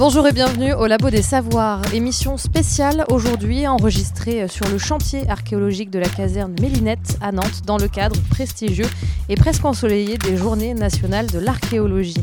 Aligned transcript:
Bonjour 0.00 0.26
et 0.26 0.32
bienvenue 0.32 0.72
au 0.72 0.86
Labo 0.86 1.10
des 1.10 1.20
Savoirs, 1.20 1.82
émission 1.92 2.38
spéciale 2.38 3.04
aujourd'hui 3.10 3.66
enregistrée 3.66 4.48
sur 4.48 4.66
le 4.66 4.78
chantier 4.78 5.28
archéologique 5.28 5.90
de 5.90 5.98
la 5.98 6.08
caserne 6.08 6.56
Mélinette 6.58 7.18
à 7.20 7.32
Nantes 7.32 7.66
dans 7.66 7.76
le 7.76 7.86
cadre 7.86 8.18
prestigieux 8.30 8.88
et 9.28 9.34
presque 9.34 9.66
ensoleillé 9.66 10.16
des 10.16 10.38
Journées 10.38 10.72
nationales 10.72 11.26
de 11.26 11.38
l'archéologie. 11.38 12.14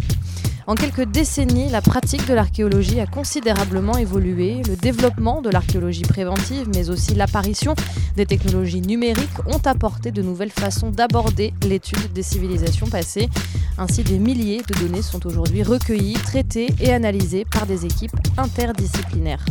En 0.68 0.76
quelques 0.76 1.06
décennies, 1.06 1.70
la 1.70 1.82
pratique 1.82 2.28
de 2.28 2.34
l'archéologie 2.34 3.00
a 3.00 3.06
considérablement 3.06 3.98
évolué. 3.98 4.62
Le 4.68 4.76
développement 4.76 5.42
de 5.42 5.50
l'archéologie 5.50 6.02
préventive, 6.02 6.68
mais 6.76 6.90
aussi 6.90 7.16
l'apparition 7.16 7.74
des 8.18 8.26
technologies 8.26 8.82
numériques 8.82 9.40
ont 9.46 9.62
apporté 9.64 10.12
de 10.12 10.22
nouvelles 10.22 10.52
façons 10.52 10.90
d'aborder 10.90 11.54
l'étude 11.66 12.12
des 12.12 12.22
civilisations 12.22 12.88
passées. 12.88 13.30
Ainsi, 13.78 14.04
des 14.04 14.20
milliers 14.20 14.62
de 14.68 14.74
données 14.74 15.02
sont 15.02 15.26
aujourd'hui 15.26 15.64
recueillies, 15.64 16.16
traitées 16.16 16.68
et 16.82 16.92
analysées 16.92 17.46
par 17.50 17.66
des 17.66 17.86
équipes 17.86 18.18
interdisciplinaires. 18.38 19.46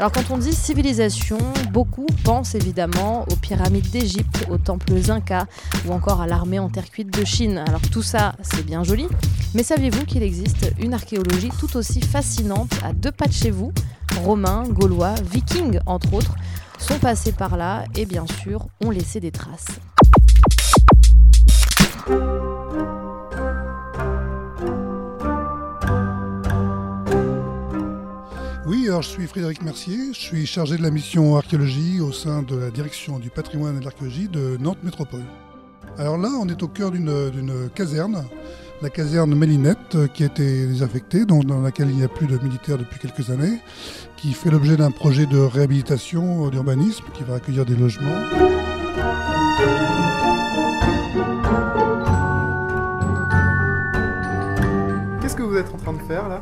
Alors 0.00 0.12
quand 0.12 0.30
on 0.30 0.38
dit 0.38 0.54
civilisation, 0.54 1.36
beaucoup 1.72 2.06
pensent 2.24 2.54
évidemment 2.54 3.26
aux 3.30 3.36
pyramides 3.36 3.90
d'Égypte, 3.90 4.46
aux 4.48 4.56
temples 4.56 4.94
incas 5.10 5.44
ou 5.84 5.92
encore 5.92 6.22
à 6.22 6.26
l'armée 6.26 6.58
en 6.58 6.70
terre 6.70 6.88
cuite 6.88 7.10
de 7.10 7.22
Chine. 7.22 7.62
Alors 7.68 7.82
tout 7.82 8.00
ça, 8.02 8.34
c'est 8.40 8.64
bien 8.64 8.82
joli, 8.82 9.06
mais 9.54 9.62
saviez-vous 9.62 10.06
qu'il 10.06 10.22
existe 10.22 10.72
une 10.78 10.94
archéologie 10.94 11.50
tout 11.60 11.76
aussi 11.76 12.00
fascinante 12.00 12.72
à 12.82 12.94
deux 12.94 13.12
pas 13.12 13.26
de 13.26 13.34
chez 13.34 13.50
vous? 13.50 13.74
Romains, 14.24 14.64
Gaulois, 14.70 15.16
Vikings 15.30 15.80
entre 15.84 16.14
autres 16.14 16.34
sont 16.78 16.98
passés 16.98 17.32
par 17.32 17.58
là 17.58 17.84
et 17.94 18.06
bien 18.06 18.24
sûr 18.42 18.68
ont 18.82 18.88
laissé 18.88 19.20
des 19.20 19.32
traces. 19.32 19.66
Oui, 28.70 28.86
alors 28.86 29.02
je 29.02 29.08
suis 29.08 29.26
Frédéric 29.26 29.64
Mercier, 29.64 30.12
je 30.12 30.18
suis 30.20 30.46
chargé 30.46 30.76
de 30.76 30.82
la 30.84 30.92
mission 30.92 31.36
archéologie 31.36 32.00
au 32.00 32.12
sein 32.12 32.44
de 32.44 32.54
la 32.54 32.70
direction 32.70 33.18
du 33.18 33.28
patrimoine 33.28 33.74
et 33.74 33.80
de 33.80 33.84
l'archéologie 33.84 34.28
de 34.28 34.58
Nantes 34.60 34.84
Métropole. 34.84 35.24
Alors 35.98 36.16
là, 36.16 36.28
on 36.40 36.48
est 36.48 36.62
au 36.62 36.68
cœur 36.68 36.92
d'une 36.92 37.68
caserne, 37.74 38.24
la 38.80 38.88
caserne 38.88 39.34
Mélinette, 39.34 39.98
qui 40.14 40.22
a 40.22 40.26
été 40.26 40.68
désaffectée, 40.68 41.24
dans 41.24 41.42
laquelle 41.60 41.90
il 41.90 41.96
n'y 41.96 42.04
a 42.04 42.08
plus 42.08 42.28
de 42.28 42.38
militaires 42.38 42.78
depuis 42.78 43.00
quelques 43.00 43.30
années, 43.30 43.58
qui 44.16 44.32
fait 44.34 44.50
l'objet 44.50 44.76
d'un 44.76 44.92
projet 44.92 45.26
de 45.26 45.38
réhabilitation 45.38 46.48
d'urbanisme 46.48 47.06
qui 47.12 47.24
va 47.24 47.34
accueillir 47.34 47.66
des 47.66 47.74
logements. 47.74 48.22
Qu'est-ce 55.20 55.34
que 55.34 55.42
vous 55.42 55.56
êtes 55.56 55.74
en 55.74 55.76
train 55.76 55.94
de 55.94 56.02
faire 56.02 56.28
là? 56.28 56.40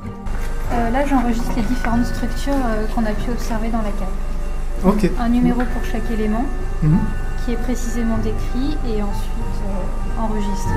Euh, 0.78 0.90
là, 0.90 1.04
j'enregistre 1.06 1.50
les 1.56 1.62
différentes 1.62 2.06
structures 2.06 2.52
euh, 2.54 2.86
qu'on 2.94 3.04
a 3.04 3.10
pu 3.10 3.30
observer 3.30 3.68
dans 3.68 3.78
la 3.78 3.90
cave. 3.98 4.86
Ok. 4.86 5.10
Un 5.18 5.28
numéro 5.28 5.58
pour 5.58 5.84
chaque 5.90 6.08
élément 6.12 6.44
Mhm. 6.82 6.98
qui 7.44 7.52
est 7.52 7.56
précisément 7.56 8.16
décrit 8.18 8.76
et 8.86 9.02
ensuite 9.02 9.56
euh, 9.66 10.22
enregistré. 10.22 10.74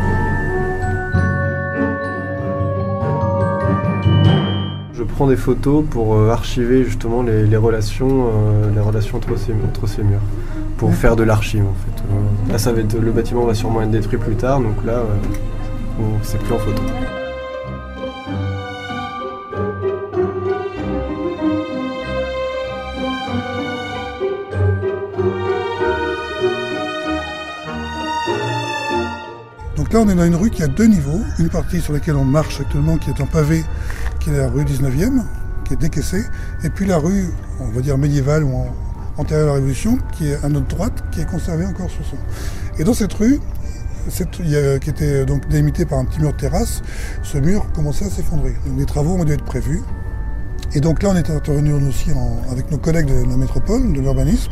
Je 4.94 5.04
prends 5.04 5.28
des 5.28 5.36
photos 5.36 5.84
pour 5.90 6.16
euh, 6.16 6.30
archiver 6.32 6.84
justement 6.84 7.22
les, 7.22 7.46
les 7.46 7.58
relations, 7.58 8.28
euh, 8.28 8.72
les 8.73 8.80
relations 8.82 9.17
entre 9.17 9.38
ces, 9.38 9.54
entre 9.54 9.88
ces 9.88 10.04
murs, 10.04 10.20
pour 10.78 10.94
faire 10.94 11.16
de 11.16 11.23
l'archive 11.23 11.64
en 11.66 11.76
fait. 11.86 12.04
Euh, 12.04 12.52
là, 12.52 12.58
ça 12.58 12.72
va 12.72 12.80
être, 12.82 12.98
le 13.00 13.11
bâtiment 13.11 13.45
va 13.45 13.54
sûrement 13.54 13.82
être 13.84 13.92
détruit 13.92 14.17
plus 14.17 14.36
tard, 14.36 14.60
donc 14.61 14.84
là, 14.86 14.94
euh, 14.94 16.04
c'est 16.23 16.40
plus 16.40 16.54
en 16.54 16.58
photo. 16.60 16.82
Donc 29.92 30.08
là, 30.08 30.08
on 30.08 30.10
est 30.10 30.16
dans 30.16 30.26
une 30.26 30.38
rue 30.38 30.50
qui 30.50 30.64
a 30.64 30.68
deux 30.68 30.86
niveaux. 30.86 31.20
Une 31.38 31.50
partie 31.50 31.82
sur 31.82 31.92
laquelle 31.92 32.16
on 32.16 32.24
marche 32.24 32.62
actuellement, 32.62 32.96
qui 32.98 33.10
est 33.10 33.20
en 33.20 33.26
pavé, 33.26 33.66
qui 34.22 34.30
est 34.30 34.38
la 34.38 34.48
rue 34.48 34.64
19e, 34.64 35.22
qui 35.66 35.74
est 35.74 35.78
décaissée. 35.78 36.24
Et 36.64 36.70
puis 36.70 36.86
la 36.86 36.98
rue, 36.98 37.26
on 37.60 37.68
va 37.72 37.82
dire 37.82 37.98
médiévale 37.98 38.46
ou 38.46 38.54
antérieure 39.18 39.48
à 39.48 39.50
la 39.50 39.54
Révolution, 39.56 39.98
qui 40.14 40.30
est 40.30 40.42
à 40.46 40.48
notre 40.48 40.68
droite, 40.68 41.04
qui 41.12 41.20
est 41.20 41.26
conservée 41.30 41.66
encore 41.66 41.90
sur 41.90 42.06
son. 42.06 42.16
Et 42.80 42.86
dans 42.86 42.94
cette 42.94 43.12
rue, 43.12 43.42
cette- 44.08 44.32
qui 44.80 44.90
était 44.90 45.26
donc 45.26 45.50
délimitée 45.50 45.86
par 45.86 46.00
un 46.00 46.06
petit 46.06 46.22
mur 46.22 46.32
de 46.32 46.38
terrasse, 46.38 46.82
ce 47.22 47.38
mur 47.38 47.66
commençait 47.76 48.06
à 48.06 48.10
s'effondrer. 48.10 48.56
Donc 48.66 48.80
les 48.80 48.86
travaux 48.86 49.16
ont 49.16 49.26
dû 49.26 49.34
être 49.34 49.44
prévus. 49.44 49.82
Et 50.73 50.80
donc 50.80 51.04
là, 51.04 51.10
on 51.10 51.18
est 51.18 51.30
intervenu 51.30 51.73
aussi 51.73 52.12
avec 52.50 52.72
nos 52.72 52.78
collègues 52.78 53.08
de 53.08 53.30
la 53.30 53.36
métropole, 53.36 53.92
de 53.92 54.00
l'urbanisme, 54.00 54.52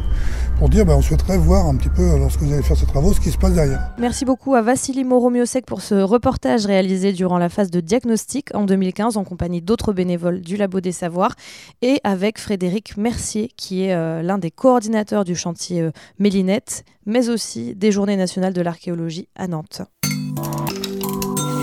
pour 0.60 0.68
dire 0.68 0.86
ben, 0.86 0.96
on 0.96 1.02
souhaiterait 1.02 1.38
voir 1.38 1.66
un 1.68 1.76
petit 1.78 1.90
peu, 1.90 2.18
lorsque 2.20 2.42
vous 2.42 2.52
allez 2.52 2.62
faire 2.62 2.76
ces 2.76 2.86
travaux, 2.86 3.14
ce 3.14 3.22
qui 3.22 3.32
se 3.32 3.38
passe 3.38 3.54
derrière. 3.54 3.92
Merci 3.98 4.26
beaucoup 4.26 4.56
à 4.56 4.62
Vassili 4.62 5.06
Moromiosek 5.06 5.66
pour 5.66 5.82
ce 5.82 5.96
reportage 5.96 6.66
réalisé 6.66 7.14
durant 7.14 7.38
la 7.38 7.48
phase 7.48 7.72
de 7.72 7.80
diagnostic 7.80 8.54
en 8.54 8.66
2015 8.66 9.16
en 9.16 9.24
compagnie 9.24 9.62
d'autres 9.62 9.94
bénévoles 9.94 10.42
du 10.42 10.58
Labo 10.58 10.82
des 10.82 10.92
Savoirs 10.92 11.36
et 11.82 12.02
avec 12.04 12.38
Frédéric 12.40 12.98
Mercier 12.98 13.50
qui 13.56 13.86
est 13.86 13.94
euh, 13.94 14.22
l'un 14.22 14.38
des 14.38 14.52
coordinateurs 14.52 15.24
du 15.24 15.34
chantier 15.34 15.82
euh, 15.82 15.92
Mélinette 16.20 16.84
mais 17.06 17.30
aussi 17.30 17.74
des 17.74 17.94
Journées 17.94 18.18
nationales 18.18 18.54
de 18.54 18.62
l'archéologie 18.62 19.30
à 19.36 19.48
Nantes. 19.48 19.82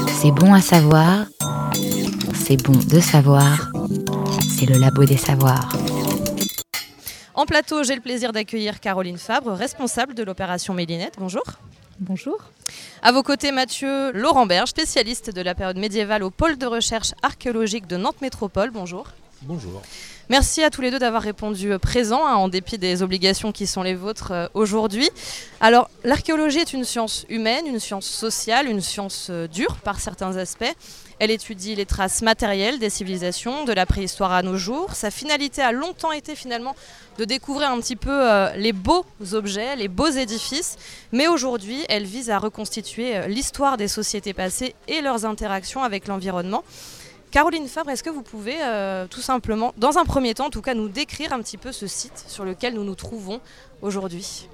C'est 0.08 0.30
bon 0.30 0.54
à 0.54 0.62
savoir, 0.62 1.26
c'est 2.34 2.62
bon 2.62 2.72
de 2.72 3.00
savoir, 3.00 3.70
c'est 4.58 4.66
le 4.66 4.78
labo 4.78 5.04
des 5.04 5.18
savoirs. 5.18 5.68
En 7.36 7.44
plateau, 7.44 7.82
j'ai 7.82 7.94
le 7.94 8.00
plaisir 8.00 8.32
d'accueillir 8.32 8.80
Caroline 8.80 9.18
Fabre, 9.18 9.52
responsable 9.52 10.14
de 10.14 10.22
l'opération 10.22 10.72
Mélinette. 10.72 11.16
Bonjour. 11.18 11.42
Bonjour. 12.00 12.38
À 13.02 13.12
vos 13.12 13.22
côtés, 13.22 13.52
Mathieu 13.52 14.10
Laurent-Berge, 14.12 14.70
spécialiste 14.70 15.28
de 15.28 15.42
la 15.42 15.54
période 15.54 15.76
médiévale 15.76 16.22
au 16.22 16.30
pôle 16.30 16.56
de 16.56 16.64
recherche 16.64 17.12
archéologique 17.22 17.86
de 17.86 17.98
Nantes 17.98 18.22
Métropole. 18.22 18.70
Bonjour. 18.70 19.08
Bonjour. 19.42 19.82
Merci 20.30 20.64
à 20.64 20.70
tous 20.70 20.80
les 20.80 20.90
deux 20.90 20.98
d'avoir 20.98 21.22
répondu 21.22 21.72
euh, 21.72 21.78
présent, 21.78 22.26
hein, 22.26 22.36
en 22.36 22.48
dépit 22.48 22.78
des 22.78 23.02
obligations 23.02 23.52
qui 23.52 23.66
sont 23.66 23.82
les 23.82 23.94
vôtres 23.94 24.32
euh, 24.32 24.46
aujourd'hui. 24.54 25.10
Alors, 25.60 25.90
l'archéologie 26.04 26.60
est 26.60 26.72
une 26.72 26.84
science 26.84 27.26
humaine, 27.28 27.66
une 27.66 27.78
science 27.78 28.06
sociale, 28.06 28.66
une 28.66 28.80
science 28.80 29.28
euh, 29.28 29.46
dure 29.46 29.76
par 29.84 30.00
certains 30.00 30.38
aspects. 30.38 30.74
Elle 31.18 31.30
étudie 31.30 31.74
les 31.74 31.86
traces 31.86 32.20
matérielles 32.20 32.78
des 32.78 32.90
civilisations, 32.90 33.64
de 33.64 33.72
la 33.72 33.86
préhistoire 33.86 34.32
à 34.32 34.42
nos 34.42 34.58
jours. 34.58 34.92
Sa 34.92 35.10
finalité 35.10 35.62
a 35.62 35.72
longtemps 35.72 36.12
été 36.12 36.34
finalement 36.34 36.76
de 37.16 37.24
découvrir 37.24 37.70
un 37.70 37.80
petit 37.80 37.96
peu 37.96 38.10
euh, 38.10 38.54
les 38.56 38.74
beaux 38.74 39.06
objets, 39.32 39.76
les 39.76 39.88
beaux 39.88 40.10
édifices. 40.10 40.76
Mais 41.12 41.26
aujourd'hui, 41.26 41.78
elle 41.88 42.04
vise 42.04 42.28
à 42.28 42.38
reconstituer 42.38 43.16
euh, 43.16 43.28
l'histoire 43.28 43.78
des 43.78 43.88
sociétés 43.88 44.34
passées 44.34 44.74
et 44.88 45.00
leurs 45.00 45.24
interactions 45.24 45.82
avec 45.82 46.06
l'environnement. 46.06 46.64
Caroline 47.30 47.66
Fabre, 47.66 47.90
est-ce 47.90 48.02
que 48.02 48.10
vous 48.10 48.22
pouvez 48.22 48.56
euh, 48.62 49.06
tout 49.08 49.22
simplement, 49.22 49.72
dans 49.78 49.96
un 49.96 50.04
premier 50.04 50.34
temps 50.34 50.46
en 50.46 50.50
tout 50.50 50.62
cas, 50.62 50.74
nous 50.74 50.88
décrire 50.88 51.32
un 51.32 51.40
petit 51.40 51.56
peu 51.56 51.72
ce 51.72 51.86
site 51.86 52.24
sur 52.28 52.44
lequel 52.44 52.74
nous 52.74 52.84
nous 52.84 52.94
trouvons 52.94 53.40
aujourd'hui? 53.80 54.48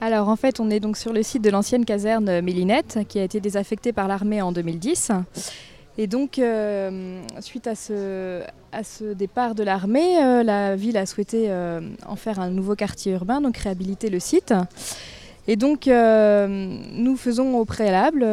Alors 0.00 0.28
en 0.28 0.36
fait, 0.36 0.60
on 0.60 0.70
est 0.70 0.80
donc 0.80 0.96
sur 0.96 1.12
le 1.12 1.22
site 1.22 1.42
de 1.42 1.50
l'ancienne 1.50 1.84
caserne 1.84 2.40
Mélinette 2.40 3.00
qui 3.06 3.18
a 3.18 3.22
été 3.22 3.40
désaffectée 3.40 3.92
par 3.92 4.08
l'armée 4.08 4.40
en 4.40 4.50
2010. 4.50 5.12
Et 5.96 6.08
donc, 6.08 6.38
euh, 6.38 7.22
suite 7.40 7.68
à 7.68 7.74
ce, 7.76 9.12
départ 9.12 9.54
de 9.54 9.62
l'armée, 9.62 10.22
euh, 10.22 10.42
la 10.42 10.74
ville 10.74 10.96
a 10.96 11.06
souhaité 11.06 11.46
euh, 11.48 11.80
en 12.06 12.16
faire 12.16 12.40
un 12.40 12.50
nouveau 12.50 12.74
quartier 12.74 13.12
urbain, 13.12 13.40
donc 13.40 13.56
réhabiliter 13.58 14.10
le 14.10 14.18
site. 14.18 14.52
Et 15.46 15.56
donc, 15.56 15.86
nous 15.86 17.16
faisons 17.16 17.58
au 17.58 17.66
préalable 17.66 18.26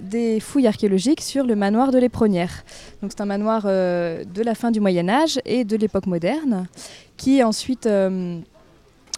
des 0.00 0.40
fouilles 0.40 0.66
archéologiques 0.66 1.20
sur 1.20 1.44
le 1.44 1.54
manoir 1.56 1.90
de 1.90 1.98
l'Éperonnière. 1.98 2.64
Donc, 3.02 3.10
c'est 3.14 3.20
un 3.20 3.26
manoir 3.26 3.64
de 3.64 4.42
la 4.42 4.54
fin 4.54 4.70
du 4.70 4.80
Moyen 4.80 5.10
Âge 5.10 5.38
et 5.44 5.64
de 5.64 5.76
l'époque 5.76 6.06
moderne, 6.06 6.66
qui 7.18 7.40
est 7.40 7.42
ensuite 7.42 7.86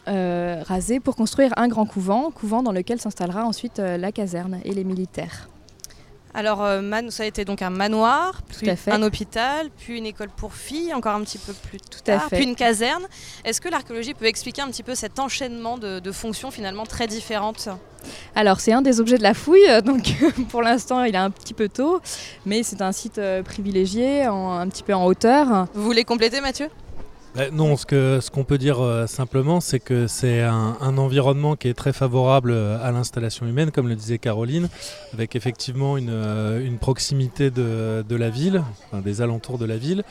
rasé 0.08 0.98
pour 0.98 1.14
construire 1.14 1.52
un 1.56 1.68
grand 1.68 1.86
couvent, 1.86 2.32
couvent 2.32 2.64
dans 2.64 2.72
lequel 2.72 3.00
s'installera 3.00 3.44
ensuite 3.44 3.78
la 3.78 4.10
caserne 4.10 4.58
et 4.64 4.74
les 4.74 4.82
militaires. 4.82 5.48
Alors, 6.36 6.62
euh, 6.62 6.82
man- 6.82 7.10
ça 7.10 7.22
a 7.22 7.26
été 7.26 7.44
donc 7.46 7.62
un 7.62 7.70
manoir, 7.70 8.42
puis 8.46 8.68
un 8.88 9.02
hôpital, 9.02 9.70
puis 9.78 9.96
une 9.96 10.04
école 10.04 10.28
pour 10.28 10.52
filles, 10.52 10.92
encore 10.92 11.14
un 11.14 11.22
petit 11.22 11.38
peu 11.38 11.54
plus 11.54 11.78
Tout 11.78 12.00
tard, 12.04 12.26
à 12.26 12.28
fait. 12.28 12.36
puis 12.36 12.44
une 12.44 12.54
caserne. 12.54 13.04
Est-ce 13.44 13.58
que 13.60 13.70
l'archéologie 13.70 14.12
peut 14.12 14.26
expliquer 14.26 14.60
un 14.60 14.68
petit 14.68 14.82
peu 14.82 14.94
cet 14.94 15.18
enchaînement 15.18 15.78
de, 15.78 15.98
de 15.98 16.12
fonctions 16.12 16.50
finalement 16.50 16.84
très 16.84 17.06
différentes 17.06 17.70
Alors 18.34 18.60
c'est 18.60 18.72
un 18.72 18.82
des 18.82 19.00
objets 19.00 19.16
de 19.16 19.22
la 19.22 19.32
fouille, 19.32 19.66
euh, 19.68 19.80
donc 19.80 20.04
pour 20.50 20.60
l'instant 20.62 21.02
il 21.04 21.14
est 21.14 21.18
un 21.18 21.30
petit 21.30 21.54
peu 21.54 21.70
tôt, 21.70 22.00
mais 22.44 22.62
c'est 22.62 22.82
un 22.82 22.92
site 22.92 23.16
euh, 23.18 23.42
privilégié, 23.42 24.28
en- 24.28 24.52
un 24.58 24.68
petit 24.68 24.82
peu 24.82 24.92
en 24.94 25.06
hauteur. 25.06 25.66
Vous 25.72 25.82
voulez 25.84 26.04
compléter, 26.04 26.42
Mathieu? 26.42 26.68
Ben, 27.36 27.54
non, 27.54 27.76
ce 27.76 27.84
que 27.84 28.20
ce 28.22 28.30
qu'on 28.30 28.44
peut 28.44 28.56
dire 28.56 28.80
euh, 28.80 29.06
simplement, 29.06 29.60
c'est 29.60 29.78
que 29.78 30.06
c'est 30.06 30.40
un, 30.40 30.96
environnement 30.96 31.54
qui 31.54 31.68
est 31.68 31.74
très 31.74 31.92
favorable 31.92 32.50
euh, 32.50 32.78
à 32.82 32.92
l'installation 32.92 33.46
humaine, 33.46 33.70
comme 33.72 33.88
le 33.88 33.94
disait 33.94 34.16
Caroline, 34.16 34.70
avec 35.12 35.36
effectivement 35.36 35.98
une, 35.98 36.08
euh, 36.08 36.70
proximité 36.80 37.50
de, 37.50 38.04
la 38.08 38.30
ville, 38.30 38.62
des 39.04 39.20
alentours 39.20 39.58
de 39.58 39.66
la 39.66 39.76
ville, 39.76 40.02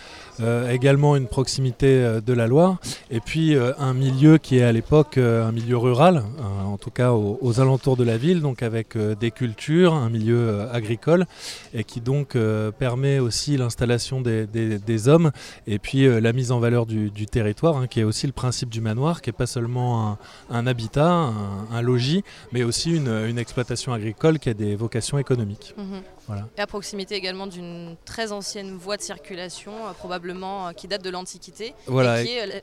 également 0.70 1.16
une 1.16 1.28
proximité 1.28 2.20
de 2.26 2.34
la 2.34 2.48
Loire, 2.48 2.78
et 3.10 3.20
puis 3.20 3.56
un 3.56 3.94
milieu 3.94 4.38
qui 4.38 4.58
est 4.58 4.64
à 4.64 4.72
l'époque 4.72 5.18
un 5.18 5.52
milieu 5.52 5.78
rural, 5.78 6.24
en 6.64 6.78
tout 6.78 6.90
cas 6.90 7.12
aux, 7.12 7.60
alentours 7.60 7.98
de 7.98 8.04
la 8.04 8.18
ville, 8.18 8.42
donc 8.42 8.64
avec 8.64 8.98
des 8.98 9.32
cultures, 9.32 9.94
un 9.94 10.10
milieu 10.10 10.68
agricole, 10.72 11.26
et 11.74 11.84
qui 11.84 12.02
donc 12.02 12.36
permet 12.80 13.20
aussi 13.20 13.58
l'installation 13.58 14.22
des, 14.22 15.08
hommes 15.08 15.32
et 15.68 15.80
puis 15.80 16.08
la 16.20 16.34
mise 16.34 16.52
en 16.52 16.60
valeur 16.60 16.86
du, 16.86 17.12
du 17.16 17.26
territoire, 17.26 17.78
hein, 17.78 17.88
qui 17.88 18.02
est 18.02 18.04
aussi 18.04 18.28
le 18.28 18.34
principe 18.34 18.70
du 18.70 18.82
manoir, 18.82 19.22
qui 19.22 19.30
n'est 19.30 19.34
pas 19.44 19.48
seulement 19.48 20.10
un, 20.10 20.18
un 20.50 20.68
habitat, 20.68 21.10
un, 21.10 21.68
un 21.72 21.82
logis, 21.82 22.24
mais 22.52 22.64
aussi 22.64 22.96
une, 22.96 23.08
une 23.08 23.40
exploitation 23.40 23.94
agricole 23.94 24.38
qui 24.38 24.50
a 24.50 24.54
des 24.54 24.76
vocations 24.76 25.18
économiques. 25.18 25.74
Voilà. 26.28 26.48
Et 26.58 26.62
à 26.62 26.68
proximité 26.68 27.16
également 27.16 27.48
d'une 27.48 27.96
très 28.04 28.32
ancienne 28.32 28.76
voie 28.76 28.98
de 28.98 29.02
circulation, 29.02 29.72
euh, 29.72 29.94
probablement 29.94 30.68
euh, 30.68 30.72
qui 30.72 30.88
date 30.88 31.04
de 31.04 31.10
l'Antiquité, 31.10 31.74
Voilà, 31.88 32.22
et 32.22 32.26
qui 32.26 32.32
est 32.34 32.58
euh, 32.58 32.60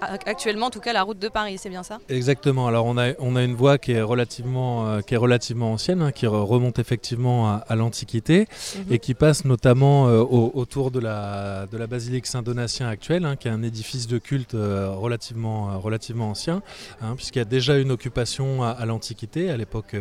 actuellement 0.00 0.66
en 0.66 0.70
tout 0.70 0.80
cas 0.80 0.92
la 0.92 1.02
route 1.02 1.18
de 1.18 1.28
Paris, 1.28 1.58
c'est 1.58 1.68
bien 1.70 1.82
ça? 1.82 1.98
Exactement. 2.08 2.66
Alors 2.66 2.86
on 2.86 2.96
a, 2.98 3.12
on 3.18 3.36
a 3.36 3.42
une 3.42 3.54
voie 3.54 3.78
qui 3.78 3.92
est 3.92 4.02
relativement, 4.02 4.86
euh, 4.88 5.00
qui 5.00 5.14
est 5.14 5.16
relativement 5.18 5.72
ancienne, 5.72 6.02
hein, 6.02 6.12
qui 6.12 6.26
re- 6.26 6.44
remonte 6.44 6.78
effectivement 6.78 7.48
à, 7.48 7.64
à 7.68 7.76
l'Antiquité 7.76 8.46
Mhm. 8.76 8.84
et 8.92 8.98
qui 8.98 9.14
passe 9.14 9.44
notamment 9.44 10.08
euh, 10.08 10.20
au- 10.20 10.50
autour 10.54 10.90
de 10.90 11.00
la, 11.00 11.66
de 11.70 11.76
la 11.76 11.86
basilique 11.86 12.26
Saint-Donatien 12.26 12.88
actuelle, 12.88 13.24
hein, 13.24 13.36
qui 13.36 13.48
est 13.48 13.50
un 13.50 13.62
édifice 13.62 14.06
de 14.06 14.18
culte 14.18 14.54
euh, 14.54 14.90
relativement, 14.94 15.78
relativement 15.80 16.30
ancien, 16.30 16.62
hein, 17.02 17.14
puisqu'il 17.16 17.38
y 17.38 17.42
a 17.42 17.44
déjà 17.46 17.78
une 17.78 17.90
occupation 17.90 18.62
à, 18.62 18.84
l'Antiquité, 18.86 19.50
à 19.50 19.56
l'époque 19.56 19.94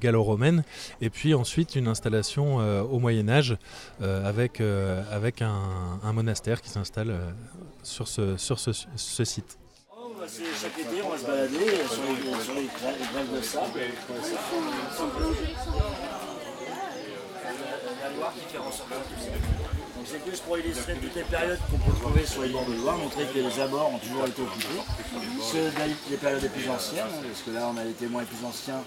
gallo-romaine, 0.00 0.64
et 1.00 1.10
puis 1.10 1.34
ensuite 1.34 1.74
une 1.76 1.88
installation 1.88 2.56
au 2.90 2.98
Moyen 2.98 3.28
Âge 3.28 3.56
avec, 4.02 4.60
avec 5.12 5.42
un, 5.42 5.54
un 6.02 6.12
monastère 6.12 6.60
qui 6.62 6.68
s'installe 6.70 7.14
sur, 7.86 8.08
ce, 8.08 8.36
sur 8.36 8.58
ce, 8.58 8.70
ce 8.96 9.24
site. 9.24 9.58
Oh, 9.90 10.12
bah, 10.18 10.26
c'est 10.28 10.42
chaque 10.60 10.78
été, 10.78 11.02
on 11.02 11.10
va 11.10 11.18
se 11.18 11.24
balader 11.24 11.56
euh, 11.56 11.88
sur 11.88 12.02
les, 12.02 12.44
sur 12.44 12.54
les 12.54 12.66
grèves, 12.66 13.36
de 13.36 13.42
sable. 13.42 13.80
La 18.02 18.10
Loire 18.10 18.32
qui 18.34 18.52
fait 18.52 18.58
ressortir 18.58 18.96
tout 18.96 19.20
ça. 19.20 19.30
Donc 19.30 20.04
c'est 20.04 20.18
plus 20.18 20.40
pour 20.40 20.58
illustrer 20.58 20.94
toutes 20.94 21.14
les 21.14 21.22
périodes 21.22 21.58
qu'on 21.70 21.78
peut 21.78 21.98
trouver 21.98 22.26
sur 22.26 22.42
les 22.42 22.48
bords 22.48 22.66
de 22.66 22.74
Loire, 22.74 22.96
montrer 22.98 23.24
que 23.26 23.38
les 23.38 23.60
abords 23.60 23.94
ont 23.94 23.98
toujours 23.98 24.26
été 24.26 24.42
occupés. 24.42 24.82
Ceux 25.40 25.70
des 26.10 26.16
périodes 26.16 26.42
les 26.42 26.48
plus 26.48 26.68
anciennes, 26.68 27.06
hein, 27.06 27.22
parce 27.22 27.42
que 27.42 27.50
là 27.50 27.70
on 27.72 27.76
a 27.76 27.84
les 27.84 27.92
témoins 27.92 28.22
les 28.22 28.26
plus 28.26 28.44
anciens 28.44 28.82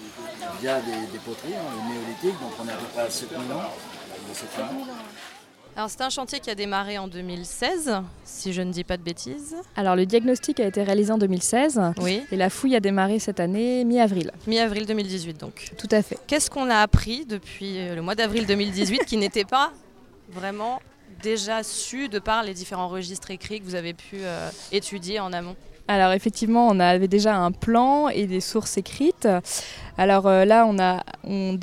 via 0.60 0.80
des, 0.80 1.06
des 1.12 1.18
poteries, 1.18 1.54
hein, 1.54 1.64
les 1.88 1.94
néolithiques, 1.94 2.40
donc 2.40 2.52
on 2.62 2.68
est 2.68 2.72
à 2.72 2.76
peu 2.76 2.86
près 2.92 3.02
à 3.02 3.10
7000 3.10 3.52
ans. 3.52 3.72
De 5.80 5.80
7000 5.80 5.80
ans. 5.80 5.84
Alors 5.84 5.90
c'est 5.90 6.02
un 6.02 6.10
chantier 6.10 6.40
qui 6.40 6.50
a 6.50 6.54
démarré 6.54 6.98
en 6.98 7.08
2016, 7.08 8.02
si 8.24 8.52
je 8.52 8.62
ne 8.62 8.72
dis 8.72 8.84
pas 8.84 8.96
de 8.96 9.02
bêtises. 9.02 9.56
Alors 9.76 9.96
le 9.96 10.06
diagnostic 10.06 10.60
a 10.60 10.66
été 10.66 10.82
réalisé 10.82 11.12
en 11.12 11.18
2016 11.18 11.80
Oui, 12.02 12.22
et 12.30 12.36
la 12.36 12.50
fouille 12.50 12.76
a 12.76 12.80
démarré 12.80 13.18
cette 13.18 13.40
année 13.40 13.84
mi-avril. 13.84 14.32
mi-avril 14.46 14.86
2018 14.86 15.38
donc. 15.38 15.70
Tout 15.78 15.88
à 15.90 16.02
fait. 16.02 16.18
Qu'est-ce 16.26 16.50
qu'on 16.50 16.68
a 16.70 16.76
appris 16.76 17.24
depuis 17.24 17.78
euh, 17.78 17.94
le 17.94 18.02
mois 18.02 18.14
d'avril 18.14 18.46
2018 18.46 19.04
qui 19.04 19.16
n'était 19.16 19.44
pas 19.44 19.72
vraiment 20.30 20.80
déjà 21.22 21.62
su 21.62 22.08
de 22.08 22.18
par 22.18 22.42
les 22.42 22.54
différents 22.54 22.88
registres 22.88 23.30
écrits 23.30 23.60
que 23.60 23.64
vous 23.64 23.74
avez 23.74 23.94
pu 23.94 24.16
euh, 24.22 24.48
étudier 24.72 25.20
en 25.20 25.32
amont? 25.32 25.56
Alors 25.90 26.12
effectivement, 26.12 26.68
on 26.68 26.78
avait 26.78 27.08
déjà 27.08 27.34
un 27.34 27.50
plan 27.50 28.08
et 28.10 28.28
des 28.28 28.38
sources 28.38 28.78
écrites. 28.78 29.26
Alors 29.98 30.28
euh, 30.28 30.44
là, 30.44 30.64
on, 30.68 30.78
a, 30.78 31.02
on, 31.24 31.58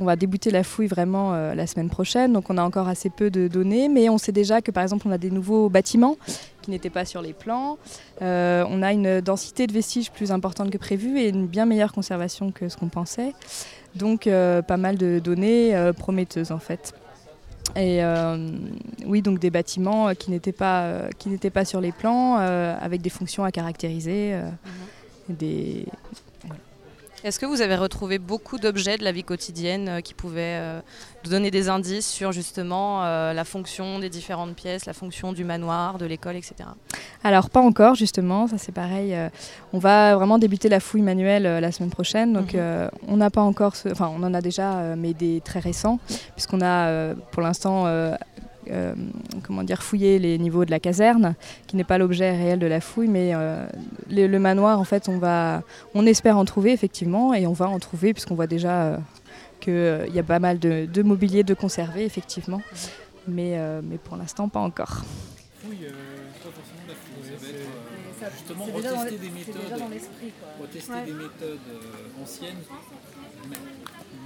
va 0.00 0.16
débuter 0.16 0.50
la 0.50 0.64
fouille 0.64 0.88
vraiment 0.88 1.34
euh, 1.34 1.54
la 1.54 1.68
semaine 1.68 1.88
prochaine, 1.88 2.32
donc 2.32 2.50
on 2.50 2.58
a 2.58 2.64
encore 2.64 2.88
assez 2.88 3.10
peu 3.10 3.30
de 3.30 3.46
données, 3.46 3.88
mais 3.88 4.08
on 4.08 4.18
sait 4.18 4.32
déjà 4.32 4.60
que 4.60 4.72
par 4.72 4.82
exemple, 4.82 5.06
on 5.06 5.12
a 5.12 5.18
des 5.18 5.30
nouveaux 5.30 5.68
bâtiments 5.68 6.16
qui 6.62 6.72
n'étaient 6.72 6.90
pas 6.90 7.04
sur 7.04 7.22
les 7.22 7.32
plans. 7.32 7.78
Euh, 8.22 8.64
on 8.68 8.82
a 8.82 8.92
une 8.92 9.20
densité 9.20 9.68
de 9.68 9.72
vestiges 9.72 10.10
plus 10.10 10.32
importante 10.32 10.70
que 10.70 10.78
prévu 10.78 11.20
et 11.20 11.28
une 11.28 11.46
bien 11.46 11.64
meilleure 11.64 11.92
conservation 11.92 12.50
que 12.50 12.68
ce 12.68 12.76
qu'on 12.76 12.88
pensait. 12.88 13.34
Donc 13.94 14.24
pas 14.24 14.76
mal 14.76 14.98
de 14.98 15.20
données 15.20 15.92
prometteuses 15.96 16.50
en 16.50 16.58
fait. 16.58 16.92
Et 17.76 18.02
euh, 18.02 18.50
oui, 19.06 19.22
donc 19.22 19.38
des 19.38 19.50
bâtiments 19.50 20.08
euh, 20.08 20.14
qui 20.14 20.30
n'étaient 20.30 20.52
pas, 20.52 20.82
euh, 20.82 21.08
qui 21.18 21.28
n'étaient 21.28 21.50
pas 21.50 21.64
sur 21.64 21.80
les 21.80 21.92
plans, 21.92 22.38
euh, 22.38 22.76
avec 22.80 23.00
des 23.00 23.10
fonctions 23.10 23.44
à 23.44 23.50
caractériser, 23.50 24.34
euh, 24.34 24.48
et 25.30 25.32
des... 25.32 25.86
Est-ce 27.22 27.38
que 27.38 27.44
vous 27.44 27.60
avez 27.60 27.76
retrouvé 27.76 28.18
beaucoup 28.18 28.58
d'objets 28.58 28.96
de 28.96 29.04
la 29.04 29.12
vie 29.12 29.24
quotidienne 29.24 29.88
euh, 29.88 30.00
qui 30.00 30.14
pouvaient 30.14 30.56
euh, 30.58 30.80
nous 31.24 31.30
donner 31.30 31.50
des 31.50 31.68
indices 31.68 32.08
sur 32.08 32.32
justement 32.32 33.04
euh, 33.04 33.34
la 33.34 33.44
fonction 33.44 33.98
des 33.98 34.08
différentes 34.08 34.54
pièces, 34.54 34.86
la 34.86 34.94
fonction 34.94 35.34
du 35.34 35.44
manoir, 35.44 35.98
de 35.98 36.06
l'école, 36.06 36.36
etc. 36.36 36.54
Alors 37.22 37.50
pas 37.50 37.60
encore 37.60 37.94
justement, 37.94 38.46
ça 38.46 38.56
c'est 38.56 38.72
pareil. 38.72 39.14
on 39.74 39.78
va 39.78 40.16
vraiment 40.16 40.38
débuter 40.38 40.70
la 40.70 40.80
fouille 40.80 41.02
manuelle 41.02 41.42
la 41.42 41.72
semaine 41.72 41.90
prochaine, 41.90 42.32
donc 42.32 42.54
Mhm. 42.54 42.90
on 43.08 43.16
n'a 43.18 43.28
pas 43.28 43.42
encore, 43.42 43.76
ce- 43.76 43.90
enfin 43.90 44.10
on 44.16 44.22
en 44.22 44.32
a 44.32 44.40
déjà, 44.40 44.96
mais 44.96 45.12
des 45.12 45.42
très 45.44 45.60
récents, 45.60 45.98
puisqu'on 46.34 46.62
a 46.62 47.14
pour 47.32 47.42
l'instant, 47.42 47.84
euh, 48.70 48.92
euh, 48.92 48.94
comment 49.42 49.62
dire, 49.62 49.82
fouillé 49.82 50.18
les 50.18 50.38
niveaux 50.38 50.64
de 50.64 50.70
la 50.70 50.80
caserne, 50.80 51.34
qui 51.66 51.76
n'est 51.76 51.84
pas 51.84 51.98
l'objet 51.98 52.30
réel 52.30 52.58
de 52.58 52.66
la 52.66 52.80
fouille, 52.80 53.08
mais 53.08 53.32
euh, 53.34 53.66
le, 54.10 54.26
le 54.26 54.38
manoir 54.38 54.78
en 54.78 54.84
fait, 54.84 55.08
on 55.08 55.18
va, 55.18 55.62
on 55.94 56.06
espère 56.06 56.36
en 56.36 56.44
trouver 56.44 56.72
effectivement, 56.72 57.34
et 57.34 57.46
on 57.46 57.52
va 57.52 57.68
en 57.68 57.78
trouver 57.78 58.12
puisqu'on 58.12 58.34
voit 58.34 58.46
déjà 58.46 58.98
qu'il 59.60 60.10
y 60.14 60.18
a 60.18 60.22
pas 60.22 60.38
mal 60.38 60.58
de, 60.58 60.86
de 60.86 61.02
mobilier 61.02 61.42
de 61.42 61.54
conserver 61.54 62.04
effectivement, 62.04 62.62
mais, 63.28 63.58
euh, 63.58 63.80
mais 63.84 63.98
pour 63.98 64.16
l'instant 64.16 64.48
pas 64.48 64.60
encore. 64.60 65.04
fouille, 65.62 65.84
euh, 65.84 65.90
pas 66.42 66.50
forcément 66.50 66.82
de 66.84 66.88
la 66.88 66.94
fouille. 66.94 67.38
Ça 67.38 67.44
va 67.44 67.48
être 67.48 67.56
euh, 68.22 68.30
justement 68.36 68.64
retester 68.64 69.18
des 69.18 69.30
méthodes, 69.30 69.82
retester 70.60 71.00
des 71.06 71.12
méthodes 71.12 71.68
euh, 71.70 72.22
anciennes, 72.22 72.62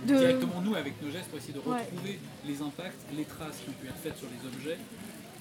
directement 0.05 0.61
nous 0.61 0.75
avec 0.75 1.01
nos 1.03 1.11
gestes 1.11 1.29
pour 1.29 1.39
essayer 1.39 1.55
de 1.55 1.59
retrouver 1.59 2.19
les 2.47 2.63
impacts, 2.63 3.01
les 3.17 3.25
traces 3.25 3.59
qui 3.65 3.71
ont 3.71 3.79
pu 3.81 3.89
être 3.89 3.99
faites 4.03 4.19
sur 4.19 4.29
les 4.29 4.41
objets, 4.47 4.79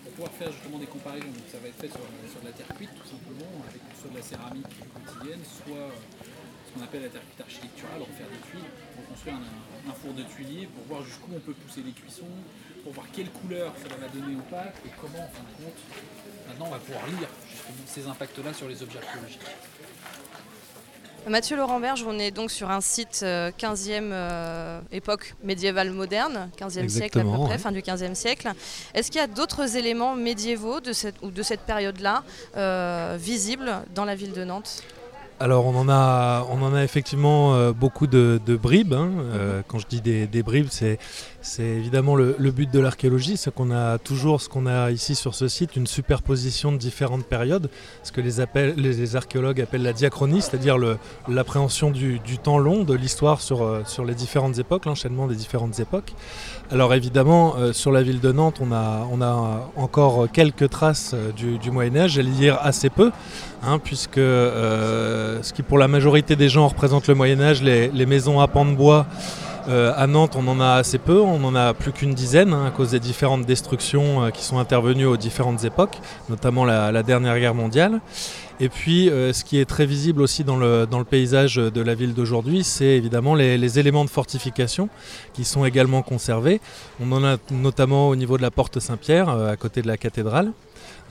pour 0.03 0.12
pouvoir 0.13 0.32
faire 0.34 0.51
justement 0.51 0.79
des 0.79 0.88
comparaisons. 0.88 1.32
Donc 1.32 1.48
ça 1.51 1.60
va 1.60 1.67
être 1.67 1.79
fait 1.79 1.88
sur, 1.88 2.03
sur 2.32 2.39
de 2.41 2.48
la 2.48 2.53
terre 2.53 2.72
cuite 2.75 2.91
tout 2.96 3.08
simplement, 3.08 3.51
avec 3.67 3.82
soit 3.96 4.12
de 4.12 4.17
la 4.17 4.24
céramique 4.24 4.74
quotidienne, 4.93 5.43
soit 5.43 5.88
euh, 5.88 6.03
ce 6.67 6.70
qu'on 6.75 6.84
appelle 6.84 7.03
la 7.03 7.10
terre 7.10 7.24
cuite 7.24 7.41
architecturale, 7.41 8.01
refaire 8.03 8.27
des 8.27 8.43
tuiles, 8.51 8.70
pour 8.96 9.03
construire 9.08 9.36
un, 9.39 9.91
un 9.91 9.96
four 9.96 10.12
de 10.13 10.24
tuilier, 10.24 10.67
pour 10.67 10.84
voir 10.91 11.01
jusqu'où 11.08 11.32
on 11.36 11.39
peut 11.39 11.55
pousser 11.55 11.84
les 11.84 11.96
cuissons, 11.96 12.36
pour 12.84 12.91
voir 12.91 13.08
quelle 13.15 13.32
couleur 13.32 13.72
ça 13.79 13.96
va 13.96 14.08
donner 14.12 14.36
au 14.36 14.43
pâte 14.51 14.75
et 14.86 14.91
comment, 15.00 15.24
en 15.24 15.32
fin 15.32 15.43
de 15.43 15.53
compte, 15.55 15.79
maintenant 16.48 16.67
on 16.67 16.75
va 16.75 16.79
pouvoir 16.84 17.08
lire 17.08 17.32
justement 17.48 17.84
ces 17.88 18.03
impacts-là 18.08 18.51
sur 18.53 18.67
les 18.67 18.84
objets 18.84 19.00
archéologiques. 19.00 19.48
Mathieu 21.30 21.56
Laurent 21.56 21.80
Berge, 21.80 22.03
on 22.08 22.20
est 22.20 22.32
donc 22.32 22.51
sur 22.51 22.70
un 22.70 22.82
site 22.82 23.22
euh, 23.24 23.50
15e 23.58 24.10
euh, 24.12 24.82
époque 24.92 25.36
médiévale 25.44 25.92
moderne, 25.92 26.50
15e 26.60 26.89
siècle 26.89 27.20
à 27.20 27.24
peu 27.24 27.30
près, 27.30 27.51
ouais. 27.53 27.58
fin 27.58 27.72
du 27.72 27.80
15e 27.80 28.13
siècle. 28.13 28.51
Est-ce 28.94 29.10
qu'il 29.10 29.22
y 29.22 29.24
a 29.24 29.27
d'autres 29.27 29.77
éléments 29.77 30.15
médiévaux 30.15 30.82
de 30.82 30.92
cette, 30.92 31.15
ou 31.22 31.32
de 31.32 31.42
cette 31.42 31.62
période-là 31.62 32.24
euh, 32.58 33.18
visibles 33.18 33.72
dans 33.96 34.03
la 34.03 34.15
ville 34.15 34.34
de 34.34 34.44
Nantes? 34.44 34.84
Alors 35.39 35.65
on 35.65 35.75
en 35.75 35.89
a, 35.89 36.46
on 36.51 36.62
en 36.62 36.74
a 36.75 36.84
effectivement 36.84 37.56
euh, 37.56 37.72
beaucoup 37.72 38.06
de, 38.08 38.39
de 38.46 38.56
bribes. 38.56 38.94
hein. 38.94 39.10
Euh, 39.34 39.62
quand 39.68 39.80
je 39.80 39.88
dis 39.88 40.00
des, 40.01 40.27
des 40.27 40.44
bribes, 40.44 40.68
c'est, 40.70 41.00
c'est 41.43 41.63
évidemment 41.63 42.15
le, 42.15 42.51
but 42.51 42.71
de 42.71 42.79
l'archéologie, 42.79 43.35
c'est 43.35 43.53
qu'on 43.53 43.69
a 43.69 43.97
toujours 43.97 44.41
ce 44.41 44.47
qu'on 44.47 44.65
a 44.65 44.91
ici 44.91 45.13
sur 45.13 45.35
ce 45.35 45.50
site, 45.50 45.75
une 45.75 45.88
superposition 45.88 46.71
de 46.71 46.77
différentes 46.77 47.25
périodes, 47.25 47.69
ce 48.01 48.13
que 48.13 48.21
les, 48.21 49.15
archéologues 49.15 49.59
appellent 49.59 49.83
la 49.83 49.91
diachronie, 49.91 50.41
c'est-à-dire 50.41 50.77
l'appréhension 51.27 51.91
du, 51.91 52.19
temps 52.41 52.57
long 52.57 52.85
de 52.85 52.93
l'histoire 52.93 53.41
sur, 53.41 53.62
euh, 53.62 53.81
sur 53.85 54.05
les 54.05 54.15
différentes 54.15 54.57
époques, 54.57 54.85
l'enchaînement 54.85 55.27
des 55.27 55.35
différentes 55.35 55.79
époques. 55.81 56.13
Alors 56.71 56.93
évidemment, 56.93 57.55
euh, 57.57 57.73
sur 57.73 57.91
la 57.91 58.03
ville 58.03 58.21
de 58.21 58.31
Nantes, 58.31 58.62
on 58.62 58.71
a, 58.71 59.69
encore 59.75 60.31
quelques 60.31 60.69
traces 60.69 61.12
euh, 61.13 61.31
du, 61.33 61.71
Moyen 61.71 61.97
Âge, 61.97 62.12
j'allais 62.12 62.31
dire 62.31 62.57
assez 62.62 62.89
peu, 62.89 63.12
hein, 63.63 63.79
puisque 63.79 64.15
ce 64.15 65.53
qui 65.53 65.62
pour 65.62 65.77
la 65.77 65.89
majorité 65.89 66.38
des 66.38 66.47
gens 66.47 66.69
représente 66.69 67.07
le 67.07 67.15
Moyen 67.15 67.41
Âge, 67.41 67.62
les, 67.62 67.89
les 67.89 68.05
maisons 68.05 68.39
à 68.39 68.47
pans 68.47 68.65
de 68.65 68.75
bois, 68.75 69.07
à 69.67 70.08
Nantes, 70.08 70.36
on 70.36 70.48
en 70.48 70.60
a 70.60 70.74
assez 70.74 70.98
peu, 70.98 71.20
on 71.20 71.43
en 71.43 71.55
a 71.55 71.74
plus 71.74 71.91
qu'une 71.91 72.13
dizaine 72.13 72.53
hein, 72.53 72.65
à 72.67 72.72
cause 72.72 72.91
des 72.91 73.00
différentes 73.00 73.46
destructions 73.46 74.29
qui 74.32 74.43
sont 74.43 74.58
intervenues 74.60 75.05
aux 75.05 75.17
différentes 75.17 75.63
époques, 75.63 76.00
notamment 76.29 76.65
la 76.65 77.03
dernière 77.03 77.39
guerre 77.39 77.55
mondiale. 77.55 78.01
Et 78.60 78.70
puis, 78.70 79.10
euh, 79.10 79.34
ce 79.34 79.43
qui 79.43 79.60
est 79.60 79.65
très 79.65 79.86
visible 79.86 80.22
aussi 80.22 80.43
dans 80.43 80.58
le, 80.58 80.88
paysage 81.03 81.55
de 81.55 81.82
la 81.82 81.96
ville 81.96 82.13
d'aujourd'hui, 82.13 82.63
c'est 82.63 82.86
évidemment 82.86 83.36
les, 83.36 83.79
éléments 83.79 84.05
de 84.05 84.10
fortification 84.10 84.89
qui 85.34 85.43
sont 85.43 85.65
également 85.65 86.01
conservés. 86.01 86.62
On 87.01 87.12
en 87.12 87.24
a 87.24 87.38
notamment 87.51 88.10
au 88.10 88.15
niveau 88.15 88.38
de 88.38 88.41
la 88.41 88.51
porte 88.51 88.79
Saint-Pierre, 88.79 89.29
euh, 89.29 89.51
à 89.51 89.58
côté 89.58 89.82
de 89.82 89.88
la 89.88 89.98
cathédrale. 89.98 90.51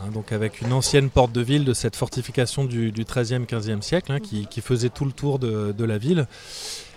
Hein, 0.01 0.11
donc 0.15 0.33
avec 0.33 0.61
une 0.61 0.73
ancienne 0.73 1.11
porte 1.11 1.33
de 1.33 1.41
ville 1.41 1.65
de 1.65 1.75
cette 1.75 1.97
fortification 1.97 2.65
du, 2.65 2.93
du 2.93 3.05
13e, 3.05 3.45
15e 3.45 3.83
siècle, 3.83 4.13
hein, 4.13 4.21
qui, 4.21 4.61
faisait 4.61 4.89
tout 4.89 5.05
le 5.05 5.13
tour 5.13 5.39
de 5.39 5.85
la 5.85 5.99
ville. 5.99 6.27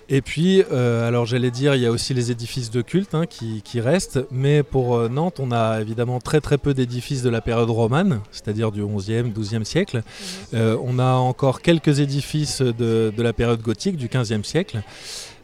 Et 0.07 0.21
puis, 0.21 0.63
euh, 0.71 1.07
alors 1.07 1.25
j'allais 1.25 1.49
dire, 1.49 1.75
il 1.75 1.81
y 1.81 1.85
a 1.85 1.91
aussi 1.91 2.13
les 2.13 2.29
édifices 2.29 2.69
de 2.69 2.81
culte 2.81 3.15
hein, 3.15 3.25
qui, 3.25 3.81
restent, 3.81 4.19
mais 4.31 4.61
pour 4.61 4.95
euh, 4.95 5.09
Nantes, 5.09 5.39
on 5.39 5.51
a 5.51 5.81
évidemment 5.81 6.19
très 6.19 6.41
très 6.41 6.57
peu 6.57 6.73
d'édifices 6.73 7.23
de 7.23 7.29
la 7.29 7.41
période 7.41 7.69
romane, 7.69 8.21
c'est-à-dire 8.31 8.71
du 8.71 8.81
11e, 8.83 9.33
12e 9.33 9.63
siècle. 9.63 9.97
Mhm. 9.97 10.59
Euh, 10.59 10.77
on 10.83 10.99
a 10.99 11.13
encore 11.13 11.61
quelques 11.61 11.99
édifices 11.99 12.61
de, 12.61 13.11
la 13.17 13.33
période 13.33 13.61
gothique, 13.61 13.97
du 13.97 14.07
15e 14.07 14.43
siècle. 14.43 14.81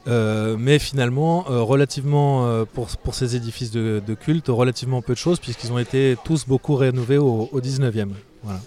mais 0.05 0.77
finalement, 0.77 1.45
relativement 1.47 2.65
pour, 2.73 2.87
pour, 2.97 3.15
ces 3.15 3.35
édifices 3.35 3.71
de, 3.71 4.13
culte, 4.13 4.47
relativement 4.49 5.01
peu 5.01 5.13
de 5.13 5.17
choses, 5.17 5.39
puisqu'ils 5.39 5.71
ont 5.71 5.79
été 5.79 6.15
tous 6.23 6.45
beaucoup 6.47 6.75
rénovés 6.75 7.17
au, 7.17 7.49
au 7.51 7.59
19e. 7.59 8.09
Voilà. 8.43 8.59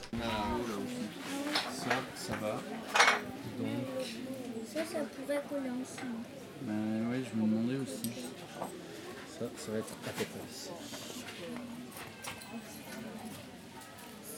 Ça 9.65 9.73
va 9.73 9.79
être 9.79 9.95
à 10.07 10.11
peu 10.11 10.25
près 10.25 10.41
ici. 10.51 10.69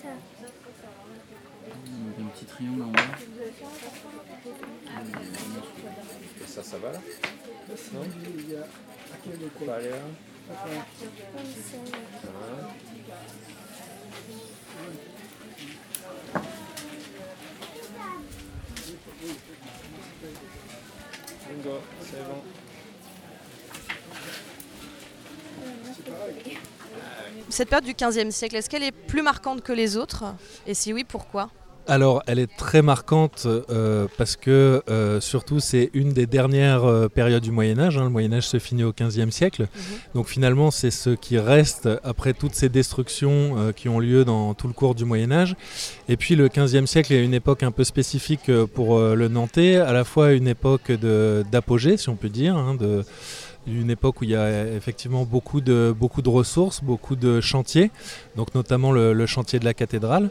Ça. 0.01 0.09
Donc 1.69 2.15
un 2.21 2.29
petit 2.29 2.45
triangle 2.45 2.83
en 2.83 2.91
bas. 2.93 3.01
Et 6.41 6.47
ça, 6.47 6.63
ça 6.63 6.79
va 6.79 6.93
là 6.93 7.01
Non 7.93 8.03
Il 8.39 8.51
y 8.51 8.57
a 8.57 8.61
pas. 8.61 8.69
Bingo, 21.49 21.81
c'est 22.03 22.25
bon. 22.25 22.43
Cette 27.49 27.69
période 27.69 27.85
du 27.85 27.95
15e 27.95 28.31
siècle, 28.31 28.57
est-ce 28.57 28.69
qu'elle 28.69 28.83
est 28.83 28.93
plus 28.93 29.23
marquante 29.23 29.63
que 29.63 29.73
les 29.73 29.97
autres 29.97 30.25
Et 30.67 30.75
si 30.75 30.93
oui, 30.93 31.05
pourquoi 31.05 31.51
alors, 31.89 32.23
elle 32.27 32.41
est 32.41 32.51
très 32.57 32.83
marquante 32.83 33.47
euh, 33.47 34.09
parce 34.19 34.35
que 34.35 34.83
euh, 34.91 35.21
surtout 35.21 35.61
c'est 35.61 35.91
une 35.95 36.13
des 36.13 36.27
dernières 36.27 36.85
euh, 36.85 37.09
périodes 37.09 37.45
du 37.45 37.53
Moyen 37.53 37.79
Âge. 37.79 37.97
Hein. 37.97 38.05
Le 38.05 38.11
Moyen 38.11 38.33
Âge 38.33 38.49
se 38.49 38.59
finit 38.59 38.83
au 38.83 38.93
XVe 38.93 39.31
siècle, 39.31 39.63
mhm. 39.63 39.81
donc 40.15 40.27
finalement 40.27 40.73
c'est 40.73 40.91
ce 40.91 41.11
qui 41.11 41.39
reste 41.39 41.89
après 42.03 42.33
toutes 42.33 42.57
ces 42.57 42.69
destructions 42.69 43.73
qui 43.77 43.89
ont 43.89 44.01
lieu 44.01 44.25
dans 44.25 44.55
tout 44.55 44.67
le 44.67 44.73
cours 44.73 44.97
du 44.97 45.05
Moyen 45.05 45.31
Âge. 45.31 45.55
Et 46.09 46.17
puis 46.17 46.35
le 46.35 46.49
XVe 46.49 46.87
siècle 46.87 47.13
est 47.13 47.25
une 47.25 47.35
époque 47.35 47.63
un 47.63 47.71
peu 47.71 47.85
spécifique 47.85 48.51
pour 48.75 48.99
le 48.99 49.29
Nantais, 49.29 49.77
à 49.77 49.93
la 49.93 50.03
fois 50.03 50.33
une 50.33 50.49
époque 50.49 50.91
d'apogée, 50.91 51.97
si 51.97 52.09
on 52.09 52.17
peut 52.17 52.29
dire, 52.29 52.57
hein, 52.57 52.75
de 52.75 53.05
une 53.67 53.91
époque 53.91 54.21
où 54.21 54.25
il 54.25 54.31
y 54.31 54.37
a 54.37 54.67
effectivement 54.67 55.25
beaucoup 55.25 55.61
de, 55.61 55.95
ressources, 56.29 56.83
beaucoup 56.83 57.17
de 57.17 57.41
chantiers, 57.41 57.91
donc 58.37 58.55
notamment 58.55 58.93
le, 58.93 59.27
chantier 59.27 59.59
de 59.59 59.65
la 59.65 59.75
cathédrale. 59.75 60.31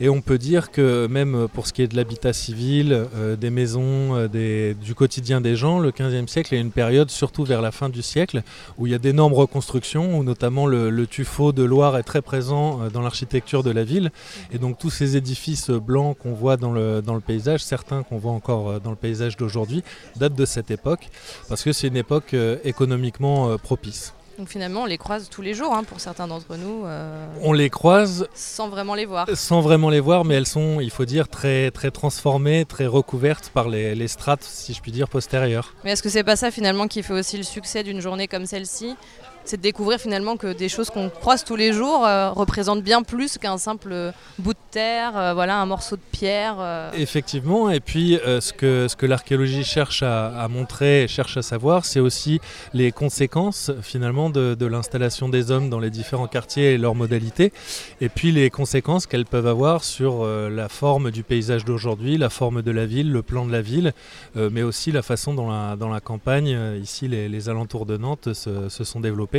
Et 0.00 0.08
on 0.08 0.20
peut 0.20 0.38
dire 0.38 0.70
que 0.70 1.06
même 1.06 1.46
pour 1.52 1.66
ce 1.66 1.72
qui 1.72 1.82
est 1.82 1.88
de 1.88 1.96
l'habitat 1.96 2.32
civil, 2.32 3.06
euh, 3.14 3.36
des 3.36 3.50
maisons, 3.50 4.16
euh, 4.16 4.74
du 4.74 4.94
quotidien 4.94 5.40
des 5.40 5.54
gens, 5.54 5.78
le 5.78 5.90
15e 5.90 6.26
siècle 6.26 6.54
est 6.54 6.60
une 6.60 6.72
période, 6.72 7.10
surtout 7.10 7.44
vers 7.44 7.62
la 7.62 7.70
fin 7.70 7.88
du 7.88 8.02
siècle, 8.02 8.42
où 8.78 8.86
il 8.86 8.92
y 8.92 8.94
a 8.94 8.98
d'énormes 8.98 9.34
reconstructions, 9.34 10.18
où 10.18 10.24
notamment 10.24 10.66
le, 10.66 11.06
tuffeau 11.06 11.52
de 11.52 11.62
Loire 11.62 11.96
est 11.98 12.02
très 12.02 12.22
présent 12.22 12.80
euh, 12.80 12.90
dans 12.90 13.02
l'architecture 13.02 13.62
de 13.62 13.70
la 13.70 13.84
ville. 13.84 14.10
Et 14.52 14.58
donc 14.58 14.78
tous 14.78 14.90
ces 14.90 15.16
édifices 15.16 15.70
blancs 15.70 16.16
qu'on 16.18 16.32
voit 16.32 16.56
le, 16.56 17.00
dans 17.00 17.14
le 17.14 17.20
paysage, 17.20 17.62
certains 17.62 18.02
qu'on 18.02 18.18
voit 18.18 18.32
encore 18.32 18.80
dans 18.80 18.90
le 18.90 18.96
paysage 18.96 19.36
d'aujourd'hui, 19.36 19.82
datent 20.16 20.34
de 20.34 20.44
cette 20.44 20.70
époque, 20.70 21.08
parce 21.48 21.62
que 21.62 21.72
c'est 21.72 21.88
une 21.88 21.96
époque 21.96 22.34
économiquement 22.64 23.56
propice. 23.58 24.14
Donc 24.38 24.48
finalement, 24.48 24.82
on 24.82 24.86
les 24.86 24.98
croise 24.98 25.28
tous 25.28 25.42
les 25.42 25.54
jours 25.54 25.74
hein, 25.74 25.84
pour 25.84 26.00
certains 26.00 26.26
d'entre 26.26 26.56
nous. 26.56 26.84
Euh, 26.86 27.26
on 27.42 27.52
les 27.52 27.70
croise 27.70 28.26
sans 28.34 28.68
vraiment 28.68 28.94
les 28.94 29.04
voir. 29.04 29.26
Sans 29.34 29.60
vraiment 29.60 29.90
les 29.90 30.00
voir, 30.00 30.24
mais 30.24 30.34
elles 30.34 30.46
sont, 30.46 30.80
il 30.80 30.90
faut 30.90 31.04
dire, 31.04 31.28
très, 31.28 31.70
très 31.70 31.90
transformées, 31.90 32.64
très 32.64 32.86
recouvertes 32.86 33.50
par 33.52 33.68
les, 33.68 33.94
les 33.94 34.08
strates, 34.08 34.42
si 34.42 34.72
je 34.72 34.80
puis 34.80 34.92
dire, 34.92 35.08
postérieures. 35.08 35.74
Mais 35.84 35.92
est-ce 35.92 36.02
que 36.02 36.08
c'est 36.08 36.24
pas 36.24 36.36
ça 36.36 36.50
finalement 36.50 36.88
qui 36.88 37.02
fait 37.02 37.12
aussi 37.12 37.36
le 37.36 37.42
succès 37.42 37.82
d'une 37.82 38.00
journée 38.00 38.26
comme 38.26 38.46
celle-ci? 38.46 38.96
C'est 39.44 39.56
de 39.56 39.62
découvrir 39.62 39.98
finalement 39.98 40.36
que 40.36 40.52
des 40.52 40.68
choses 40.68 40.90
qu'on 40.90 41.08
croise 41.08 41.44
tous 41.44 41.56
les 41.56 41.72
jours 41.72 42.06
euh, 42.06 42.30
représentent 42.30 42.82
bien 42.82 43.02
plus 43.02 43.38
qu'un 43.38 43.58
simple 43.58 44.12
bout 44.38 44.54
de 44.54 44.58
terre, 44.70 45.16
euh, 45.16 45.34
voilà, 45.34 45.60
un 45.60 45.66
morceau 45.66 45.96
de 45.96 46.02
pierre. 46.12 46.56
Euh. 46.58 46.90
Effectivement, 46.94 47.70
et 47.70 47.80
puis 47.80 48.18
ce 48.24 48.52
que, 48.52 49.06
l'archéologie 49.06 49.64
cherche 49.64 50.02
à, 50.02 50.46
montrer, 50.48 51.06
cherche 51.08 51.36
à 51.36 51.42
savoir, 51.42 51.84
c'est 51.84 52.00
aussi 52.00 52.40
les 52.72 52.92
conséquences 52.92 53.70
finalement 53.82 54.30
de, 54.30 54.66
l'installation 54.66 55.28
des 55.28 55.50
hommes 55.50 55.68
dans 55.68 55.80
les 55.80 55.90
différents 55.90 56.28
quartiers 56.28 56.74
et 56.74 56.78
leurs 56.78 56.94
modalités, 56.94 57.52
et 58.00 58.08
puis 58.08 58.32
les 58.32 58.48
conséquences 58.48 59.06
qu'elles 59.06 59.26
peuvent 59.26 59.46
avoir 59.46 59.84
sur 59.84 60.24
la 60.24 60.68
forme 60.68 61.10
du 61.10 61.24
paysage 61.24 61.64
d'aujourd'hui, 61.64 62.16
la 62.16 62.30
forme 62.30 62.62
de 62.62 62.70
la 62.70 62.86
ville, 62.86 63.10
le 63.10 63.22
plan 63.22 63.44
de 63.44 63.52
la 63.52 63.60
ville, 63.60 63.92
mais 64.36 64.62
aussi 64.62 64.92
la 64.92 65.02
façon 65.02 65.34
dont 65.34 65.48
la, 65.48 66.00
campagne, 66.00 66.56
ici 66.80 67.08
les, 67.08 67.28
les 67.28 67.48
alentours 67.48 67.86
de 67.86 67.96
Nantes, 67.96 68.32
se, 68.32 68.68
se 68.68 68.84
sont 68.84 69.00
développés. 69.00 69.31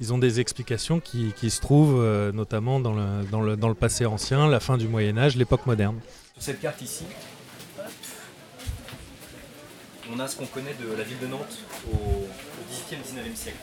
Ils 0.00 0.12
ont 0.12 0.18
des 0.18 0.40
explications 0.40 1.00
qui, 1.00 1.32
se 1.50 1.60
trouvent 1.60 2.00
euh, 2.00 2.32
notamment 2.32 2.80
dans 2.80 2.94
le, 2.94 3.24
dans, 3.30 3.40
le, 3.40 3.56
dans 3.56 3.68
le, 3.68 3.74
passé 3.74 4.06
ancien, 4.06 4.48
la 4.48 4.60
fin 4.60 4.76
du 4.76 4.88
Moyen 4.88 5.18
Âge, 5.18 5.36
l'époque 5.36 5.66
moderne. 5.66 6.00
Sur 6.34 6.42
cette 6.42 6.60
carte 6.60 6.80
ici, 6.82 7.04
on 10.12 10.18
a 10.18 10.28
ce 10.28 10.36
qu'on 10.36 10.46
connaît 10.46 10.74
de 10.74 10.94
la 10.96 11.04
ville 11.04 11.18
de 11.20 11.26
Nantes 11.26 11.58
au, 11.92 12.26
XVIIIe, 12.70 13.02
XIXe 13.02 13.38
siècle. 13.38 13.58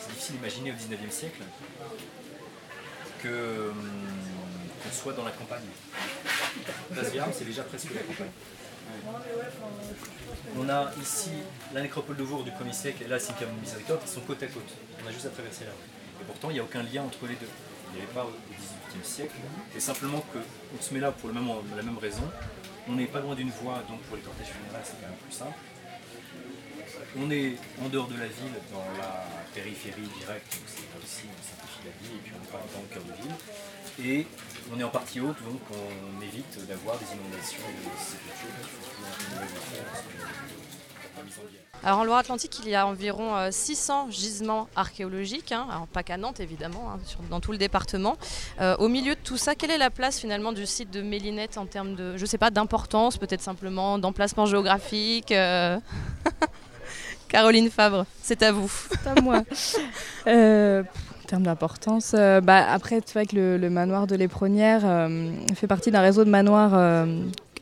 C'est 0.00 0.10
difficile 0.10 0.36
d'imaginer 0.36 0.72
au 0.72 0.74
XIXe 0.74 1.14
siècle 1.14 1.42
que 3.22 3.70
hum, 3.70 3.90
qu'on 4.82 4.94
soit 4.94 5.12
dans 5.12 5.24
la 5.24 5.30
campagne. 5.32 5.62
Place 6.92 7.12
c'est 7.32 7.44
déjà 7.44 7.62
presque 7.62 7.94
la 7.94 8.02
campagne. 8.02 8.30
On 10.58 10.68
a 10.68 10.90
ici 11.00 11.30
la 11.74 11.82
nécropole 11.82 12.16
de 12.16 12.22
Vour 12.22 12.44
du 12.44 12.50
1er 12.50 12.72
siècle 12.72 13.02
et 13.04 13.08
là 13.08 13.18
cimetière 13.18 13.48
Miséricorde 13.60 14.02
qui 14.02 14.08
sont 14.08 14.20
côte 14.20 14.42
à 14.42 14.46
côte. 14.46 14.72
On 15.02 15.08
a 15.08 15.12
juste 15.12 15.26
à 15.26 15.30
traverser 15.30 15.64
la 15.64 15.70
rue. 15.70 16.22
Et 16.22 16.24
pourtant, 16.24 16.50
il 16.50 16.54
n'y 16.54 16.60
a 16.60 16.64
aucun 16.64 16.82
lien 16.82 17.02
entre 17.02 17.26
les 17.26 17.34
deux. 17.34 17.48
Il 17.90 17.96
n'y 17.96 18.02
avait 18.02 18.12
pas 18.12 18.24
au 18.24 18.32
XVIIIe 18.50 19.04
siècle. 19.04 19.36
Et 19.76 19.80
simplement 19.80 20.24
qu'on 20.32 20.82
se 20.82 20.94
met 20.94 21.00
là 21.00 21.12
pour 21.12 21.30
la 21.30 21.40
même 21.40 21.98
raison. 21.98 22.24
On 22.88 22.94
n'est 22.94 23.06
pas 23.06 23.20
loin 23.20 23.34
d'une 23.34 23.50
voie, 23.50 23.82
donc 23.88 24.00
pour 24.02 24.16
les 24.16 24.22
cortèges 24.22 24.48
funéraires, 24.48 24.84
c'est 24.84 25.00
quand 25.00 25.08
même 25.08 25.18
plus 25.18 25.32
simple. 25.32 25.58
On 27.18 27.30
est 27.30 27.56
en 27.82 27.88
dehors 27.88 28.08
de 28.08 28.14
la 28.14 28.26
ville, 28.26 28.54
dans 28.72 28.84
la 28.98 29.24
périphérie 29.54 30.08
directe, 30.20 30.52
donc 30.54 30.66
c'est 30.66 30.86
aussi 31.02 31.26
on 31.26 31.42
simplifie 31.42 31.82
la 31.84 31.94
vie, 32.00 32.14
et 32.14 32.20
puis 32.22 32.32
on 32.36 32.40
n'est 32.40 32.52
pas 32.52 32.62
dans 32.72 32.80
le 32.80 32.88
cœur 32.92 33.02
de 33.02 33.14
ville. 33.22 33.34
Et 34.04 34.26
on 34.74 34.80
est 34.80 34.84
en 34.84 34.88
partie 34.88 35.20
haute, 35.20 35.36
donc 35.44 35.60
on 35.70 36.22
évite 36.22 36.66
d'avoir 36.66 36.96
des 36.98 37.06
inondations 37.06 37.62
des 37.82 38.02
sépultures. 38.02 38.50
Alors 41.82 42.00
en 42.00 42.04
Loire-Atlantique, 42.04 42.58
il 42.64 42.70
y 42.70 42.74
a 42.74 42.86
environ 42.86 43.50
600 43.50 44.06
euh, 44.08 44.10
gisements 44.10 44.68
archéologiques, 44.74 45.52
hein. 45.52 45.66
alors 45.70 45.86
pas 45.86 46.02
qu'à 46.02 46.16
Nantes 46.16 46.40
évidemment, 46.40 46.90
hein, 46.90 46.98
dans 47.30 47.40
tout 47.40 47.52
le 47.52 47.58
département. 47.58 48.16
Euh, 48.60 48.76
au 48.78 48.88
milieu 48.88 49.14
de 49.14 49.20
tout 49.20 49.36
ça, 49.36 49.54
quelle 49.54 49.70
est 49.70 49.78
la 49.78 49.90
place 49.90 50.18
finalement 50.18 50.52
du 50.52 50.66
site 50.66 50.90
de 50.90 51.00
Mélinette 51.02 51.58
en 51.58 51.66
termes 51.66 51.94
de, 51.94 52.16
je 52.16 52.26
sais 52.26 52.38
pas, 52.38 52.50
d'importance, 52.50 53.18
peut-être 53.18 53.42
simplement 53.42 53.98
d'emplacement 53.98 54.46
géographique 54.46 55.30
euh? 55.32 55.78
Caroline 57.28 57.70
Fabre, 57.70 58.06
c'est 58.22 58.42
à 58.42 58.52
vous. 58.52 58.70
C'est 58.90 59.06
à 59.06 59.20
moi. 59.20 59.42
En 61.26 61.28
termes 61.28 61.42
d'importance, 61.42 62.12
bah, 62.12 62.64
après, 62.70 63.00
tu 63.00 63.14
vois 63.14 63.24
que 63.24 63.56
le, 63.56 63.68
manoir 63.68 64.06
de 64.06 64.14
l'Épronnière 64.14 64.82
fait 65.56 65.66
partie 65.66 65.90
d'un 65.90 66.00
réseau 66.00 66.24
de 66.24 66.30
manoirs 66.30 67.04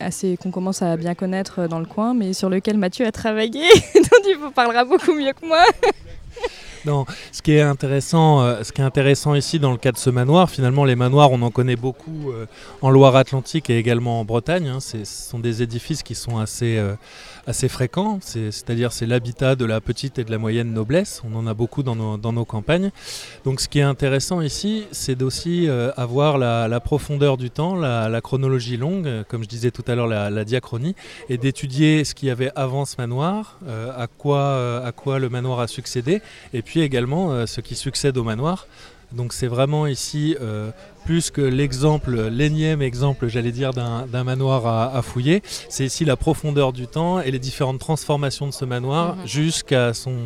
assez 0.01 0.37
qu'on 0.37 0.51
commence 0.51 0.83
à 0.83 0.99
bien 0.99 1.15
connaître 1.15 1.67
dans 1.67 1.79
le 1.79 1.87
coin, 1.87 2.13
mais 2.13 2.35
sur 2.35 2.51
lequel 2.51 2.77
Mathieu 2.77 3.07
a 3.07 3.13
travaillé, 3.13 3.63
dont 3.95 4.29
il 4.29 4.37
vous 4.37 4.51
parlera 4.51 4.85
beaucoup 4.85 5.15
mieux 5.15 5.33
que 5.33 5.47
moi. 5.47 5.65
Ce 7.33 7.43
qui 7.43 7.53
est 7.53 7.63
intéressant, 7.63 8.43
euh, 8.43 8.63
ce 8.63 8.73
qui 8.73 8.83
est 8.83 8.85
intéressant 8.85 9.35
ici 9.35 9.59
dans 9.59 9.73
le 9.73 9.79
cas 9.79 9.93
de 9.93 9.97
ce 9.97 10.11
manoir, 10.11 10.51
finalement, 10.51 10.85
les 10.85 10.97
manoirs, 10.97 11.33
on 11.33 11.41
en 11.43 11.51
connaît 11.51 11.77
beaucoup 11.77 12.31
euh, 12.31 12.47
en 12.83 12.91
Loire-Atlantique 12.91 13.71
et 13.71 13.79
également 13.79 14.21
en 14.21 14.25
Bretagne. 14.25 14.69
Hein. 14.69 14.81
ce 14.81 15.05
sont 15.05 15.39
des 15.39 15.63
édifices 15.63 16.03
qui 16.03 16.15
sont 16.15 16.39
assez, 16.39 16.77
euh, 16.77 16.95
assez 17.47 17.69
fréquents, 17.69 18.19
c'est-à-dire 18.21 18.93
c'est 18.93 19.07
l'habitat 19.07 19.57
de 19.57 19.65
la 19.65 19.81
petite 19.81 20.19
et 20.19 20.25
de 20.25 20.31
la 20.31 20.39
moyenne 20.39 20.73
noblesse. 20.73 21.23
On 21.25 21.37
en 21.37 21.47
a 21.47 21.55
beaucoup 21.55 21.83
dans 21.83 21.95
nos, 21.97 22.45
campagnes. 22.45 22.91
Donc, 23.45 23.61
ce 23.61 23.69
qui 23.69 23.79
est 23.79 23.83
intéressant 23.83 24.41
ici, 24.43 24.87
c'est 24.93 25.15
d'aussi 25.15 25.69
avoir 25.97 26.37
la, 26.37 26.81
profondeur 26.81 27.37
du 27.37 27.51
temps, 27.51 27.75
la, 27.77 28.21
chronologie 28.21 28.77
longue, 28.77 29.25
comme 29.29 29.43
je 29.43 29.49
disais 29.49 29.71
tout 29.71 29.85
à 29.87 29.95
l'heure, 29.95 30.07
la, 30.07 30.45
diachronie, 30.45 30.95
et 31.29 31.39
d'étudier 31.39 32.05
ce 32.05 32.15
qu'il 32.15 32.29
y 32.29 32.31
avait 32.31 32.51
avant 32.57 32.85
ce 32.85 32.97
manoir, 32.99 33.59
à 33.97 34.07
quoi, 34.07 34.85
à 34.85 34.93
quoi 34.93 35.19
le 35.19 35.29
manoir 35.29 35.61
a 35.61 35.67
succédé, 35.67 36.21
et 36.53 36.63
puis 36.63 36.74
également 36.81 37.33
euh, 37.33 37.47
ce 37.47 37.61
qui 37.61 37.75
succède 37.75 38.17
au 38.17 38.25
manoir. 38.25 38.67
Donc 39.13 39.33
c'est 39.33 39.47
vraiment 39.47 39.87
ici 39.87 40.37
euh, 40.41 40.71
plus 41.05 41.31
que 41.31 41.41
l'exemple, 41.41 42.29
l'énième 42.29 42.83
exemple, 42.83 43.29
j'allais 43.29 43.53
dire, 43.53 43.73
d'un 43.73 44.25
manoir 44.25 44.67
à, 44.67 45.03
fouiller. 45.03 45.43
C'est 45.69 45.85
ici 45.85 46.05
la 46.05 46.17
profondeur 46.17 46.73
du 46.73 46.87
temps 46.87 47.21
et 47.21 47.31
les 47.31 47.39
différentes 47.39 47.79
transformations 47.79 48.47
de 48.47 48.53
ce 48.53 48.65
manoir 48.65 49.17
mhm. 49.17 49.27
jusqu'à 49.27 49.93
son, 49.93 50.17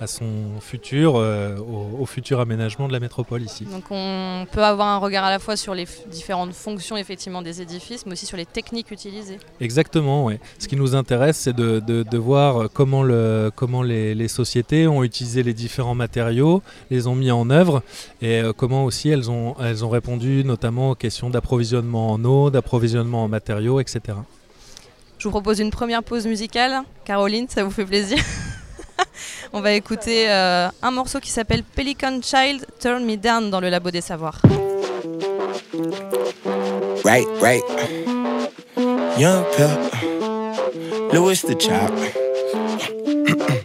à 0.00 0.06
son 0.06 0.60
futur, 0.60 1.14
euh, 1.16 1.56
au, 1.56 2.04
futur 2.06 2.40
aménagement 2.40 2.88
de 2.88 2.92
la 2.92 3.00
métropole 3.00 3.42
ici. 3.42 3.64
Donc 3.64 3.84
on 3.90 4.46
peut 4.50 4.64
avoir 4.64 4.88
un 4.88 4.98
regard 4.98 5.24
à 5.24 5.30
la 5.30 5.38
fois 5.38 5.56
sur 5.56 5.74
les 5.74 5.86
différentes 6.10 6.52
fonctions 6.52 6.96
effectivement 6.96 7.42
des 7.42 7.62
édifices, 7.62 8.04
mais 8.06 8.12
aussi 8.12 8.26
sur 8.26 8.36
les 8.36 8.46
techniques 8.46 8.90
utilisées. 8.90 9.38
Exactement, 9.60 10.24
oui. 10.24 10.38
Ce 10.58 10.66
qui 10.68 10.76
nous 10.76 10.94
intéresse, 10.94 11.36
c'est 11.36 11.54
de, 11.56 11.80
de, 11.80 12.18
voir 12.18 12.68
comment, 12.72 13.02
le, 13.02 13.50
comment 13.54 13.82
les, 13.82 14.14
les, 14.14 14.28
sociétés 14.28 14.88
ont 14.88 15.04
utilisé 15.04 15.42
les 15.42 15.54
différents 15.54 15.94
matériaux, 15.94 16.62
les 16.90 17.06
ont 17.06 17.14
mis 17.14 17.30
en 17.30 17.50
œuvre 17.50 17.82
et 18.20 18.40
euh, 18.40 18.52
comment 18.52 18.84
aussi 18.84 19.08
elles 19.10 19.30
ont, 19.30 19.54
elles 19.60 19.84
ont 19.84 19.88
répondu 19.90 20.15
notamment 20.16 20.90
aux 20.90 20.94
questions 20.94 21.30
d'approvisionnement 21.30 22.12
en 22.12 22.24
eau, 22.24 22.50
d'approvisionnement 22.50 23.24
en 23.24 23.28
matériaux, 23.28 23.80
etc. 23.80 24.00
Je 25.18 25.24
vous 25.24 25.30
propose 25.30 25.60
une 25.60 25.70
première 25.70 26.02
pause 26.02 26.26
musicale. 26.26 26.82
Caroline, 27.04 27.46
ça 27.48 27.64
vous 27.64 27.70
fait 27.70 27.84
plaisir 27.86 28.18
On 29.52 29.60
va 29.60 29.72
écouter 29.72 30.28
euh, 30.28 30.68
un 30.82 30.90
morceau 30.90 31.20
qui 31.20 31.30
s'appelle 31.30 31.62
Pelican 31.62 32.20
Child 32.22 32.66
Turn 32.80 33.04
Me 33.04 33.16
Down 33.16 33.50
dans 33.50 33.60
le 33.60 33.68
Labo 33.68 33.90
des 33.90 34.00
Savoirs. 34.00 34.40
Right, 37.04 37.26
right. 37.40 37.62
Young 39.18 39.44
Louis 41.12 41.40
the 41.42 41.60
Chop. 41.60 41.92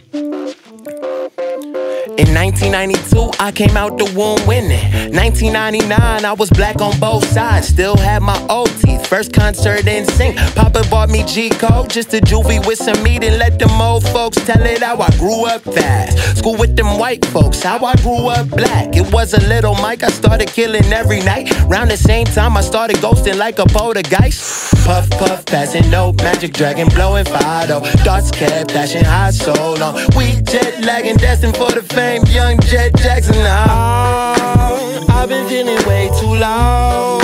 In 2.62 2.70
1992, 2.70 3.42
I 3.42 3.50
came 3.50 3.76
out 3.76 3.98
the 3.98 4.04
womb 4.14 4.38
winning. 4.46 4.86
1999, 5.10 6.24
I 6.24 6.32
was 6.32 6.48
black 6.50 6.80
on 6.80 6.98
both 7.00 7.26
sides, 7.26 7.66
still 7.66 7.96
had 7.96 8.22
my 8.22 8.38
old 8.48 8.70
teeth. 8.80 9.04
First 9.08 9.32
concert 9.32 9.86
in 9.88 10.06
sync. 10.06 10.36
Papa 10.54 10.84
bought 10.88 11.10
me 11.10 11.24
G 11.24 11.50
Code, 11.50 11.90
just 11.90 12.14
a 12.14 12.20
juvie 12.20 12.64
with 12.64 12.78
some 12.78 13.02
meat 13.02 13.24
and 13.24 13.36
let 13.36 13.58
them 13.58 13.80
old 13.80 14.04
folks 14.04 14.36
tell 14.46 14.62
it 14.62 14.80
how 14.80 14.96
I 14.96 15.10
grew 15.18 15.44
up 15.44 15.62
fast. 15.62 16.38
School 16.38 16.56
with 16.56 16.76
them 16.76 16.98
white 16.98 17.24
folks, 17.26 17.62
how 17.64 17.84
I 17.84 17.96
grew 17.96 18.28
up 18.28 18.48
black. 18.48 18.94
It 18.94 19.12
was 19.12 19.34
a 19.34 19.40
little 19.48 19.74
Mike, 19.74 20.04
I 20.04 20.08
started 20.08 20.48
killing 20.48 20.84
every 20.92 21.20
night. 21.20 21.50
Round 21.64 21.90
the 21.90 21.96
same 21.96 22.26
time, 22.26 22.56
I 22.56 22.60
started 22.60 22.96
ghosting 22.98 23.38
like 23.38 23.58
a 23.58 23.66
poltergeist. 23.66 24.72
Puff, 24.84 25.10
puff, 25.10 25.44
passing 25.46 25.90
no 25.90 26.12
magic 26.12 26.52
dragon, 26.52 26.88
blowing 26.90 27.24
fado. 27.24 27.84
Thoughts 28.04 28.30
kept 28.30 28.70
flashing 28.70 29.04
high 29.04 29.30
so 29.30 29.74
long. 29.74 29.96
We 30.16 30.40
jet 30.42 30.80
lagging, 30.84 31.16
destined 31.16 31.56
for 31.56 31.70
the 31.72 31.82
fame 31.82 32.22
name 32.22 32.51
Young 32.52 32.60
Jet 32.60 32.94
Jackson. 32.96 33.34
Oh, 33.38 35.06
I've 35.08 35.26
been 35.30 35.48
feeling 35.48 35.82
way 35.88 36.10
too 36.20 36.34
low, 36.34 37.18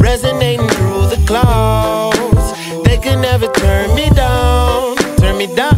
resonating 0.00 0.66
through 0.66 1.06
the 1.06 1.22
clouds. 1.28 2.82
They 2.82 2.98
could 2.98 3.20
never 3.20 3.46
turn 3.52 3.94
me 3.94 4.10
down, 4.10 4.96
turn 5.18 5.38
me 5.38 5.46
down. 5.54 5.77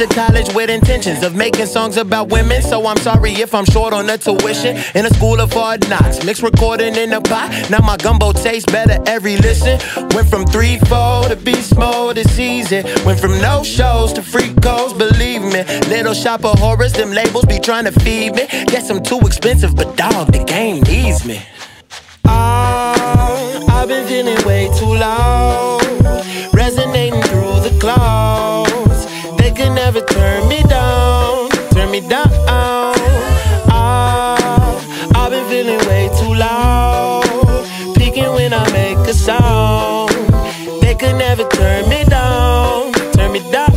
To 0.00 0.06
college 0.14 0.54
with 0.54 0.70
intentions 0.70 1.22
of 1.22 1.34
making 1.34 1.66
songs 1.66 1.98
about 1.98 2.30
women. 2.30 2.62
So 2.62 2.86
I'm 2.86 2.96
sorry 2.98 3.32
if 3.32 3.54
I'm 3.54 3.66
short 3.66 3.92
on 3.92 4.06
the 4.06 4.16
tuition. 4.16 4.78
In 4.94 5.04
a 5.04 5.10
school 5.10 5.38
of 5.40 5.52
hard 5.52 5.86
knocks, 5.90 6.24
mixed 6.24 6.42
recording 6.42 6.96
in 6.96 7.12
a 7.12 7.20
pot. 7.20 7.50
Now 7.68 7.80
my 7.80 7.98
gumbo 7.98 8.32
tastes 8.32 8.70
better 8.72 8.98
every 9.06 9.36
listen. 9.36 9.78
Went 10.14 10.30
from 10.30 10.46
3-4 10.46 11.28
to 11.28 11.36
beast 11.36 11.76
mode 11.76 12.16
this 12.16 12.34
season. 12.34 12.84
Went 13.04 13.20
from 13.20 13.32
no 13.42 13.62
shows 13.62 14.14
to 14.14 14.22
free 14.22 14.54
calls, 14.62 14.94
believe 14.94 15.42
me. 15.42 15.64
Little 15.90 16.14
shop 16.14 16.46
of 16.46 16.58
horrors, 16.58 16.94
them 16.94 17.12
labels 17.12 17.44
be 17.44 17.58
trying 17.58 17.84
to 17.84 17.92
feed 17.92 18.34
me. 18.34 18.46
Guess 18.72 18.88
I'm 18.88 19.02
too 19.02 19.20
expensive, 19.20 19.76
but 19.76 19.98
dog, 19.98 20.32
the 20.32 20.42
game 20.44 20.80
needs 20.84 21.26
me. 21.26 21.42
Oh, 22.24 23.66
I've 23.68 23.88
been 23.88 24.06
feeling 24.08 24.42
way 24.46 24.70
too 24.78 24.94
low, 24.94 25.78
resonating 26.54 27.20
through 27.20 27.60
the 27.68 27.76
clouds 27.78 28.29
never 29.92 30.06
turn 30.06 30.48
me 30.48 30.62
down, 30.62 31.50
turn 31.72 31.90
me 31.90 32.00
down. 32.00 32.28
Oh, 33.72 34.80
I've 35.16 35.30
been 35.32 35.48
feeling 35.48 35.80
way 35.88 36.08
too 36.20 36.32
loud, 36.32 37.24
peaking 37.96 38.32
when 38.32 38.52
I 38.52 38.70
make 38.70 38.98
a 39.08 39.12
sound. 39.12 40.10
They 40.80 40.94
could 40.94 41.16
never 41.16 41.42
turn 41.48 41.88
me 41.88 42.04
down, 42.04 42.92
turn 43.14 43.32
me 43.32 43.40
down. 43.50 43.69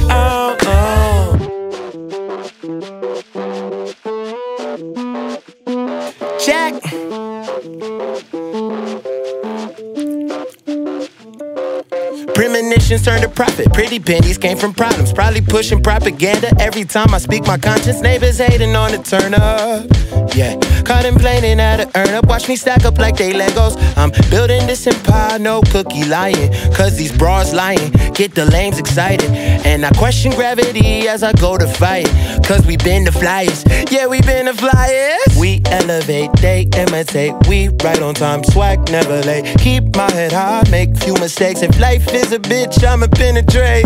Turn 13.03 13.21
to 13.21 13.27
profit. 13.27 13.73
Pretty 13.73 13.99
pennies 13.99 14.37
came 14.37 14.57
from 14.57 14.73
problems. 14.73 15.11
Probably 15.11 15.41
pushing 15.41 15.83
propaganda 15.83 16.55
every 16.61 16.85
time 16.85 17.13
I 17.13 17.17
speak 17.17 17.45
my 17.45 17.57
conscience. 17.57 18.01
Neighbors 18.01 18.37
hating 18.37 18.77
on 18.77 18.91
the 18.91 18.97
turn 18.99 19.33
up. 19.33 20.02
Yeah, 20.35 20.59
contemplating 20.81 21.59
how 21.59 21.77
to 21.77 21.89
earn 21.95 22.09
up. 22.09 22.25
Watch 22.25 22.49
me 22.49 22.55
stack 22.55 22.85
up 22.85 22.97
like 22.97 23.17
they 23.17 23.33
Legos. 23.33 23.77
I'm 23.95 24.09
building 24.31 24.65
this 24.65 24.87
empire, 24.87 25.37
no 25.37 25.61
cookie 25.61 26.05
lying. 26.05 26.51
Cause 26.73 26.97
these 26.97 27.15
bras 27.15 27.53
lying, 27.53 27.91
get 28.13 28.33
the 28.33 28.45
lames 28.45 28.79
excited. 28.79 29.29
And 29.29 29.85
I 29.85 29.91
question 29.91 30.31
gravity 30.31 31.07
as 31.07 31.21
I 31.21 31.33
go 31.33 31.57
to 31.57 31.67
fight. 31.67 32.07
Cause 32.43 32.65
we 32.65 32.77
been 32.77 33.03
the 33.03 33.11
flyers. 33.11 33.63
Yeah, 33.91 34.07
we 34.07 34.21
been 34.21 34.47
the 34.47 34.55
flyers. 34.55 35.37
We 35.39 35.61
elevate, 35.67 36.31
they 36.41 36.67
imitate. 36.77 37.33
We 37.47 37.67
right 37.83 38.01
on 38.01 38.15
time, 38.15 38.43
swag 38.43 38.89
never 38.89 39.21
late. 39.21 39.45
Keep 39.59 39.95
my 39.95 40.09
head 40.11 40.31
high, 40.31 40.63
make 40.71 40.97
few 40.97 41.13
mistakes. 41.15 41.61
If 41.61 41.79
life 41.79 42.11
is 42.11 42.31
a 42.31 42.39
bitch, 42.39 42.83
I'ma 42.83 43.07
penetrate. 43.07 43.85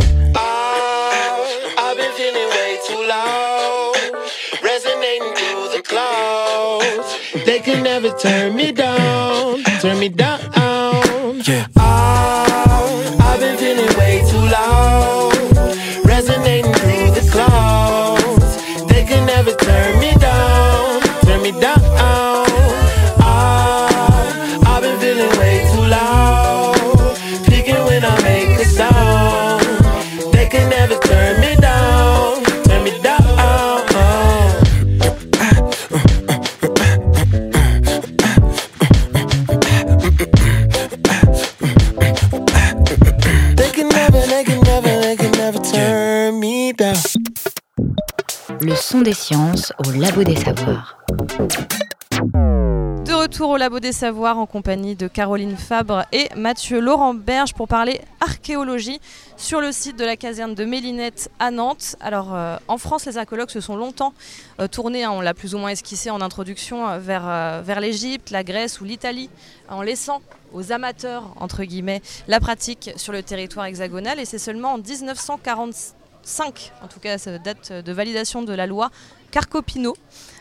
Can 7.67 7.83
never 7.83 8.09
turn 8.17 8.55
me 8.55 8.71
down, 8.71 9.61
turn 9.81 9.99
me 9.99 10.07
down. 10.07 10.39
Yeah. 11.45 11.67
Oh, 11.75 12.46
des 49.01 49.13
sciences 49.13 49.73
au 49.85 49.91
Labo 49.91 50.23
des 50.23 50.35
Savoirs 50.35 50.97
retour 53.27 53.49
au 53.49 53.57
Labo 53.57 53.81
des 53.81 53.91
Savoirs 53.91 54.37
en 54.37 54.45
compagnie 54.45 54.95
de 54.95 55.09
Caroline 55.09 55.57
Fabre 55.57 56.05
et 56.13 56.29
Mathieu 56.37 56.79
Laurent 56.79 57.13
Berge 57.13 57.53
pour 57.53 57.67
parler 57.67 57.99
archéologie 58.21 59.01
sur 59.35 59.59
le 59.59 59.73
site 59.73 59.99
de 59.99 60.05
la 60.05 60.15
caserne 60.15 60.55
de 60.55 60.63
Mélinette 60.63 61.29
à 61.37 61.51
Nantes. 61.51 61.97
Alors 61.99 62.33
euh, 62.33 62.55
en 62.69 62.77
France, 62.77 63.05
les 63.05 63.17
archéologues 63.17 63.49
se 63.49 63.59
sont 63.59 63.75
longtemps 63.75 64.13
euh, 64.61 64.69
tournés, 64.69 65.03
hein, 65.03 65.11
on 65.11 65.19
l'a 65.19 65.33
plus 65.33 65.55
ou 65.55 65.57
moins 65.57 65.71
esquissé 65.71 66.09
en 66.09 66.21
introduction, 66.21 66.87
euh, 66.87 66.99
vers, 66.99 67.63
vers 67.63 67.81
l'Égypte, 67.81 68.29
la 68.29 68.45
Grèce 68.45 68.79
ou 68.79 68.85
l'Italie, 68.85 69.29
en 69.67 69.81
laissant 69.81 70.21
aux 70.53 70.71
amateurs, 70.71 71.33
entre 71.35 71.65
guillemets, 71.65 72.01
la 72.29 72.39
pratique 72.39 72.91
sur 72.95 73.11
le 73.11 73.23
territoire 73.23 73.65
hexagonal. 73.65 74.21
Et 74.21 74.25
c'est 74.25 74.39
seulement 74.39 74.73
en 74.73 74.77
1945, 76.25 76.71
en 76.83 76.87
tout 76.87 76.99
cas 76.99 77.17
date 77.39 77.71
de 77.71 77.91
validation 77.91 78.43
de 78.43 78.53
la 78.53 78.67
loi 78.67 78.91
Carcopino, 79.31 79.95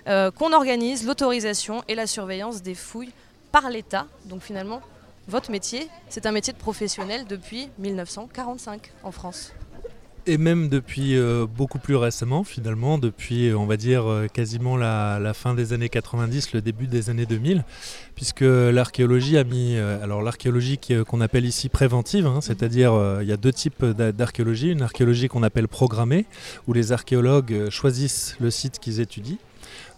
euh, 0.07 0.31
qu'on 0.31 0.53
organise 0.53 1.07
l'autorisation 1.07 1.83
et 1.89 1.95
la 1.95 2.07
surveillance 2.07 2.63
des 2.63 2.75
fouilles 2.75 3.13
par 3.53 3.71
l'État. 3.71 4.07
Donc 4.27 4.43
finalement, 4.43 4.81
votre 5.29 5.51
métier, 5.51 5.89
c'est 6.09 6.27
un 6.27 6.33
métier 6.33 6.53
de 6.53 6.59
professionnel 6.59 7.27
depuis 7.27 7.69
1945 7.79 8.93
en 9.03 9.11
France 9.11 9.53
et 10.27 10.39
même 10.39 10.69
depuis 10.69 11.17
euh, 11.17 11.47
beaucoup 11.47 11.79
plus 11.79 11.97
récemment, 11.97 12.45
finalement, 12.45 12.99
depuis, 12.99 13.53
on 13.55 13.67
va 13.67 13.77
dire, 13.77 14.11
euh, 14.11 14.27
quasiment 14.27 14.77
la, 14.77 15.33
fin 15.35 15.55
des 15.55 15.73
années 15.73 15.89
90, 15.89 16.53
le 16.53 16.61
début 16.61 16.87
des 16.87 17.11
années 17.11 17.27
2000, 17.27 17.65
puisque 18.15 18.41
l'archéologie 18.41 19.39
a 19.39 19.45
mis, 19.45 19.77
alors 19.77 20.23
l'archéologie 20.23 20.79
qu'on 21.07 21.21
appelle 21.21 21.45
ici 21.45 21.69
préventive, 21.69 22.27
hein, 22.27 22.41
c'est-à-dire 22.41 22.93
il 23.21 23.29
y 23.29 23.33
a 23.33 23.37
deux 23.37 23.53
types 23.53 23.85
d'archéologie, 23.85 24.71
une 24.71 24.83
archéologie 24.83 25.29
qu'on 25.29 25.43
appelle 25.43 25.69
programmée, 25.69 26.25
où 26.67 26.73
les 26.73 26.93
archéologues 26.93 27.69
choisissent 27.71 28.37
le 28.41 28.51
site 28.51 28.79
qu'ils 28.79 29.01
étudient, 29.01 29.37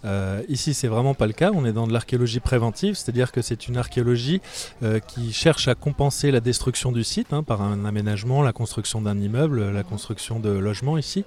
euh, 0.05 0.43
ici, 0.49 0.75
c'est 0.75 0.89
vraiment 0.89 1.15
pas 1.15 1.27
le 1.27 1.33
cas. 1.33 1.51
On 1.55 1.65
est 1.65 1.73
dans 1.73 1.87
de 1.87 1.93
l'archéologie 1.93 2.41
préventive, 2.41 2.95
c'est-à-dire 2.95 3.33
que 3.33 3.43
c'est 3.43 3.69
une 3.69 3.77
archéologie 3.77 4.41
euh, 4.83 5.01
qui 5.01 5.33
cherche 5.33 5.69
à 5.69 5.75
compenser 5.75 6.31
la 6.31 6.41
destruction 6.41 6.93
du 6.93 7.05
site 7.05 7.33
hein, 7.33 7.43
par 7.43 7.63
un 7.63 7.85
aménagement, 7.85 8.43
la 8.43 8.53
construction 8.53 9.01
d'un 9.01 9.19
immeuble, 9.19 9.71
la 9.71 9.83
construction 9.83 10.39
de 10.39 10.51
logements 10.51 10.99
ici, 10.99 11.25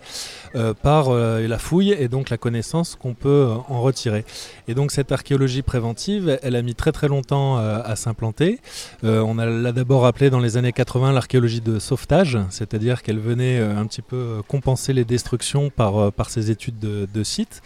euh, 0.55 0.73
par 0.73 1.11
la 1.11 1.57
fouille 1.57 1.91
et 1.91 2.07
donc 2.07 2.29
la 2.29 2.37
connaissance 2.37 2.95
qu'on 2.95 3.13
peut 3.13 3.49
en 3.69 3.81
retirer. 3.81 4.25
Et 4.67 4.73
donc 4.73 4.91
cette 4.91 5.11
archéologie 5.11 5.61
préventive, 5.61 6.39
elle 6.41 6.55
a 6.55 6.61
mis 6.61 6.75
très 6.75 6.91
très 6.91 7.07
longtemps 7.07 7.57
à 7.57 7.95
s'implanter. 7.95 8.59
on 9.03 9.35
l'a 9.35 9.71
d'abord 9.71 10.05
appelée 10.05 10.29
dans 10.29 10.39
les 10.39 10.57
années 10.57 10.71
80 10.71 11.11
l'archéologie 11.11 11.61
de 11.61 11.79
sauvetage, 11.79 12.37
c'est-à-dire 12.49 13.01
qu'elle 13.03 13.19
venait 13.19 13.59
un 13.59 13.85
petit 13.85 14.01
peu 14.01 14.41
compenser 14.47 14.93
les 14.93 15.05
destructions 15.05 15.69
par, 15.69 16.11
par 16.13 16.29
ses 16.29 16.51
études 16.51 16.79
de, 16.79 17.07
de 17.11 17.23
sites. 17.23 17.61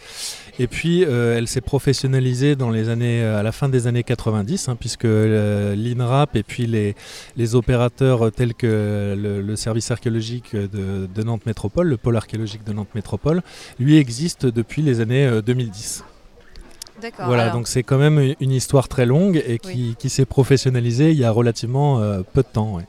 Et 0.58 0.66
puis, 0.66 0.95
euh, 1.04 1.36
elle 1.36 1.48
s'est 1.48 1.60
professionnalisée 1.60 2.56
dans 2.56 2.70
les 2.70 2.88
années, 2.88 3.22
à 3.22 3.42
la 3.42 3.52
fin 3.52 3.68
des 3.68 3.86
années 3.86 4.02
90, 4.02 4.68
hein, 4.68 4.76
puisque 4.78 5.04
euh, 5.04 5.74
l'INRAP 5.74 6.36
et 6.36 6.42
puis 6.42 6.66
les, 6.66 6.94
les, 7.36 7.54
opérateurs 7.54 8.30
tels 8.32 8.54
que 8.54 9.14
le, 9.16 9.56
service 9.56 9.90
archéologique 9.90 10.54
de, 10.54 11.22
Nantes 11.22 11.46
Métropole, 11.46 11.88
le 11.88 11.96
pôle 11.96 12.16
archéologique 12.16 12.64
de 12.64 12.72
Nantes 12.72 12.94
Métropole, 12.94 13.42
lui 13.78 13.96
existe 13.96 14.46
depuis 14.46 14.82
les 14.82 15.00
années 15.00 15.40
2010. 15.44 16.04
Euh, 16.04 17.00
D'accord. 17.00 17.26
Voilà, 17.26 17.50
donc 17.50 17.68
c'est 17.68 17.82
quand 17.82 17.98
même 17.98 18.34
une 18.40 18.52
histoire 18.52 18.88
très 18.88 19.04
longue 19.04 19.42
et 19.46 19.58
qui, 19.58 19.96
qui 19.98 20.08
s'est 20.08 20.24
professionnalisée 20.24 21.10
il 21.10 21.18
y 21.18 21.24
a 21.24 21.30
relativement 21.30 22.00
peu 22.32 22.42
de 22.42 22.48
temps. 22.48 22.80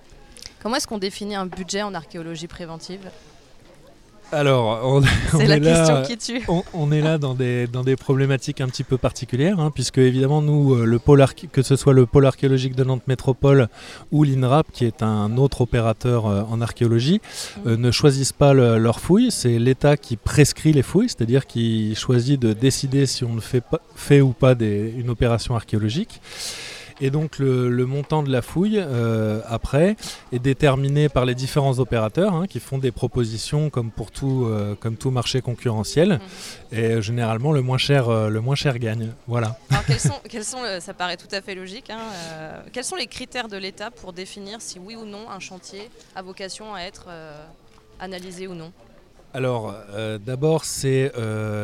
Comment 0.61 0.75
est-ce 0.75 0.87
qu'on 0.87 0.97
définit 0.97 1.35
un 1.35 1.45
budget 1.45 1.81
en 1.81 1.93
archéologie 1.93 2.47
préventive? 2.47 3.09
Alors, 4.31 4.81
on, 4.83 5.01
est, 5.39 5.59
là, 5.59 6.03
On, 6.73 6.91
est 6.91 7.01
là 7.01 7.17
dans 7.17 7.33
des, 7.33 7.67
dans 7.67 7.83
des 7.83 7.95
problématiques 7.95 8.59
un 8.59 8.67
petit 8.67 8.83
peu 8.83 8.97
particulières, 8.97 9.59
hein, 9.59 9.71
puisque 9.73 9.99
évidemment, 9.99 10.41
nous, 10.41 10.73
euh, 10.73 10.85
le 10.85 10.99
pôle 10.99 11.25
que 11.51 11.61
ce 11.61 11.75
soit 11.75 11.93
le 11.93 12.05
pôle 12.05 12.25
archéologique 12.25 12.75
de 12.75 12.83
Nantes 12.83 13.07
Métropole 13.07 13.69
ou 14.11 14.23
l'INRAP, 14.23 14.67
qui 14.71 14.85
est 14.85 15.01
un 15.01 15.37
autre 15.37 15.61
opérateur 15.61 16.25
euh, 16.25 16.43
en 16.49 16.61
archéologie, 16.61 17.21
mmh. 17.21 17.69
euh, 17.69 17.77
ne 17.77 17.91
choisissent 17.91 18.33
pas 18.33 18.53
leurs 18.53 18.99
fouilles. 18.99 19.31
C'est 19.31 19.59
l'État 19.59 19.97
qui 19.97 20.17
prescrit 20.17 20.73
les 20.73 20.83
fouilles, 20.83 21.09
c'est-à-dire 21.09 21.47
qui 21.47 21.95
choisit 21.95 22.39
de 22.39 22.53
décider 22.53 23.05
si 23.05 23.23
on 23.23 23.33
ne 23.33 23.41
fait, 23.41 23.61
pas, 23.61 23.81
fait 23.95 24.21
ou 24.21 24.33
pas 24.33 24.55
des, 24.55 24.93
une 24.97 25.09
opération 25.09 25.55
archéologique. 25.55 26.21
Et 26.99 27.09
donc 27.11 27.39
le, 27.39 27.85
montant 27.85 28.23
de 28.23 28.31
la 28.31 28.41
fouille, 28.41 28.79
euh, 28.79 29.41
après, 29.45 29.95
est 30.31 30.39
déterminé 30.39 31.09
par 31.09 31.25
les 31.25 31.35
différents 31.35 31.79
opérateurs 31.79 32.33
hein, 32.33 32.47
qui 32.47 32.59
font 32.59 32.77
des 32.77 32.91
propositions 32.91 33.69
comme 33.69 33.91
pour 33.91 34.11
tout, 34.11 34.45
euh, 34.45 34.75
comme 34.75 34.97
tout 34.97 35.11
marché 35.11 35.41
concurrentiel. 35.41 36.19
Mhm. 36.71 36.79
Et 36.79 37.01
généralement, 37.01 37.51
le 37.51 37.61
moins 37.61 37.77
cher, 37.77 38.09
euh, 38.09 38.29
le 38.29 38.41
moins 38.41 38.55
cher 38.55 38.79
gagne. 38.79 39.13
Voilà. 39.27 39.57
Alors 39.69 39.85
quels 39.85 39.99
sont, 39.99 40.19
quels 40.29 40.43
sont 40.43 40.57
ça 40.79 40.93
paraît 40.93 41.17
tout 41.17 41.27
à 41.31 41.41
fait 41.41 41.55
logique, 41.55 41.89
hein, 41.89 41.99
quels 42.73 42.83
sont 42.83 42.95
les 42.95 43.07
critères 43.07 43.47
de 43.47 43.57
l'État 43.57 43.91
pour 43.91 44.13
définir 44.13 44.61
si 44.61 44.79
oui 44.79 44.95
ou 44.95 45.05
non 45.05 45.29
un 45.29 45.39
chantier 45.39 45.89
a 46.15 46.21
vocation 46.21 46.73
à 46.73 46.81
être 46.81 47.07
analysé 47.99 48.47
ou 48.47 48.53
non? 48.53 48.71
Alors, 49.33 49.75
d'abord, 50.25 50.65
c'est 50.65 51.11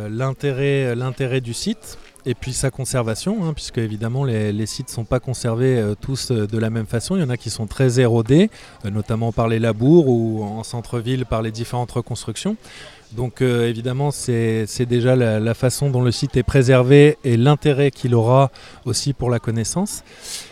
l'intérêt, 0.10 0.95
l'intérêt 0.95 1.41
du 1.41 1.54
site 1.54 1.97
et 2.26 2.36
puis 2.36 2.54
sa 2.54 2.71
conservation, 2.71 3.45
hein, 3.45 3.54
puisque 3.54 3.78
évidemment 3.78 4.23
les, 4.23 4.65
sites 4.65 4.88
ne 4.88 4.93
sont 4.93 5.06
pas 5.06 5.19
conservés 5.19 5.78
euh, 5.78 5.95
tous 5.99 6.32
euh, 6.32 6.47
de 6.47 6.58
la 6.58 6.69
même 6.69 6.86
façon. 6.86 7.15
Il 7.15 7.21
y 7.21 7.23
en 7.23 7.30
a 7.30 7.38
qui 7.38 7.49
sont 7.49 7.67
très 7.67 7.99
érodés, 7.99 8.49
euh, 8.86 8.89
notamment 8.89 9.32
par 9.32 9.47
les 9.47 9.60
labours 9.60 10.08
ou 10.08 10.43
en 10.43 10.63
centre-ville 10.63 11.26
par 11.26 11.41
les 11.41 11.52
différentes 11.52 11.91
reconstructions. 11.91 12.56
Donc 13.15 13.41
euh, 13.41 13.67
évidemment, 13.67 14.12
c'est 14.12 14.86
déjà 14.86 15.15
la, 15.15 15.54
façon 15.54 15.89
dont 15.89 16.02
le 16.02 16.12
site 16.12 16.36
est 16.36 16.43
préservé 16.43 17.17
et 17.23 17.38
l'intérêt 17.38 17.91
qu'il 17.91 18.15
aura 18.15 18.52
aussi 18.86 19.13
pour 19.13 19.30
la 19.30 19.39
connaissance. 19.39 20.04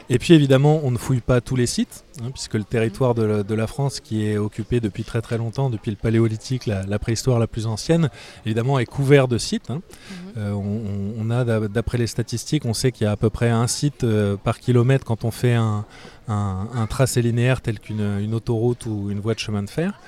Et 0.09 0.19
puis 0.19 0.33
évidemment, 0.33 0.81
on 0.83 0.91
ne 0.91 0.97
fouille 0.97 1.21
pas 1.21 1.41
tous 1.41 1.55
les 1.55 1.65
sites, 1.65 2.03
hein, 2.21 2.29
puisque 2.31 2.53
le 2.53 2.63
territoire 2.63 3.15
de 3.15 3.53
la, 3.55 3.67
France, 3.67 3.99
qui 3.99 4.25
est 4.27 4.37
occupé 4.37 4.79
depuis 4.79 5.03
très 5.03 5.21
très 5.21 5.37
longtemps, 5.37 5.69
depuis 5.69 5.89
le 5.89 5.97
paléolithique, 5.97 6.65
la, 6.65 6.99
préhistoire 6.99 7.39
la 7.39 7.47
plus 7.47 7.65
ancienne, 7.65 8.09
évidemment 8.45 8.77
est 8.77 8.85
couvert 8.85 9.27
de 9.27 9.37
sites. 9.37 9.69
Hein. 9.69 9.81
Mhm. 9.81 10.33
Euh, 10.37 11.13
on, 11.19 11.29
a, 11.31 11.67
d'après 11.67 11.97
les 11.97 12.07
statistiques, 12.07 12.65
on 12.65 12.73
sait 12.73 12.91
qu'il 12.91 13.05
y 13.05 13.07
a 13.07 13.11
à 13.11 13.17
peu 13.17 13.29
près 13.29 13.49
un 13.49 13.67
site 13.67 14.03
euh, 14.03 14.37
par 14.37 14.59
kilomètre 14.59 15.05
quand 15.05 15.25
on 15.25 15.31
fait 15.31 15.55
un, 15.55 15.85
un 16.27 16.87
tracé 16.87 17.21
linéaire 17.21 17.61
tel 17.61 17.79
qu'une 17.79 18.33
autoroute 18.33 18.85
ou 18.85 19.09
une 19.09 19.19
voie 19.19 19.33
de 19.33 19.39
chemin 19.39 19.63
de 19.63 19.69
fer. 19.69 19.99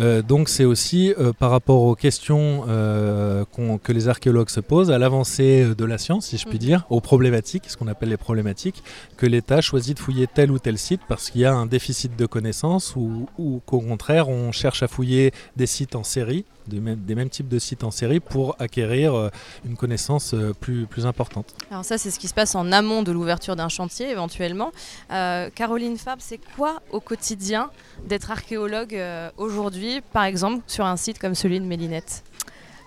Euh, 0.00 0.22
donc 0.22 0.48
c'est 0.48 0.64
aussi 0.64 1.14
euh, 1.18 1.32
par 1.32 1.50
rapport 1.50 1.82
aux 1.82 1.94
questions 1.94 2.64
euh, 2.68 3.44
que 3.82 3.92
les 3.92 4.08
archéologues 4.08 4.48
se 4.48 4.60
posent, 4.60 4.90
à 4.90 4.98
l'avancée 4.98 5.74
de 5.76 5.84
la 5.84 5.98
science, 5.98 6.26
si 6.26 6.38
je 6.38 6.44
puis 6.46 6.54
mhm. 6.54 6.64
dire, 6.64 6.86
aux 6.90 7.00
problématiques, 7.00 7.64
ce 7.68 7.76
qu'on 7.76 7.88
appelle 7.88 8.08
les 8.08 8.16
problématiques, 8.16 8.82
que 9.16 9.26
l'État 9.26 9.60
choisit 9.60 9.96
de 9.96 10.02
fouiller 10.02 10.26
tel 10.26 10.50
ou 10.50 10.58
tel 10.58 10.78
site 10.78 11.02
parce 11.08 11.30
qu'il 11.30 11.42
y 11.42 11.44
a 11.44 11.52
un 11.54 11.66
déficit 11.66 12.16
de 12.16 12.26
connaissances 12.26 12.96
ou, 12.96 13.26
ou 13.38 13.60
qu'au 13.66 13.80
contraire 13.80 14.28
on 14.28 14.52
cherche 14.52 14.82
à 14.82 14.88
fouiller 14.88 15.32
des 15.56 15.66
sites 15.66 15.94
en 15.94 16.04
série 16.04 16.44
des 16.66 17.14
mêmes, 17.14 17.28
types 17.28 17.48
de 17.48 17.58
sites 17.58 17.84
en 17.84 17.90
série 17.90 18.20
pour 18.20 18.56
acquérir 18.58 19.14
euh, 19.14 19.30
une 19.64 19.76
connaissance 19.76 20.34
euh, 20.34 20.52
plus, 20.58 20.86
plus 20.86 21.06
importante. 21.06 21.54
Alors 21.70 21.84
ça, 21.84 21.98
c'est 21.98 22.10
ce 22.10 22.18
qui 22.18 22.28
se 22.28 22.34
passe 22.34 22.54
en 22.54 22.72
amont 22.72 23.02
de 23.02 23.12
l'ouverture 23.12 23.56
d'un 23.56 23.68
chantier 23.68 24.10
éventuellement. 24.10 24.72
Euh, 25.12 25.50
Caroline 25.54 25.96
Fab, 25.96 26.18
c'est 26.20 26.40
quoi 26.56 26.80
au 26.90 27.00
quotidien 27.00 27.70
d'être 28.06 28.30
archéologue 28.30 28.98
aujourd'hui, 29.36 30.00
par 30.12 30.24
exemple, 30.24 30.62
sur 30.66 30.84
un 30.84 30.96
site 30.96 31.18
comme 31.18 31.34
celui 31.34 31.60
de 31.60 31.64
Mélinette? 31.64 32.22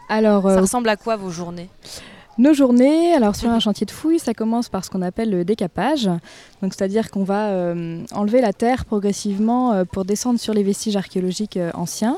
Alors, 0.10 0.44
Ça 0.44 0.62
ressemble 0.62 0.90
à 0.90 0.96
quoi 0.96 1.16
vos 1.16 1.30
journées? 1.30 1.70
nos 2.38 2.54
journées, 2.54 3.14
alors 3.14 3.34
sur 3.34 3.50
un 3.58 3.62
chantier 3.62 3.86
de 3.86 3.92
fouille, 3.92 4.20
ça 4.20 4.34
commence 4.34 4.68
par 4.68 4.84
ce 4.84 4.90
qu'on 4.90 5.02
appelle 5.02 5.30
le 5.30 5.46
décapage. 5.46 6.10
Donc 6.62 6.74
c'est-à-dire 6.74 7.10
qu'on 7.10 7.24
va 7.24 7.74
enlever 8.12 8.42
la 8.42 8.52
terre 8.52 8.84
progressivement 8.84 9.86
pour 9.86 10.04
descendre 10.04 10.38
sur 10.38 10.54
les 10.54 10.64
vestiges 10.64 10.98
archéologiques 10.98 11.58
anciens. 11.76 12.18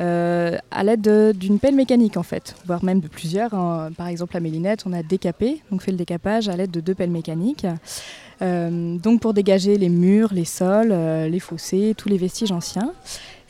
Euh, 0.00 0.56
à 0.70 0.82
l'aide 0.82 1.36
d'une 1.36 1.58
pelle 1.58 1.74
mécanique 1.74 2.16
en 2.16 2.22
fait, 2.22 2.54
voire 2.66 2.82
même 2.82 3.00
de 3.00 3.08
plusieurs. 3.08 3.50
Par 3.96 4.06
exemple, 4.06 4.36
à 4.36 4.40
Mélinette, 4.40 4.84
on 4.86 4.92
a 4.92 5.02
décapé, 5.02 5.60
donc 5.70 5.82
fait 5.82 5.90
le 5.90 5.98
décapage 5.98 6.48
à 6.48 6.56
l'aide 6.56 6.70
de 6.70 6.80
deux 6.80 6.94
pelles 6.94 7.10
mécaniques. 7.10 7.66
Euh, 8.40 8.96
donc 8.96 9.20
pour 9.20 9.34
dégager 9.34 9.76
les 9.76 9.90
murs, 9.90 10.32
les 10.32 10.46
sols, 10.46 10.92
euh, 10.92 11.28
les 11.28 11.40
fossés, 11.40 11.94
tous 11.96 12.08
les 12.08 12.16
vestiges 12.16 12.52
anciens. 12.52 12.92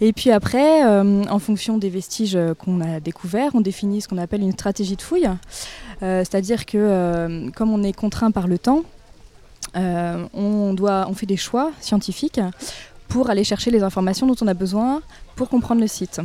Et 0.00 0.12
puis 0.12 0.30
après, 0.30 0.82
en 0.82 1.38
fonction 1.38 1.76
des 1.76 1.90
vestiges 1.90 2.38
qu'on 2.58 2.80
a 2.80 3.00
découverts, 3.00 3.50
on 3.52 3.60
définit 3.60 4.00
ce 4.00 4.08
qu'on 4.08 4.16
appelle 4.16 4.40
une 4.40 4.52
stratégie 4.52 4.96
de 4.96 5.02
fouille. 5.02 5.28
C'est-à-dire 6.00 6.64
que 6.64 7.50
comme 7.50 7.70
on 7.70 7.82
est 7.82 7.92
contraint 7.92 8.30
par 8.30 8.48
le 8.48 8.56
temps, 8.56 8.82
on 9.74 11.14
fait 11.14 11.26
des 11.26 11.36
choix 11.36 11.72
scientifiques 11.82 12.40
pour 13.08 13.28
aller 13.28 13.44
chercher 13.44 13.70
les 13.70 13.82
informations 13.82 14.26
dont 14.26 14.36
on 14.40 14.46
a 14.46 14.54
besoin 14.54 15.02
pour 15.36 15.50
comprendre 15.50 15.82
le 15.82 15.86
site. 15.86 16.18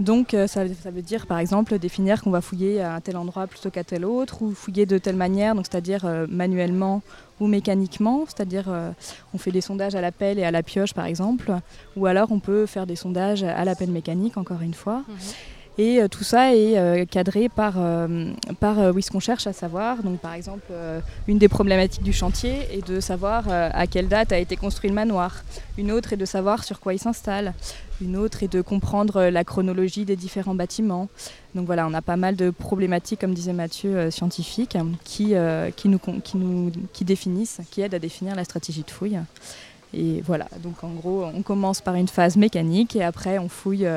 Donc 0.00 0.32
euh, 0.32 0.46
ça, 0.46 0.64
veut 0.64 1.02
dire 1.02 1.26
par 1.26 1.38
exemple 1.38 1.78
définir 1.78 2.22
qu'on 2.22 2.30
va 2.30 2.40
fouiller 2.40 2.80
à 2.80 3.00
tel 3.02 3.18
endroit 3.18 3.46
plutôt 3.46 3.70
qu'à 3.70 3.84
tel 3.84 4.06
autre, 4.06 4.40
ou 4.40 4.54
fouiller 4.54 4.86
de 4.86 4.96
telle 4.96 5.14
manière, 5.14 5.54
donc 5.54 5.66
c'est-à-dire 5.70 6.06
euh, 6.06 6.26
manuellement 6.28 7.02
ou 7.38 7.46
mécaniquement, 7.46 8.24
c'est-à-dire 8.26 8.64
euh, 8.68 8.90
on 9.34 9.38
fait 9.38 9.50
des 9.50 9.60
sondages 9.60 9.94
à 9.94 10.00
la 10.00 10.10
pelle 10.10 10.38
et 10.38 10.44
à 10.44 10.50
la 10.50 10.62
pioche 10.62 10.94
par 10.94 11.04
exemple, 11.04 11.52
ou 11.96 12.06
alors 12.06 12.32
on 12.32 12.40
peut 12.40 12.64
faire 12.64 12.86
des 12.86 12.96
sondages 12.96 13.42
à 13.42 13.64
la 13.66 13.74
pelle 13.74 13.90
mécanique 13.90 14.38
encore 14.38 14.62
une 14.62 14.74
fois. 14.74 15.04
Mhm. 15.06 15.16
Et 15.78 16.00
tout 16.10 16.24
ça 16.24 16.54
est 16.54 17.06
cadré 17.10 17.48
par, 17.48 17.74
par 18.58 18.94
oui, 18.94 19.02
ce 19.02 19.10
qu'on 19.10 19.20
cherche 19.20 19.46
à 19.46 19.54
savoir. 19.54 20.02
Donc, 20.02 20.20
par 20.20 20.34
exemple, 20.34 20.70
une 21.26 21.38
des 21.38 21.48
problématiques 21.48 22.02
du 22.02 22.12
chantier 22.12 22.68
est 22.72 22.86
de 22.86 23.00
savoir 23.00 23.44
à 23.48 23.86
quelle 23.86 24.08
date 24.08 24.30
a 24.32 24.38
été 24.38 24.56
construit 24.56 24.90
le 24.90 24.94
manoir. 24.94 25.42
Une 25.78 25.90
autre 25.90 26.12
est 26.12 26.18
de 26.18 26.26
savoir 26.26 26.64
sur 26.64 26.80
quoi 26.80 26.92
il 26.92 26.98
s'installe. 26.98 27.54
Une 28.02 28.16
autre 28.16 28.42
est 28.42 28.52
de 28.52 28.60
comprendre 28.60 29.22
la 29.24 29.44
chronologie 29.44 30.04
des 30.04 30.16
différents 30.16 30.54
bâtiments. 30.54 31.08
Donc 31.54 31.64
voilà, 31.64 31.86
on 31.86 31.94
a 31.94 32.02
pas 32.02 32.16
mal 32.16 32.36
de 32.36 32.50
problématiques, 32.50 33.20
comme 33.20 33.32
disait 33.32 33.54
Mathieu, 33.54 34.10
scientifiques, 34.10 34.76
qui, 35.04 35.34
qui, 35.76 35.88
nous, 35.88 35.98
qui, 35.98 36.36
nous, 36.36 36.72
qui 36.92 37.04
définissent, 37.06 37.60
qui 37.70 37.80
aident 37.80 37.94
à 37.94 37.98
définir 37.98 38.36
la 38.36 38.44
stratégie 38.44 38.82
de 38.82 38.90
fouille. 38.90 39.18
Et 39.92 40.22
voilà, 40.24 40.46
donc 40.62 40.84
en 40.84 40.90
gros, 40.90 41.24
on 41.24 41.42
commence 41.42 41.80
par 41.80 41.94
une 41.94 42.06
phase 42.06 42.36
mécanique 42.36 42.94
et 42.94 43.02
après 43.02 43.38
on 43.38 43.48
fouille, 43.48 43.88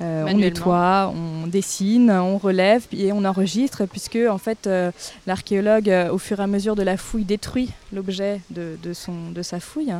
euh, 0.00 0.24
euh, 0.26 0.30
on 0.30 0.38
nettoie, 0.38 1.12
on 1.14 1.46
dessine, 1.46 2.10
on 2.10 2.38
relève 2.38 2.86
et 2.92 3.12
on 3.12 3.24
enregistre, 3.24 3.86
puisque 3.86 4.18
en 4.28 4.38
fait 4.38 4.66
euh, 4.66 4.90
l'archéologue, 5.26 5.92
au 6.10 6.18
fur 6.18 6.40
et 6.40 6.42
à 6.42 6.46
mesure 6.46 6.76
de 6.76 6.82
la 6.82 6.96
fouille, 6.96 7.24
détruit 7.24 7.70
l'objet 7.92 8.40
de, 8.50 8.76
de 8.82 9.42
sa 9.42 9.60
fouille, 9.60 9.94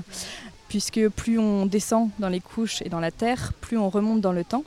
puisque 0.68 1.08
plus 1.08 1.38
on 1.38 1.66
descend 1.66 2.10
dans 2.18 2.28
les 2.28 2.40
couches 2.40 2.82
et 2.82 2.88
dans 2.88 3.00
la 3.00 3.10
terre, 3.10 3.52
plus 3.60 3.78
on 3.78 3.88
remonte 3.88 4.20
dans 4.20 4.32
le 4.32 4.44
temps. 4.44 4.64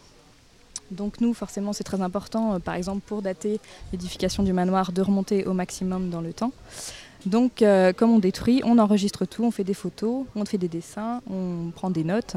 Donc 0.92 1.22
nous, 1.22 1.36
forcément, 1.36 1.72
c'est 1.72 1.84
très 1.84 2.02
important, 2.02 2.60
par 2.60 2.74
exemple, 2.74 3.02
pour 3.06 3.22
dater 3.22 3.60
l'édification 3.92 4.42
du 4.42 4.54
manoir, 4.54 4.92
de 4.92 5.04
remonter 5.04 5.46
au 5.46 5.54
maximum 5.54 6.10
dans 6.10 6.22
le 6.22 6.34
temps. 6.34 6.52
Donc, 7.26 7.62
euh, 7.62 7.92
comme 7.92 8.12
on 8.12 8.20
détruit, 8.20 8.62
on 8.63 8.78
enregistre 8.78 9.26
tout, 9.26 9.44
on 9.44 9.52
fait 9.52 9.65
des 9.65 9.74
photos, 9.74 10.26
on 10.36 10.46
fait 10.46 10.58
des 10.58 10.70
dessins, 10.70 11.22
on 11.30 11.72
prend 11.76 11.89
des 11.89 12.04
notes 12.04 12.36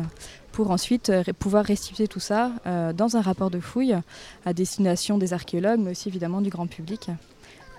pour 0.52 0.70
ensuite 0.70 1.10
euh, 1.10 1.24
pouvoir 1.38 1.64
restituer 1.64 2.08
tout 2.08 2.20
ça 2.20 2.52
euh, 2.66 2.92
dans 2.92 3.16
un 3.16 3.20
rapport 3.20 3.50
de 3.50 3.60
fouille 3.60 3.96
à 4.44 4.52
destination 4.52 5.18
des 5.18 5.32
archéologues, 5.32 5.80
mais 5.80 5.92
aussi 5.92 6.08
évidemment 6.08 6.40
du 6.40 6.50
grand 6.50 6.66
public, 6.66 7.08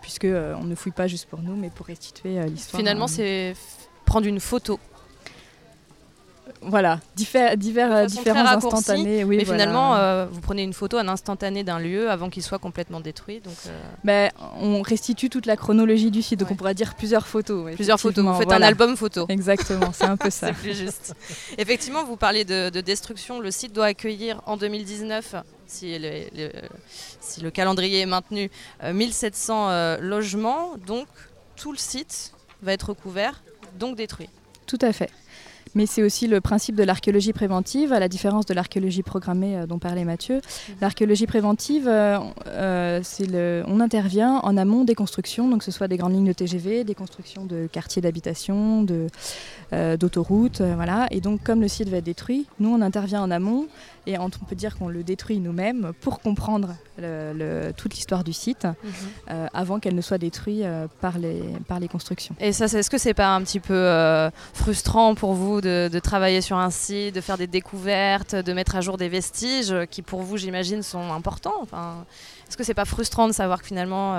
puisque 0.02 0.26
on 0.26 0.64
ne 0.64 0.76
fouille 0.76 0.92
pas 0.92 1.08
juste 1.08 1.28
pour 1.28 1.42
nous, 1.42 1.56
mais 1.56 1.70
pour 1.70 1.86
restituer 1.86 2.44
l'histoire. 2.46 2.80
Finalement, 2.80 3.08
c'est 3.08 3.56
prendre 4.06 4.28
une 4.28 4.40
photo 4.40 4.80
voilà, 6.62 7.00
divers, 7.16 7.58
divers 7.58 8.06
différents 8.06 8.46
instantanés. 8.46 9.24
Oui, 9.24 9.38
mais 9.38 9.46
finalement, 9.46 9.96
euh, 9.96 10.26
vous 10.30 10.42
prenez 10.42 10.64
une 10.64 10.74
photo, 10.74 10.98
un 10.98 11.08
instantané 11.08 11.64
d'un 11.64 11.80
lieu 11.80 12.10
avant 12.10 12.30
qu'il 12.30 12.44
soit 12.44 12.60
complètement 12.60 13.00
détruit. 13.00 13.40
Donc, 13.40 13.56
euh, 13.68 13.82
ben, 14.04 14.32
on 14.60 14.82
restitue 14.82 15.30
toute 15.30 15.46
la 15.46 15.58
chronologie 15.58 16.12
du 16.12 16.22
site, 16.22 16.40
donc 16.40 16.52
on 16.52 16.56
pourra 16.56 16.74
dire 16.74 16.96
plusieurs 16.96 17.28
photos. 17.28 17.74
Plusieurs 17.76 18.00
photos, 18.00 18.26
vous 18.26 18.34
faites 18.34 18.52
un 18.52 18.62
album 18.62 18.96
photo. 18.96 19.26
Exactement, 19.30 19.92
c'est 19.94 20.06
un 20.06 20.18
peu 20.18 20.30
ça. 20.30 20.48
c'est 20.48 20.54
plus 20.54 20.78
juste. 20.78 21.14
Effectivement, 21.58 22.04
vous 22.04 22.18
parlez 22.18 22.46
de, 22.46 22.70
destruction. 22.82 23.40
Le 23.40 23.52
site 23.52 23.74
doit 23.74 23.86
accueillir 23.86 24.42
en 24.46 24.58
2019 24.58 25.36
si 25.68 25.98
le, 25.98 26.52
si 27.20 27.42
le 27.42 27.50
calendrier 27.50 28.02
est 28.02 28.06
maintenu, 28.06 28.52
1700 28.84 29.70
euh, 29.70 29.98
logements. 30.00 30.72
Donc 30.86 31.08
tout 31.56 31.72
le 31.72 31.78
site 31.78 32.34
va 32.62 32.74
être 32.74 32.90
recouvert, 32.90 33.44
donc 33.80 33.96
détruit. 33.96 34.30
Tout 34.66 34.80
à 34.82 34.94
fait 34.94 35.10
mais 35.76 35.86
c'est 35.86 36.04
aussi 36.04 36.28
le 36.28 36.42
principe 36.42 36.76
de 36.76 36.84
l'archéologie 36.84 37.34
préventive, 37.34 37.94
à 37.94 38.00
la 38.00 38.08
différence 38.08 38.46
de 38.46 38.54
l'archéologie 38.54 39.04
programmée 39.04 39.58
euh, 39.58 39.66
dont 39.66 39.80
parlait 39.80 40.06
Mathieu. 40.06 40.36
Mhm. 40.36 40.76
L'archéologie 40.82 41.28
préventive, 41.28 41.88
euh, 41.88 42.20
euh, 42.48 43.02
le, 43.20 43.64
on 43.68 43.80
intervient 43.80 44.36
en 44.44 44.58
amont 44.58 44.84
des 44.84 44.96
constructions, 44.96 45.48
donc 45.50 45.60
que 45.60 45.66
ce 45.66 45.72
soit 45.72 45.88
des 45.88 45.98
grandes 45.98 46.14
lignes 46.14 46.28
de 46.28 46.34
TGV, 46.34 46.84
des 46.84 46.96
constructions 46.96 47.46
de 47.46 47.68
quartiers 47.72 48.02
d'habitation, 48.02 48.86
d'autoroutes, 50.00 50.62
voilà. 50.62 51.08
Et 51.12 51.20
donc, 51.20 51.42
comme 51.44 51.62
le 51.62 51.68
site 51.68 51.90
va 51.90 51.98
être 51.98 52.04
détruit, 52.04 52.46
nous 52.60 52.70
on 52.70 52.82
intervient 52.82 53.22
en 53.22 53.32
amont 53.32 53.68
et 54.06 54.18
on 54.18 54.30
peut 54.30 54.56
dire 54.56 54.78
qu'on 54.78 54.90
le 54.90 55.04
détruit 55.04 55.40
nous-mêmes 55.40 55.94
pour 56.02 56.20
comprendre 56.20 56.76
toute 57.78 57.94
l'histoire 57.96 58.24
du 58.24 58.34
site 58.34 58.66
mhm. 58.66 58.92
euh, 59.32 59.48
avant 59.54 59.80
qu'elle 59.80 59.96
ne 59.96 60.02
soit 60.02 60.18
détruite 60.18 60.64
euh, 60.64 60.88
par, 61.02 61.18
les, 61.18 61.42
par 61.68 61.80
les 61.80 61.88
constructions. 61.88 62.36
Et 62.40 62.52
ça, 62.54 62.66
est-ce 62.66 62.90
que 62.90 62.98
c'est 62.98 63.14
pas 63.14 63.34
un 63.34 63.42
petit 63.42 63.60
peu 63.60 63.74
euh, 63.74 64.30
frustrant 64.54 65.16
pour 65.16 65.34
vous 65.34 65.62
de, 65.62 66.00
travailler 66.04 66.42
sur 66.42 66.58
un 66.58 66.70
site, 66.70 67.16
de 67.16 67.22
faire 67.22 67.38
des 67.38 67.48
découvertes, 67.48 68.36
de 68.36 68.54
mettre 68.54 68.76
à 68.76 68.82
jour 68.82 68.98
des 68.98 69.10
vestiges 69.10 69.74
qui 69.90 70.02
pour 70.02 70.22
vous, 70.22 70.38
j'imagine, 70.38 70.84
sont 70.84 71.14
importants 71.14 71.60
enfin, 71.62 72.06
Est-ce 72.54 72.58
que 72.60 72.64
c'est 72.64 72.76
pas 72.76 72.86
frustrant 72.86 73.28
de 73.28 73.34
savoir 73.34 73.62
que 73.62 73.68
finalement 73.68 74.16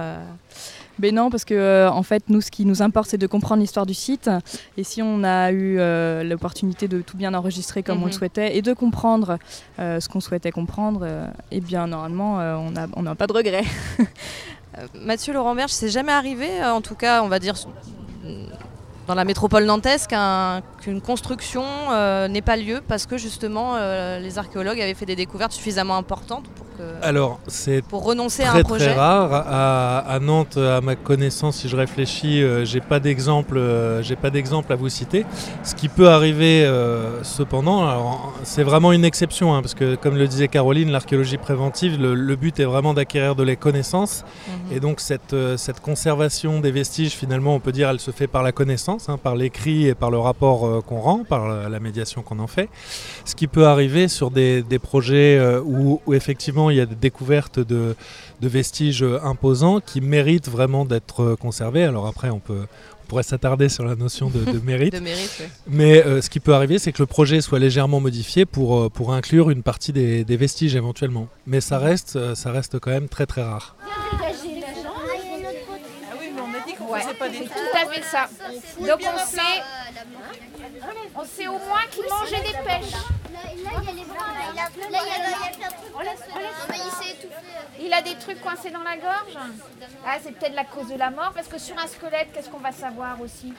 ben 0.99 1.15
non, 1.15 1.31
parce 1.31 1.45
que 1.45 1.55
euh, 1.55 1.91
en 1.91 2.03
fait, 2.03 2.25
nous, 2.29 2.41
ce 2.41 2.51
qui 2.51 2.65
nous 2.65 2.83
importe, 2.83 3.11
c'est 3.11 3.19
de 3.19 3.27
comprendre 3.27 3.61
l'histoire 3.61 3.87
du 3.87 3.95
site. 3.95 4.31
Et 4.77 4.85
si 4.85 5.03
on 5.03 5.25
a 5.25 5.51
eu 5.51 5.77
euh, 5.79 6.23
l'opportunité 6.23 6.87
de 6.87 7.01
tout 7.01 7.17
bien 7.17 7.35
enregistrer 7.35 7.83
comme 7.83 7.99
on 7.99 8.07
le 8.07 8.13
mhm. 8.13 8.19
souhaitait 8.19 8.57
et 8.57 8.63
de 8.63 8.73
comprendre 8.73 9.39
euh, 9.79 9.99
ce 9.99 10.09
qu'on 10.09 10.21
souhaitait 10.21 10.53
comprendre, 10.53 11.07
eh 11.51 11.61
bien, 11.61 11.87
normalement, 11.87 12.37
on 12.37 12.71
n'a 12.71 12.87
on 12.95 13.15
pas 13.15 13.27
de 13.27 13.33
regrets. 13.33 13.65
Mathieu 14.95 15.33
Laurent 15.33 15.55
Berge, 15.55 15.71
c'est 15.71 15.89
jamais 15.89 16.13
arrivé, 16.13 16.49
en 16.65 16.81
tout 16.81 16.97
cas, 16.97 17.23
on 17.23 17.29
va 17.29 17.39
dire 17.39 17.55
dans 19.07 19.15
la 19.15 19.25
métropole 19.25 19.65
nantaise 19.67 20.07
qu'une 20.81 21.01
construction 21.01 21.63
n'ait 22.29 22.43
pas 22.43 22.57
lieu 22.57 22.83
parce 22.87 23.07
que 23.07 23.19
justement 23.19 23.77
les 24.19 24.39
archéologues 24.39 24.81
avaient 24.81 24.95
fait 24.95 25.07
des 25.07 25.15
découvertes 25.15 25.53
suffisamment 25.53 25.97
importantes 25.97 26.49
pour 26.49 26.67
alors, 27.03 27.39
c'est 27.49 27.83
pour 27.83 28.05
renoncer 28.05 28.43
très, 28.43 28.51
à 28.51 28.55
un 28.55 28.63
projet 28.63 28.87
très 28.87 28.95
rare. 28.95 29.33
À, 29.33 30.19
Nantes, 30.21 30.57
à 30.57 30.81
ma 30.81 30.97
connaissance, 30.97 31.57
si 31.57 31.69
je 31.69 31.77
réfléchis, 31.77 32.43
euh, 32.43 32.65
j'ai 32.65 32.81
pas 32.81 32.99
d'exemple, 32.99 33.59
euh, 33.59 34.03
j'ai 34.03 34.17
pas 34.17 34.31
d'exemple 34.31 34.73
à 34.73 34.77
vous 34.77 34.89
citer. 34.89 35.25
Ce 35.63 35.75
qui 35.75 35.89
peut 35.89 36.09
arriver, 36.09 36.65
euh, 36.65 37.23
cependant, 37.23 38.33
c'est 38.43 38.63
vraiment 38.63 38.93
une 38.93 39.05
exception, 39.05 39.55
hein, 39.55 39.63
parce 39.63 39.75
que 39.75 39.95
comme 39.97 40.17
le 40.17 40.27
disait 40.27 40.49
Caroline, 40.49 40.91
l'archéologie 40.91 41.37
préventive, 41.37 42.01
le, 42.01 42.35
but 42.37 42.59
est 42.59 42.65
vraiment 42.65 42.95
d'acquérir 42.95 43.37
de 43.37 43.45
les 43.45 43.57
connaissances, 43.57 44.25
mhm. 44.49 44.77
et 44.77 44.81
donc 44.81 45.01
cette, 45.01 45.37
cette 45.57 45.81
conservation 45.81 46.61
des 46.61 46.73
vestiges, 46.73 47.13
finalement, 47.13 47.55
on 47.55 47.61
peut 47.61 47.73
dire, 47.73 47.91
elle 47.91 48.01
se 48.01 48.11
fait 48.11 48.27
par 48.27 48.43
la 48.43 48.53
connaissance, 48.53 49.09
hein, 49.09 49.19
par 49.19 49.37
l'écrit 49.37 49.87
et 49.87 49.95
par 49.95 50.11
le 50.11 50.19
rapport 50.19 50.83
qu'on 50.85 51.01
rend, 51.01 51.25
par 51.25 51.47
la, 51.49 51.81
médiation 51.81 52.23
qu'on 52.23 52.39
en 52.39 52.47
fait. 52.47 52.71
Ce 53.25 53.35
qui 53.35 53.47
peut 53.47 53.67
arriver 53.67 54.09
sur 54.09 54.31
des, 54.31 54.63
des 54.63 54.79
projets 54.79 55.39
où, 55.65 56.01
où 56.07 56.15
effectivement 56.15 56.64
il 56.71 56.77
y 56.77 56.81
a 56.81 56.87
des 56.87 56.95
découvertes 56.95 57.61
de, 57.61 57.95
vestiges 58.41 59.05
imposants 59.23 59.81
qui 59.81 60.03
méritent 60.03 60.51
vraiment 60.51 60.85
d'être 60.85 61.35
conservés. 61.41 61.85
Alors 61.85 62.07
après, 62.07 62.29
on 62.29 62.41
peut, 62.41 62.67
pourrait 63.05 63.23
s'attarder 63.23 63.69
sur 63.69 63.85
la 63.85 63.95
notion 63.95 64.31
de, 64.31 64.59
mérite. 64.65 64.97
Mais 65.67 66.05
euh, 66.05 66.21
ce 66.21 66.31
qui 66.31 66.41
peut 66.41 66.55
arriver, 66.55 66.79
c'est 66.79 66.93
que 66.93 67.03
le 67.03 67.07
projet 67.07 67.41
soit 67.41 67.59
légèrement 67.59 68.01
modifié 68.01 68.45
pour, 68.45 68.79
euh, 68.79 68.89
pour 68.89 69.13
inclure 69.13 69.51
une 69.51 69.63
partie 69.63 69.93
des, 69.93 70.25
vestiges 70.37 70.75
éventuellement. 70.75 71.29
Mais 71.47 71.61
ça 71.61 71.79
reste, 71.79 72.17
euh, 72.17 72.35
ça 72.35 72.51
reste 72.51 72.79
quand 72.81 72.91
même 72.91 73.09
très 73.09 73.27
très 73.27 73.43
rare. 73.43 73.77
Ah 73.81 74.27
oui, 76.21 76.31
mais 76.35 76.41
on 76.41 76.55
a 76.55 76.67
dit 76.67 76.75
qu'on 76.75 76.87
pas 76.89 77.29
des 77.29 77.45
tout 77.45 77.53
à 77.75 77.93
fait 77.93 78.03
ça. 78.03 78.29
Donc 78.81 79.01
on 79.01 79.19
sait, 79.27 79.41
on 81.15 81.25
sait 81.25 81.47
au 81.47 81.53
moins 81.53 81.85
qu'ils 81.91 82.05
mangeaient 82.11 82.43
des 82.43 82.59
pêches. 82.67 82.95
Il 87.81 87.93
a 87.93 88.03
des 88.03 88.15
trucs 88.17 88.41
coincés 88.41 88.71
dans 88.71 88.83
la 88.83 88.97
gorge 88.97 89.37
Ah, 90.07 90.17
c'est 90.23 90.33
peut-être 90.33 90.55
la 90.55 90.65
cause 90.65 90.89
de 90.89 90.97
la 90.97 91.11
mort, 91.11 91.33
parce 91.35 91.49
que 91.49 91.59
sur 91.59 91.79
un 91.79 91.87
squelette, 91.87 92.29
qu'est-ce 92.33 92.49
qu'on 92.49 92.59
va 92.59 92.73
savoir 92.73 93.21
aussi 93.21 93.53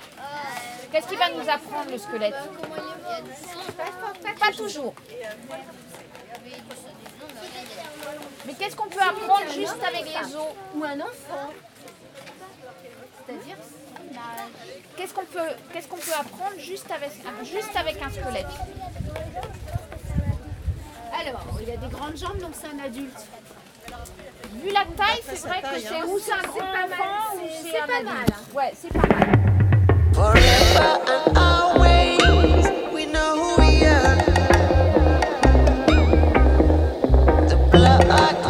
Qu'est-ce 0.91 1.07
qu'il 1.07 1.17
va 1.17 1.29
nous 1.29 1.49
apprendre, 1.49 1.91
le 1.91 1.97
squelette 1.97 2.35
Pas 4.39 4.51
toujours. 4.51 4.93
Mais 8.45 8.53
qu'est-ce 8.53 8.75
qu'on 8.75 8.87
peut 8.89 9.01
apprendre 9.01 9.51
juste 9.53 9.83
avec 9.83 10.05
les 10.05 10.35
os 10.35 10.47
Ou 10.75 10.83
un 10.83 10.99
enfant. 11.01 11.51
C'est-à-dire 13.25 13.55
Qu'est-ce 14.95 15.13
qu'on 15.13 15.25
peut, 15.25 15.39
qu'est-ce 15.73 15.87
qu'on 15.87 15.97
peut 15.97 16.13
apprendre 16.17 16.57
juste 16.57 16.89
avec, 16.91 17.11
juste 17.43 17.75
avec 17.75 18.01
un 18.01 18.09
squelette 18.09 18.45
alors, 21.13 21.41
il 21.61 21.69
a 21.69 21.77
des 21.77 21.87
grandes 21.87 22.17
jambes, 22.17 22.37
donc 22.39 22.51
c'est 22.53 22.67
un 22.67 22.79
adulte. 22.85 23.27
Vu 24.63 24.71
la 24.71 24.85
taille, 24.95 25.21
c'est 25.23 25.47
vrai 25.47 25.61
que 25.61 25.79
c'est 25.79 26.03
ou 26.03 26.19
c'est 26.19 26.31
un 26.33 26.41
grand 26.41 27.35
ou 27.35 27.47
c'est 27.61 27.79
un 27.79 27.89
adulte. 27.99 28.33
Ouais, 28.53 28.71
c'est 28.79 28.91
pas 28.93 29.07
mal. 29.07 29.31
Forever 30.13 30.99
and 31.07 31.37
always, 31.37 32.67
we 32.93 33.05
know 33.05 33.35
who 33.35 33.55
we 33.61 33.85
are. 33.85 34.15
The 37.47 37.55
blood. 37.71 38.44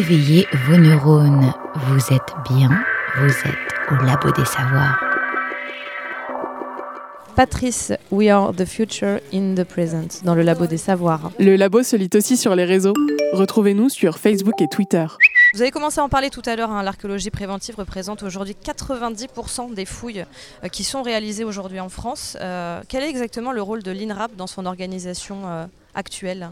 Éveillez 0.00 0.46
vos 0.66 0.78
neurones. 0.78 1.52
Vous 1.74 2.14
êtes 2.14 2.32
bien, 2.48 2.70
vous 3.18 3.28
êtes 3.28 3.90
au 3.90 4.02
labo 4.02 4.30
des 4.32 4.46
savoirs. 4.46 4.98
Patrice, 7.36 7.92
We 8.10 8.30
are 8.30 8.54
the 8.54 8.64
future 8.64 9.20
in 9.30 9.54
the 9.54 9.64
present, 9.64 10.24
dans 10.24 10.34
le 10.34 10.40
labo 10.40 10.66
des 10.66 10.78
savoirs. 10.78 11.30
Le 11.38 11.54
labo 11.54 11.82
se 11.82 11.96
lit 11.96 12.08
aussi 12.14 12.38
sur 12.38 12.56
les 12.56 12.64
réseaux. 12.64 12.94
Retrouvez-nous 13.34 13.90
sur 13.90 14.16
Facebook 14.16 14.62
et 14.62 14.68
Twitter. 14.68 15.04
Vous 15.52 15.60
avez 15.60 15.70
commencé 15.70 16.00
à 16.00 16.04
en 16.04 16.08
parler 16.08 16.30
tout 16.30 16.42
à 16.46 16.56
l'heure, 16.56 16.70
hein, 16.70 16.82
l'archéologie 16.82 17.30
préventive 17.30 17.74
représente 17.76 18.22
aujourd'hui 18.22 18.56
90% 18.64 19.74
des 19.74 19.84
fouilles 19.84 20.24
euh, 20.64 20.68
qui 20.68 20.82
sont 20.82 21.02
réalisées 21.02 21.44
aujourd'hui 21.44 21.78
en 21.78 21.90
France. 21.90 22.38
Euh, 22.40 22.80
quel 22.88 23.02
est 23.02 23.10
exactement 23.10 23.52
le 23.52 23.60
rôle 23.60 23.82
de 23.82 23.90
l'INRAP 23.90 24.34
dans 24.34 24.46
son 24.46 24.64
organisation 24.64 25.42
euh, 25.44 25.66
actuelle? 25.94 26.48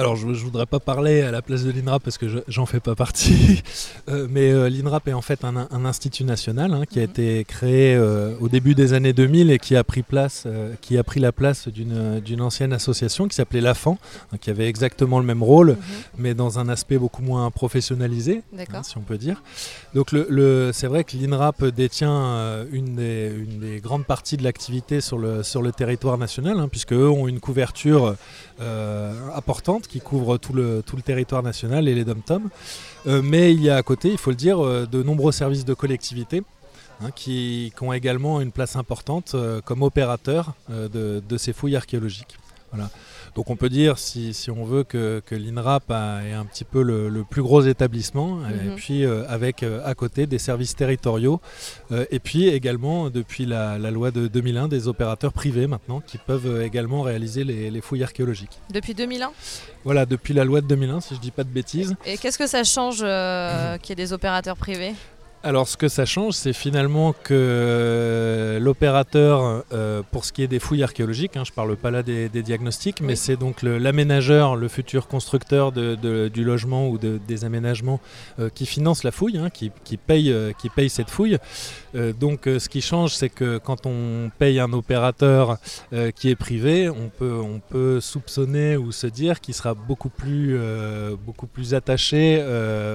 Alors 0.00 0.16
je 0.16 0.26
ne 0.26 0.32
voudrais 0.32 0.64
pas 0.64 0.80
parler 0.80 1.20
à 1.20 1.30
la 1.30 1.42
place 1.42 1.62
de 1.62 1.70
l'INRAP 1.70 2.02
parce 2.02 2.16
que 2.16 2.42
j'en 2.48 2.64
fais 2.64 2.80
pas 2.80 2.94
partie, 2.94 3.62
euh, 4.08 4.26
mais 4.30 4.50
euh, 4.50 4.70
l'INRAP 4.70 5.08
est 5.08 5.12
en 5.12 5.20
fait 5.20 5.44
un, 5.44 5.68
institut 5.84 6.24
national 6.24 6.72
hein, 6.72 6.84
qui 6.88 7.00
a 7.00 7.02
mhm. 7.02 7.10
été 7.10 7.44
créé 7.44 7.94
euh, 7.94 8.32
au 8.40 8.48
début 8.48 8.74
des 8.74 8.94
années 8.94 9.12
2000 9.12 9.50
et 9.50 9.58
qui 9.58 9.76
a 9.76 9.84
pris, 9.84 10.02
place, 10.02 10.46
qui 10.80 10.96
a 10.96 11.04
pris 11.04 11.20
la 11.20 11.32
place 11.32 11.68
d'une 11.68 12.40
ancienne 12.40 12.72
association 12.72 13.28
qui 13.28 13.36
s'appelait 13.36 13.60
l'AFAN, 13.60 13.98
hein, 14.32 14.36
qui 14.40 14.48
avait 14.48 14.68
exactement 14.68 15.18
le 15.18 15.26
même 15.26 15.42
rôle, 15.42 15.72
mhm. 15.72 15.76
mais 16.16 16.32
dans 16.32 16.58
un 16.58 16.70
aspect 16.70 16.96
beaucoup 16.96 17.22
moins 17.22 17.50
professionnalisé, 17.50 18.42
hein, 18.58 18.82
si 18.82 18.96
on 18.96 19.02
peut 19.02 19.18
dire. 19.18 19.42
Donc 19.94 20.12
le, 20.12 20.70
c'est 20.72 20.86
vrai 20.86 21.04
que 21.04 21.14
l'INRAP 21.18 21.66
détient 21.66 22.64
une 22.72 22.96
des, 22.96 23.32
une, 23.36 23.60
des, 23.60 23.80
grandes 23.80 24.06
parties 24.06 24.38
de 24.38 24.44
l'activité 24.44 25.02
sur 25.02 25.18
le, 25.18 25.42
sur 25.42 25.60
le 25.60 25.72
territoire 25.72 26.16
national, 26.16 26.56
puisque 26.70 26.94
eux 26.94 27.10
ont 27.10 27.28
une 27.28 27.40
couverture 27.40 28.16
importante 29.34 29.88
qui 29.88 30.00
couvre 30.00 30.36
tout 30.36 30.52
le, 30.52 30.82
territoire 31.04 31.42
national 31.42 31.88
et 31.88 31.94
les 31.94 32.04
dom-toms. 32.04 32.50
Euh, 33.06 33.22
mais 33.22 33.52
il 33.52 33.62
y 33.62 33.70
a 33.70 33.76
à 33.76 33.82
côté, 33.82 34.10
il 34.10 34.18
faut 34.18 34.30
le 34.30 34.36
dire, 34.36 34.64
euh, 34.64 34.86
de 34.86 35.02
nombreux 35.02 35.32
services 35.32 35.64
de 35.64 35.74
collectivité. 35.74 36.42
Hein, 37.02 37.12
qui, 37.14 37.72
ont 37.80 37.94
également 37.94 38.42
une 38.42 38.52
place 38.52 38.76
importante 38.76 39.32
euh, 39.34 39.62
comme 39.62 39.82
opérateurs 39.82 40.52
de, 40.68 41.22
ces 41.38 41.54
fouilles 41.54 41.76
archéologiques. 41.76 42.36
Donc 43.34 43.50
on 43.50 43.56
peut 43.56 43.68
dire, 43.68 43.98
si, 43.98 44.34
on 44.50 44.64
veut, 44.64 44.84
que, 44.84 45.22
l'INRAP 45.30 45.90
est 45.90 46.32
un 46.32 46.44
petit 46.44 46.64
peu 46.64 46.82
le, 46.82 47.24
plus 47.28 47.42
gros 47.42 47.62
établissement, 47.62 48.40
et 48.48 48.68
mhm. 48.68 48.74
puis 48.76 49.04
euh, 49.04 49.24
avec 49.28 49.62
euh, 49.62 49.80
à 49.84 49.94
côté 49.94 50.26
des 50.26 50.38
services 50.38 50.74
territoriaux, 50.74 51.40
euh, 51.92 52.04
et 52.10 52.18
puis 52.18 52.48
également 52.48 53.10
depuis 53.10 53.46
la, 53.46 53.78
loi 53.78 54.10
de 54.10 54.26
2001 54.26 54.68
des 54.68 54.88
opérateurs 54.88 55.32
privés 55.32 55.66
maintenant 55.66 56.00
qui 56.00 56.18
peuvent 56.18 56.62
également 56.62 57.02
réaliser 57.02 57.44
les, 57.44 57.80
fouilles 57.80 58.02
archéologiques. 58.02 58.58
Depuis 58.72 58.94
2001 58.94 59.32
Voilà, 59.84 60.06
depuis 60.06 60.34
la 60.34 60.44
loi 60.44 60.60
de 60.60 60.66
2001, 60.66 61.00
si 61.00 61.10
je 61.10 61.14
ne 61.14 61.20
dis 61.20 61.30
pas 61.30 61.44
de 61.44 61.48
bêtises. 61.48 61.94
Et 62.04 62.18
qu'est-ce 62.18 62.38
que 62.38 62.46
ça 62.46 62.64
change 62.64 62.98
qu'il 62.98 63.90
y 63.90 63.92
ait 63.92 63.96
des 63.96 64.12
opérateurs 64.12 64.56
privés? 64.56 64.92
Alors 65.42 65.68
ce 65.68 65.78
que 65.78 65.88
ça 65.88 66.04
change, 66.04 66.34
c'est 66.34 66.52
finalement 66.52 67.14
que 67.14 68.58
l'opérateur, 68.60 69.64
euh, 69.72 70.02
pour 70.10 70.26
ce 70.26 70.32
qui 70.32 70.42
est 70.42 70.48
des 70.48 70.58
fouilles 70.58 70.82
archéologiques, 70.82 71.36
hein, 71.36 71.44
je 71.46 71.50
ne 71.50 71.54
parle 71.54 71.76
pas 71.76 71.90
là 71.90 72.02
des, 72.02 72.28
diagnostics, 72.28 73.00
mais 73.00 73.16
c'est 73.16 73.36
donc 73.36 73.62
l'aménageur, 73.62 74.54
le, 74.56 74.68
futur 74.68 75.08
constructeur 75.08 75.72
du 75.72 76.44
logement 76.44 76.88
ou 76.88 76.98
des 76.98 77.44
aménagements 77.44 78.00
euh, 78.38 78.50
qui 78.50 78.66
finance 78.66 79.02
la 79.02 79.12
fouille, 79.12 79.38
hein, 79.38 79.48
qui, 79.50 79.70
paye, 79.96 80.30
euh, 80.30 80.52
qui 80.52 80.68
paye 80.68 80.90
cette 80.90 81.10
fouille. 81.10 81.38
donc 81.94 82.42
ce 82.44 82.68
qui 82.68 82.82
change, 82.82 83.14
c'est 83.14 83.30
que 83.30 83.58
quand 83.58 83.86
on 83.86 84.30
paye 84.38 84.60
un 84.60 84.72
opérateur 84.72 85.58
qui 86.14 86.28
est 86.28 86.36
privé, 86.36 86.88
on 86.88 87.08
peut, 87.08 87.40
on 87.42 87.60
peut 87.60 88.00
soupçonner 88.00 88.76
ou 88.76 88.92
se 88.92 89.06
dire 89.06 89.40
qu'il 89.40 89.54
sera 89.54 89.74
beaucoup 89.74 90.08
plus, 90.08 90.58
beaucoup 91.26 91.46
plus 91.46 91.74
attaché 91.74 92.44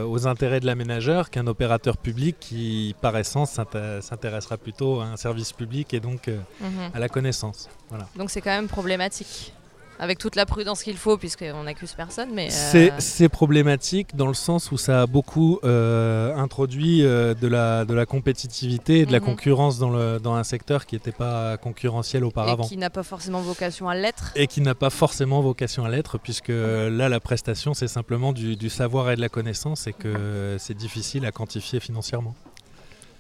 aux 0.08 0.28
intérêts 0.28 0.60
de 0.60 0.66
l'aménageur 0.66 1.30
qu'un 1.30 1.48
opérateur 1.48 1.98
public 1.98 2.35
qui, 2.40 2.96
par 3.02 3.18
essence, 3.18 3.60
s'intéressera 4.02 4.58
plutôt 4.58 5.02
à 5.02 5.06
un 5.06 5.18
service 5.18 5.54
public 5.54 5.94
et 5.94 6.00
donc 6.00 6.28
euh, 6.28 6.40
mhm. 6.62 6.92
à 6.94 7.00
la 7.00 7.10
connaissance. 7.10 7.70
Voilà. 7.90 8.08
Donc 8.16 8.30
c'est 8.30 8.42
quand 8.42 8.52
même 8.52 8.68
problématique 8.68 9.54
avec 10.00 10.18
toute 10.18 10.36
la 10.36 10.46
prudence 10.46 10.84
qu'il 10.84 10.98
faut, 10.98 11.18
puisqu'on 11.18 11.64
n'accuse 11.64 11.94
personne. 11.94 12.30
Mais 12.34 12.50
euh, 12.76 12.90
c'est 13.00 13.30
problématique 13.30 14.16
dans 14.16 14.28
le 14.28 14.34
sens 14.34 14.72
où 14.72 14.78
ça 14.78 15.04
a 15.04 15.08
beaucoup 15.08 15.60
euh, 15.64 16.36
introduit 16.36 17.06
euh, 17.06 17.34
de, 17.34 17.48
la, 17.48 17.86
de 17.86 17.94
la 17.94 18.06
compétitivité 18.06 19.00
et 19.00 19.06
de 19.06 19.12
la 19.12 19.20
mhm. 19.20 19.26
concurrence 19.26 19.80
dans, 19.80 19.90
le, 19.90 20.20
dans 20.20 20.36
un 20.36 20.44
secteur 20.44 20.86
qui 20.86 20.96
n'était 20.96 21.12
pas 21.12 21.58
concurrentiel 21.58 22.24
auparavant. 22.24 22.64
Et 22.64 22.68
qui 22.68 22.78
n'a 22.78 22.90
pas 22.90 23.04
forcément 23.04 23.42
vocation 23.42 23.90
à 23.90 23.96
l'être. 23.96 24.32
Et 24.36 24.48
qui 24.48 24.62
n'a 24.62 24.76
pas 24.76 24.90
forcément 24.90 25.42
vocation 25.42 25.86
à 25.86 25.90
l'être, 25.90 26.18
puisque 26.18 26.50
là, 26.50 27.10
la 27.10 27.20
prestation, 27.20 27.74
c'est 27.74 27.88
simplement 27.88 28.34
du, 28.34 28.56
du, 28.56 28.70
savoir 28.70 29.12
et 29.12 29.16
de 29.16 29.22
la 29.22 29.30
connaissance 29.30 29.88
et 29.88 29.94
que 29.94 30.58
c'est 30.60 30.76
difficile 30.76 31.26
à 31.26 31.32
quantifier 31.32 31.80
financièrement. 31.80 32.36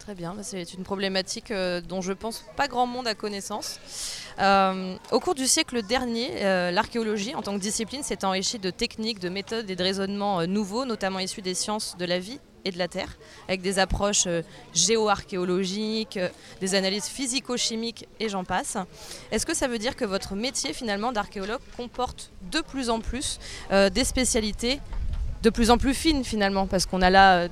Très 0.05 0.13
bien, 0.13 0.35
bah, 0.35 0.43
c'est 0.43 0.75
une 0.75 0.83
problématique 0.83 1.51
dont 1.89 1.99
je 2.01 2.13
pense 2.13 2.45
pas 2.55 2.67
grand 2.67 2.85
monde 2.85 3.07
a 3.07 3.15
connaissance. 3.15 3.79
Euh, 4.37 4.97
au 5.11 5.19
cours 5.19 5.33
du 5.33 5.47
siècle 5.47 5.81
dernier, 5.81 6.45
euh, 6.45 6.69
l'archéologie 6.69 7.33
en 7.33 7.41
tant 7.41 7.55
que 7.55 7.59
discipline 7.59 8.03
s'est 8.03 8.23
enrichie 8.23 8.59
de 8.59 8.69
techniques, 8.69 9.17
de 9.17 9.29
méthodes 9.29 9.67
et 9.67 9.75
de 9.75 9.81
raisonnements 9.81 10.41
euh, 10.41 10.45
nouveaux, 10.45 10.85
notamment 10.85 11.17
issus 11.17 11.41
des 11.41 11.55
sciences 11.55 11.97
de 11.97 12.05
la 12.05 12.19
vie 12.19 12.39
et 12.65 12.71
de 12.71 12.77
la 12.77 12.87
Terre, 12.87 13.17
avec 13.47 13.63
des 13.63 13.79
approches 13.79 14.27
géoarchéologiques, 14.75 16.19
des 16.61 16.75
analyses 16.75 17.07
physico-chimiques 17.07 18.07
et 18.19 18.29
j'en 18.29 18.43
passe. 18.43 18.77
Est-ce 19.31 19.47
que 19.47 19.55
ça 19.55 19.67
veut 19.67 19.79
dire 19.79 19.95
que 19.95 20.05
votre 20.05 20.35
métier 20.35 20.73
finalement 20.73 21.11
d'archéologue 21.11 21.61
comporte 21.77 22.31
de 22.51 22.61
plus 22.61 22.91
en 22.91 23.01
plus 23.01 23.39
des 23.71 24.03
spécialités 24.03 24.79
de 25.43 25.49
plus 25.51 25.69
en 25.69 25.77
plus 25.77 25.93
fines 25.93 26.23
finalement? 26.23 26.65
Parce 26.65 26.87
qu'on 26.87 27.03
a 27.03 27.11
là 27.11 27.49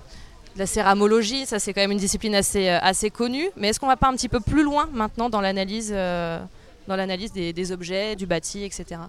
la 0.55 0.65
céramologie, 0.65 1.45
ça 1.45 1.59
c'est 1.59 1.73
quand 1.73 1.81
même 1.81 1.91
une 1.91 1.97
discipline 1.97 2.35
assez, 2.35 2.69
assez 2.69 3.09
connue, 3.09 3.49
mais 3.57 3.69
est-ce 3.69 3.79
qu'on 3.79 3.87
va 3.87 3.97
pas 3.97 4.07
un 4.07 4.13
petit 4.13 4.29
peu 4.29 4.39
plus 4.39 4.63
loin 4.63 4.89
maintenant 4.93 5.29
dans 5.29 5.41
l'analyse 5.41 5.93
l'analyse 6.95 7.31
des, 7.31 7.71
objets, 7.71 8.15
du 8.15 8.25
bâti, 8.25 8.63
etc. 8.63 9.01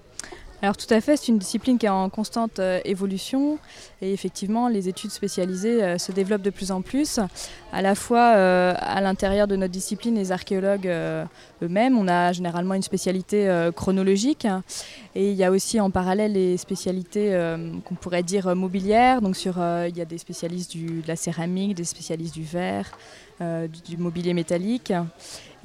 Alors 0.62 0.76
tout 0.76 0.86
à 0.88 1.01
fait, 1.01 1.16
c'est 1.18 1.28
une 1.28 1.36
discipline 1.36 1.76
qui 1.76 1.84
est 1.84 1.90
en 1.90 2.09
constante 2.09 2.59
euh, 2.59 2.80
évolution 2.86 3.59
et 4.01 4.14
effectivement 4.14 4.68
les 4.68 4.88
études 4.88 5.11
spécialisées 5.11 5.82
euh, 5.82 5.99
se 5.99 6.11
développent 6.11 6.42
de 6.42 6.49
plus 6.49 6.70
en 6.70 6.80
plus. 6.80 7.20
À 7.70 7.82
la 7.82 7.95
fois 7.95 8.34
euh, 8.36 8.72
à 8.78 9.03
l'intérieur 9.03 9.47
de 9.47 9.57
notre 9.57 9.72
discipline, 9.72 10.14
les 10.14 10.32
archéologues 10.32 10.90
on 11.69 12.09
a 12.09 12.33
généralement 12.33 12.75
une 12.75 12.83
spécialité 12.83 13.71
chronologique 13.75 14.47
et 15.15 15.31
il 15.31 15.37
y 15.37 15.45
a 15.45 15.51
aussi 15.51 15.81
en 15.81 15.91
parallèle 15.91 16.33
les 16.33 16.57
spécialités 16.57 17.37
qu'on 17.85 17.95
pourrait 17.95 18.23
dire 18.23 18.55
mobilières. 18.55 19.21
Donc 19.21 19.37
sur, 19.37 19.59
il 19.89 19.97
y 19.97 20.01
a 20.01 20.05
des 20.05 20.19
spécialistes 20.19 20.77
de 20.77 21.07
la 21.07 21.17
céramique, 21.17 21.75
des 21.75 21.85
spécialistes 21.85 22.35
du 22.35 22.45
verre, 22.45 22.91
du 23.41 23.97
mobilier 23.97 24.35
métallique. 24.35 24.93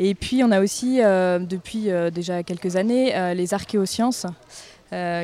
Et 0.02 0.16
puis 0.16 0.42
on 0.44 0.52
a 0.52 0.62
aussi, 0.62 1.02
euh, 1.04 1.40
depuis 1.40 1.92
euh, 1.92 2.10
déjà 2.10 2.42
quelques 2.42 2.78
années, 2.78 3.16
euh, 3.16 3.34
les 3.34 3.54
archéosciences 3.54 4.26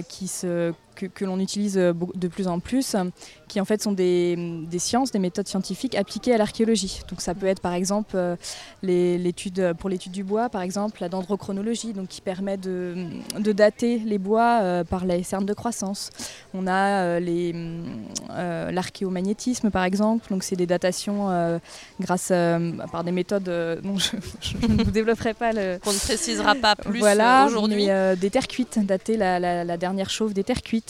qui 0.10 0.28
se 0.28 0.74
que, 0.96 1.26
l'on 1.26 1.40
utilise 1.40 1.78
euh, 1.78 1.94
de 2.16 2.28
plus 2.28 2.48
en 2.48 2.60
plus, 2.60 2.96
qui 3.48 3.60
en 3.62 3.66
fait 3.66 3.82
sont 3.82 3.92
des, 3.92 4.38
sciences, 4.78 5.12
des 5.12 5.20
méthodes 5.20 5.48
scientifiques 5.48 5.96
appliquées 5.96 6.34
à 6.34 6.38
l'archéologie. 6.38 7.02
Donc 7.10 7.22
ça 7.22 7.34
peut 7.36 7.46
être 7.48 7.62
par 7.62 7.74
exemple 7.74 8.16
euh, 8.16 8.36
l'étude 8.82 9.74
pour 9.80 9.90
l'étude 9.90 10.12
du 10.12 10.24
bois, 10.24 10.50
par 10.50 10.62
exemple 10.62 10.98
la 11.02 11.10
dendrochronologie, 11.10 11.94
donc 11.94 12.08
qui 12.08 12.22
permet 12.22 12.58
de, 12.58 12.96
dater 13.40 14.00
les 14.00 14.18
bois 14.18 14.60
euh, 14.62 14.84
par 14.84 15.06
les 15.06 15.24
cernes 15.24 15.46
de 15.46 15.54
croissance. 15.54 16.10
On 16.54 16.68
a 16.68 17.20
l'archéomagnétisme 18.72 19.70
par 19.70 19.84
exemple, 19.84 20.30
donc 20.30 20.44
c'est 20.44 20.56
des 20.56 20.66
datations 20.66 21.60
grâce 22.00 22.30
par 22.92 23.04
des 23.04 23.12
méthodes 23.12 23.44
dont 23.84 23.98
je, 23.98 24.16
ne 24.68 24.84
vous 24.84 24.92
développerai 24.92 25.34
pas 25.34 25.52
le. 25.52 25.78
Qu'on 25.84 25.94
ne 25.94 26.00
précisera 26.00 26.56
pas 26.56 26.76
plus 26.78 27.00
voilà, 27.00 27.46
aujourd'hui. 27.48 27.88
des 28.20 28.30
terres 28.30 28.48
cuites, 28.48 28.80
dater 28.86 29.18
la, 29.18 29.40
la 29.40 29.78
dernière 29.78 30.10
chauffe 30.10 30.34
des 30.34 30.44
terres 30.44 30.62
cuites. 30.62 30.85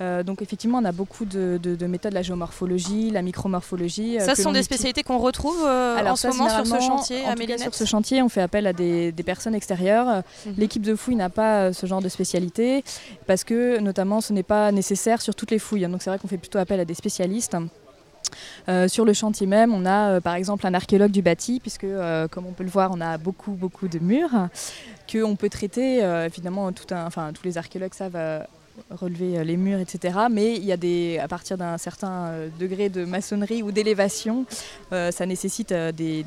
Euh, 0.00 0.22
donc 0.22 0.42
effectivement, 0.42 0.78
on 0.78 0.84
a 0.84 0.92
beaucoup 0.92 1.24
de, 1.24 1.86
méthodes, 1.86 2.12
la 2.12 2.22
géomorphologie, 2.22 3.10
la 3.10 3.22
micromorphologie. 3.22 4.18
Euh, 4.18 4.24
ça, 4.24 4.34
ce 4.34 4.42
sont 4.42 4.52
des 4.52 4.62
spécialités 4.62 5.02
qu'on 5.02 5.18
retrouve 5.18 5.64
euh, 5.64 6.04
en 6.04 6.16
ce 6.16 6.28
moment 6.28 6.48
sur 6.48 6.66
ce 6.66 6.80
chantier 6.80 7.24
à 7.24 7.36
Mélinette 7.36 7.60
Sur 7.60 7.74
ce 7.74 7.84
chantier, 7.84 8.22
on 8.22 8.28
fait 8.28 8.42
appel 8.42 8.66
à 8.66 8.72
des, 8.72 9.12
personnes 9.24 9.54
extérieures. 9.54 10.22
Mhm. 10.46 10.54
L'équipe 10.58 10.82
de 10.82 10.94
fouille 10.94 11.16
n'a 11.16 11.30
pas 11.30 11.72
ce 11.72 11.86
genre 11.86 12.02
de 12.02 12.08
spécialité 12.08 12.84
parce 13.26 13.42
que 13.42 13.78
notamment 13.78 14.20
ce 14.20 14.32
n'est 14.32 14.42
pas 14.42 14.70
nécessaire 14.70 15.22
sur 15.22 15.34
toutes 15.34 15.50
les 15.50 15.58
fouilles. 15.58 15.86
Donc 15.86 16.02
c'est 16.02 16.10
vrai 16.10 16.18
qu'on 16.18 16.28
fait 16.28 16.38
plutôt 16.38 16.58
appel 16.58 16.80
à 16.80 16.84
des 16.84 16.94
spécialistes. 16.94 17.56
sur 18.88 19.04
le 19.04 19.12
chantier 19.12 19.46
même, 19.46 19.72
on 19.72 19.86
a 19.86 20.20
par 20.20 20.34
exemple 20.34 20.66
un 20.66 20.74
archéologue 20.74 21.10
du 21.10 21.22
bâti, 21.22 21.60
puisque 21.60 21.86
comme 22.30 22.46
on 22.46 22.52
peut 22.52 22.64
le 22.64 22.70
voir, 22.70 22.90
on 22.92 23.00
a 23.00 23.16
beaucoup 23.16 23.52
beaucoup 23.52 23.88
de 23.88 23.98
murs 23.98 24.48
qu'on 25.10 25.36
peut 25.36 25.48
traiter. 25.48 26.00
évidemment, 26.26 26.72
tout 26.72 26.92
un, 26.94 27.06
enfin, 27.06 27.32
tous 27.32 27.44
les 27.44 27.56
archéologues 27.56 27.94
savent 27.94 28.44
relever 28.90 29.38
euh, 29.38 29.44
les 29.44 29.56
murs, 29.56 29.78
etc. 29.78 30.18
Mais 30.30 30.56
il 30.56 30.64
y 30.64 30.72
a 30.72 30.76
des, 30.76 31.18
à 31.18 31.28
partir 31.28 31.56
d'un 31.56 31.78
certain 31.78 32.26
euh, 32.26 32.48
degré 32.58 32.88
de 32.88 33.04
maçonnerie 33.04 33.62
ou 33.62 33.72
d'élévation, 33.72 34.44
euh, 34.92 35.10
ça 35.10 35.26
nécessite 35.26 35.72
des, 35.72 36.24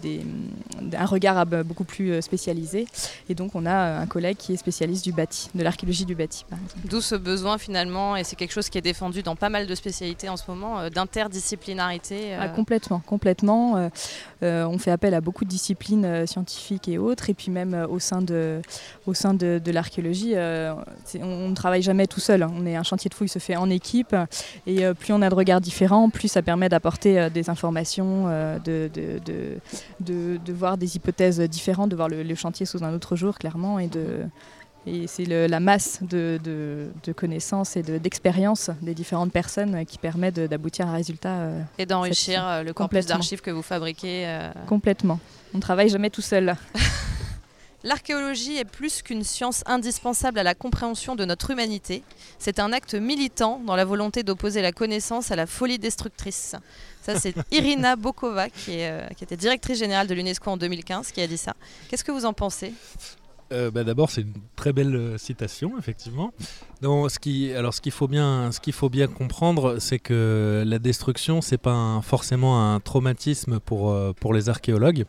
un 0.97 1.05
regard 1.05 1.45
beaucoup 1.45 1.83
plus 1.83 2.21
spécialisé. 2.21 2.87
Et 3.29 3.35
donc 3.35 3.55
on 3.55 3.65
a 3.65 3.99
un 3.99 4.05
collègue 4.07 4.37
qui 4.37 4.53
est 4.53 4.57
spécialiste 4.57 5.03
du 5.03 5.11
bâti, 5.11 5.49
de 5.53 5.63
l'archéologie 5.63 6.05
du 6.05 6.15
bâti. 6.15 6.45
D'où 6.85 7.01
ce 7.01 7.15
besoin 7.15 7.57
finalement, 7.57 8.15
et 8.15 8.23
c'est 8.23 8.35
quelque 8.35 8.53
chose 8.53 8.69
qui 8.69 8.77
est 8.77 8.81
défendu 8.81 9.23
dans 9.23 9.35
pas 9.35 9.49
mal 9.49 9.67
de 9.67 9.75
spécialités 9.75 10.29
en 10.29 10.37
ce 10.37 10.43
moment, 10.49 10.89
d'interdisciplinarité. 10.89 12.35
Ah, 12.39 12.49
complètement, 12.49 12.99
complètement. 13.05 13.89
On 14.41 14.77
fait 14.77 14.91
appel 14.91 15.13
à 15.13 15.21
beaucoup 15.21 15.45
de 15.45 15.49
disciplines 15.49 16.25
scientifiques 16.27 16.87
et 16.87 16.97
autres, 16.97 17.29
et 17.29 17.33
puis 17.33 17.51
même 17.51 17.87
au 17.89 17.99
sein 17.99 18.21
de, 18.21 18.61
au 19.05 19.13
sein 19.13 19.33
de, 19.33 19.59
de 19.63 19.71
l'archéologie, 19.71 20.35
on 20.35 21.49
ne 21.49 21.55
travaille 21.55 21.81
jamais 21.81 22.07
tout 22.07 22.19
seul. 22.19 22.43
Hein. 22.43 22.51
On 22.55 22.65
est 22.65 22.75
un 22.75 22.83
chantier 22.83 23.09
de 23.09 23.13
fouille 23.13 23.27
se 23.29 23.39
fait 23.39 23.55
en 23.55 23.69
équipe 23.69 24.15
et 24.65 24.85
euh, 24.85 24.93
plus 24.93 25.13
on 25.13 25.21
a 25.21 25.29
de 25.29 25.35
regards 25.35 25.61
différents, 25.61 26.09
plus 26.09 26.27
ça 26.27 26.41
permet 26.41 26.69
d'apporter 26.69 27.19
euh, 27.19 27.29
des 27.29 27.49
informations, 27.49 28.25
euh, 28.27 28.59
de, 28.59 28.89
de, 29.99 30.53
voir 30.53 30.77
des 30.77 30.95
hypothèses 30.95 31.39
différentes, 31.41 31.89
de 31.89 31.95
voir 31.95 32.09
le, 32.09 32.35
chantier 32.35 32.65
sous 32.65 32.83
un 32.83 32.93
autre 32.93 33.15
jour 33.15 33.37
clairement 33.37 33.79
et 33.79 33.87
de, 33.87 34.25
Et 34.87 35.05
c'est 35.07 35.25
la 35.25 35.59
masse 35.59 35.99
de, 36.01 36.89
connaissances 37.15 37.75
et 37.75 37.83
d'expériences 37.83 38.71
des 38.81 38.93
différentes 38.93 39.33
personnes 39.33 39.85
qui 39.85 39.97
permet 39.97 40.31
d'aboutir 40.31 40.87
à 40.87 40.91
un 40.91 40.93
résultat. 40.93 41.49
et 41.77 41.85
d'enrichir 41.85 42.63
le 42.63 42.73
corpus 42.73 43.05
d'archives 43.05 43.41
que 43.41 43.51
vous 43.51 43.61
fabriquez. 43.61 44.49
Complètement. 44.67 45.19
On 45.53 45.57
ne 45.57 45.61
travaille 45.61 45.89
jamais 45.89 46.09
tout 46.09 46.21
seul. 46.21 46.55
L'archéologie 47.83 48.57
est 48.57 48.65
plus 48.65 49.01
qu'une 49.01 49.23
science 49.23 49.63
indispensable 49.65 50.39
à 50.39 50.43
la 50.43 50.55
compréhension 50.55 51.15
de 51.15 51.25
notre 51.25 51.51
humanité. 51.51 52.03
C'est 52.39 52.59
un 52.59 52.73
acte 52.73 52.95
militant 52.95 53.61
dans 53.65 53.75
la 53.75 53.85
volonté 53.85 54.23
d'opposer 54.23 54.61
la 54.61 54.71
connaissance 54.71 55.31
à 55.31 55.35
la 55.35 55.45
folie 55.45 55.77
destructrice. 55.77 56.55
Ça, 57.03 57.19
c'est 57.19 57.35
Irina 57.51 57.95
Bokova, 57.95 58.49
qui, 58.49 58.81
euh, 58.81 59.07
qui 59.15 59.23
était 59.23 59.37
directrice 59.37 59.77
générale 59.77 60.07
de 60.07 60.15
l'UNESCO 60.15 60.49
en 60.49 60.57
2015, 60.57 61.11
qui 61.11 61.21
a 61.21 61.27
dit 61.27 61.37
ça. 61.37 61.53
Qu'est-ce 61.87 62.03
que 62.03 62.11
vous 62.11 62.25
en 62.25 62.33
pensez? 62.33 62.73
Euh, 63.51 63.71
bah, 63.71 63.83
D'abord, 63.83 64.09
c'est 64.09 64.21
une 64.21 64.33
très 64.55 64.73
belle 64.73 64.95
euh, 64.95 65.17
citation, 65.17 65.77
effectivement. 65.77 66.33
Donc, 66.81 67.09
ce 67.09 67.55
alors, 67.55 67.73
ce 67.73 67.81
qu'il 67.81 67.91
faut 67.91 68.07
bien, 68.07 68.49
faut 68.71 68.89
bien 68.89 69.07
comprendre, 69.07 69.77
c'est 69.79 69.99
que 69.99 70.63
la 70.65 70.79
destruction, 70.79 71.41
c'est 71.41 71.57
pas 71.57 72.01
forcément 72.03 72.73
un 72.73 72.79
traumatisme 72.79 73.59
pour 73.59 73.91
euh, 73.91 74.13
pour 74.13 74.33
les 74.33 74.49
archéologues. 74.49 75.05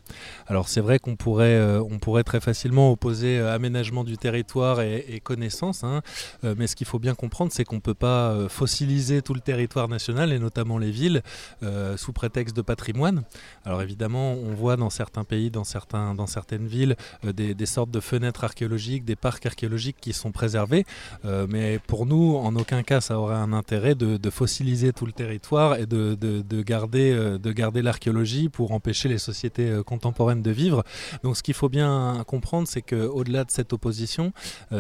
Alors, 0.47 0.69
c'est 0.69 0.81
vrai 0.81 0.99
qu'on 0.99 1.17
pourrait, 1.17 1.61
on 1.81 1.99
pourrait 1.99 2.25
très 2.25 2.41
facilement 2.41 2.93
opposer 2.93 3.39
aménagement 3.41 4.05
du 4.05 4.17
territoire 4.17 4.81
et, 4.81 5.21
connaissance, 5.23 5.85
hein. 5.85 6.03
mais 6.43 6.67
ce 6.67 6.77
qu'il 6.77 6.87
faut 6.87 6.99
bien 6.99 7.15
comprendre, 7.15 7.53
c'est 7.53 7.65
qu'on 7.65 7.81
peut 7.81 7.95
pas 7.95 8.49
fossiliser 8.49 9.21
tout 9.21 9.35
le 9.35 9.41
territoire 9.41 9.89
national 9.89 10.33
et 10.33 10.39
notamment 10.39 10.79
les 10.79 10.91
villes 10.91 11.23
sous 11.97 12.13
prétexte 12.13 12.57
de 12.57 12.63
patrimoine. 12.63 13.25
Alors, 13.65 13.83
évidemment, 13.83 14.33
on 14.33 14.55
voit 14.55 14.77
dans 14.77 14.91
certains 14.91 15.25
pays, 15.25 15.51
dans 15.51 15.65
certains, 15.65 16.15
dans 16.15 16.27
certaines 16.27 16.67
villes, 16.67 16.97
des 17.25 17.67
sortes 17.67 17.91
de 17.91 18.01
fenêtres 18.01 18.28
archéologiques, 18.45 19.05
des 19.05 19.17
parcs 19.17 19.45
archéologiques 19.47 19.97
qui 20.01 20.13
sont 20.13 20.33
préservés. 20.33 20.85
Euh, 21.25 21.47
mais 21.49 21.79
pour 21.87 22.07
nous, 22.07 22.37
en 22.37 22.55
aucun 22.57 22.83
cas, 22.83 23.01
ça 23.01 23.19
aurait 23.19 23.37
un 23.37 23.53
intérêt 23.53 23.95
de, 23.95 24.31
fossiliser 24.31 24.93
tout 24.93 25.07
le 25.07 25.13
territoire 25.13 25.77
et 25.77 25.87
de, 25.87 26.15
garder, 26.63 27.13
euh, 27.13 27.39
de 27.39 27.51
garder 27.53 27.81
l'archéologie 27.81 28.49
pour 28.51 28.73
empêcher 28.73 29.09
les 29.09 29.19
sociétés 29.19 29.71
euh, 29.71 29.83
contemporaines 29.83 30.43
de 30.43 30.51
vivre. 30.51 30.85
Donc 31.23 31.37
ce 31.37 31.43
qu'il 31.43 31.55
faut 31.55 31.71
bien 31.71 32.23
comprendre, 32.27 32.69
c'est 32.69 32.83
qu'au-delà 32.83 33.45
de 33.45 33.51
cette 33.51 33.73
opposition, 33.73 34.33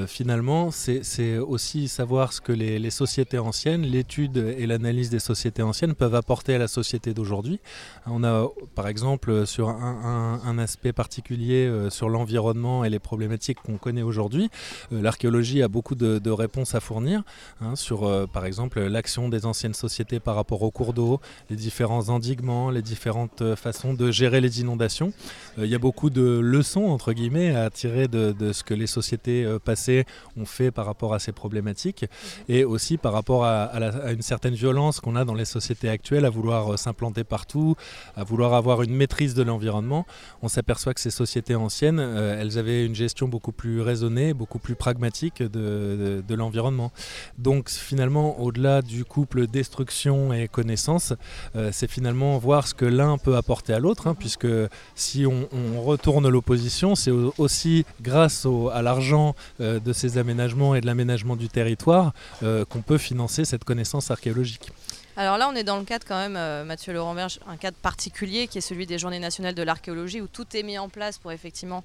finalement, 0.06 0.70
c'est 0.70 1.38
aussi 1.38 1.88
savoir 1.88 2.32
ce 2.32 2.40
que 2.40 2.52
les, 2.52 2.90
sociétés 2.90 3.38
anciennes, 3.38 3.82
l'étude 3.82 4.36
et 4.36 4.66
l'analyse 4.66 5.10
des 5.10 5.18
sociétés 5.18 5.62
anciennes 5.62 5.94
peuvent 5.94 6.14
apporter 6.14 6.54
à 6.54 6.58
la 6.58 6.68
société 6.68 7.14
d'aujourd'hui. 7.14 7.60
On 8.06 8.24
a, 8.24 8.48
par 8.74 8.88
exemple, 8.88 9.46
sur 9.46 9.68
un, 9.68 10.40
un 10.44 10.58
aspect 10.58 10.92
particulier 10.92 11.88
sur 11.90 12.08
l'environnement 12.08 12.84
et 12.84 12.90
les 12.90 12.98
problématiques 12.98 13.37
qu'on 13.54 13.78
connaît 13.78 14.02
aujourd'hui. 14.02 14.50
Euh, 14.92 15.02
l'archéologie 15.02 15.62
a 15.62 15.68
beaucoup 15.68 15.94
de, 15.94 16.30
réponses 16.30 16.74
à 16.74 16.80
fournir 16.80 17.22
hein, 17.60 17.74
sur, 17.74 18.04
euh, 18.04 18.26
par 18.26 18.44
exemple, 18.44 18.80
l'action 18.80 19.28
des 19.28 19.46
anciennes 19.46 19.74
sociétés 19.74 20.20
par 20.20 20.34
rapport 20.34 20.62
aux 20.62 20.70
cours 20.70 20.92
d'eau, 20.92 21.20
les 21.48 21.56
différents 21.56 22.10
endiguements, 22.10 22.70
les 22.70 22.82
différentes 22.82 23.40
euh, 23.42 23.56
façons 23.56 23.94
de 23.94 24.10
gérer 24.10 24.40
les 24.40 24.60
inondations. 24.60 25.12
il 25.56 25.66
y 25.66 25.74
a 25.74 25.78
beaucoup 25.78 26.10
de 26.10 26.38
leçons, 26.38 26.84
entre 26.84 27.12
guillemets, 27.12 27.54
à 27.54 27.70
tirer 27.70 28.08
de, 28.08 28.52
ce 28.52 28.62
que 28.62 28.74
les 28.74 28.86
sociétés 28.86 29.46
passées 29.64 30.04
ont 30.36 30.44
fait 30.44 30.70
par 30.70 30.86
rapport 30.86 31.14
à 31.14 31.18
ces 31.18 31.32
problématiques 31.32 32.04
et 32.48 32.64
aussi 32.64 32.96
par 32.96 33.12
rapport 33.12 33.44
à, 33.44 33.70
une 34.10 34.22
certaine 34.22 34.54
violence 34.54 35.00
qu'on 35.00 35.16
a 35.16 35.24
dans 35.24 35.34
les 35.34 35.44
sociétés 35.44 35.88
actuelles 35.88 36.24
à 36.24 36.30
vouloir 36.30 36.78
s'implanter 36.78 37.24
partout, 37.24 37.74
à 38.16 38.24
vouloir 38.24 38.54
avoir 38.54 38.82
une 38.82 38.94
maîtrise 38.94 39.34
de 39.34 39.42
l'environnement. 39.42 40.06
On 40.42 40.48
s'aperçoit 40.48 40.94
que 40.94 41.00
ces 41.00 41.10
sociétés 41.10 41.54
anciennes, 41.54 42.00
elles 42.00 42.58
avaient 42.58 42.84
une 42.84 42.94
gestion 42.94 43.27
beaucoup 43.28 43.52
plus 43.52 43.80
raisonnée, 43.80 44.34
beaucoup 44.34 44.58
plus 44.58 44.74
pragmatique 44.74 45.42
de, 45.42 46.34
l'environnement. 46.34 46.92
Donc 47.36 47.68
finalement, 47.68 48.40
au-delà 48.40 48.82
du 48.82 49.04
couple 49.04 49.46
destruction 49.46 50.32
et 50.32 50.48
connaissance, 50.48 51.12
euh, 51.56 51.70
c'est 51.72 51.90
finalement 51.90 52.38
voir 52.38 52.66
ce 52.66 52.74
que 52.74 52.84
l'un 52.84 53.18
peut 53.18 53.36
apporter 53.36 53.72
à 53.72 53.78
l'autre, 53.78 54.06
hein, 54.06 54.14
puisque 54.14 54.46
si 54.94 55.26
on, 55.26 55.48
retourne 55.82 56.28
l'opposition, 56.28 56.94
c'est 56.94 57.10
aussi 57.10 57.84
grâce 58.00 58.46
à 58.72 58.82
l'argent 58.82 59.34
euh, 59.60 59.80
de 59.80 59.92
ces 59.92 60.18
aménagements 60.18 60.74
et 60.74 60.80
de 60.80 60.86
l'aménagement 60.86 61.36
du 61.36 61.48
territoire 61.48 62.12
euh, 62.42 62.64
qu'on 62.64 62.82
peut 62.82 62.98
financer 62.98 63.44
cette 63.44 63.64
connaissance 63.64 64.10
archéologique. 64.10 64.70
Alors 65.16 65.36
là, 65.36 65.48
on 65.52 65.56
est 65.56 65.64
dans 65.64 65.78
le 65.78 65.84
cadre 65.84 66.04
quand 66.06 66.16
même, 66.16 66.64
Mathieu 66.64 66.92
Laurent 66.92 67.14
Berge, 67.14 67.40
un 67.48 67.56
cadre 67.56 67.76
particulier 67.78 68.46
qui 68.46 68.58
est 68.58 68.60
celui 68.60 68.86
des 68.86 68.98
Journées 68.98 69.18
nationales 69.18 69.54
de 69.54 69.62
l'archéologie, 69.64 70.20
où 70.20 70.28
tout 70.28 70.46
est 70.54 70.62
mis 70.62 70.78
en 70.78 70.88
place 70.88 71.18
pour 71.18 71.32
effectivement 71.32 71.82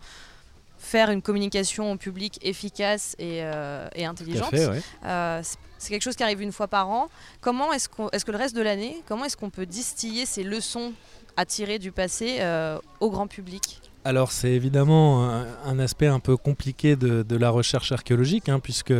faire 0.83 1.09
une 1.09 1.21
communication 1.21 1.91
au 1.91 1.95
public 1.95 2.37
efficace 2.41 3.15
et, 3.17 3.39
euh, 3.41 3.87
intelligente. 3.97 4.53
Euh, 4.53 5.41
c'est 5.77 5.89
quelque 5.89 6.03
chose 6.03 6.15
qui 6.15 6.23
arrive 6.23 6.41
une 6.41 6.51
fois 6.51 6.67
par 6.67 6.89
an. 6.89 7.07
Comment 7.41 7.73
est-ce, 7.73 7.87
est 8.11 8.23
que 8.23 8.31
le 8.31 8.37
reste 8.37 8.55
de 8.55 8.61
l'année, 8.61 8.97
comment 9.07 9.25
est-ce 9.25 9.37
qu'on 9.37 9.49
peut 9.49 9.65
distiller 9.65 10.25
ces 10.25 10.43
leçons 10.43 10.93
à 11.37 11.45
tirer 11.45 11.79
du 11.79 11.91
passé 11.91 12.37
euh, 12.39 12.77
au 12.99 13.09
grand 13.09 13.27
public? 13.27 13.81
Alors 14.05 14.33
c'est 14.33 14.51
évidemment 14.51 15.23
un, 15.65 15.79
aspect 15.79 16.07
un 16.07 16.19
peu 16.19 16.35
compliqué 16.35 16.97
de, 16.97 17.35
la 17.37 17.49
recherche 17.49 17.93
archéologique, 17.93 18.49
hein, 18.49 18.59
puisque 18.59 18.93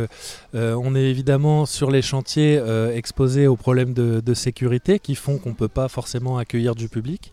on 0.54 0.94
est 0.94 1.02
évidemment 1.02 1.66
sur 1.66 1.90
les 1.90 2.00
chantiers 2.00 2.58
exposés 2.94 3.46
aux 3.46 3.56
problèmes 3.56 3.92
de, 3.92 4.20
de, 4.20 4.34
sécurité 4.34 4.98
qui 4.98 5.14
font 5.14 5.36
qu'on 5.36 5.50
ne 5.50 5.54
peut 5.54 5.68
pas 5.68 5.88
forcément 5.88 6.38
accueillir 6.38 6.74
du 6.74 6.88
public. 6.88 7.32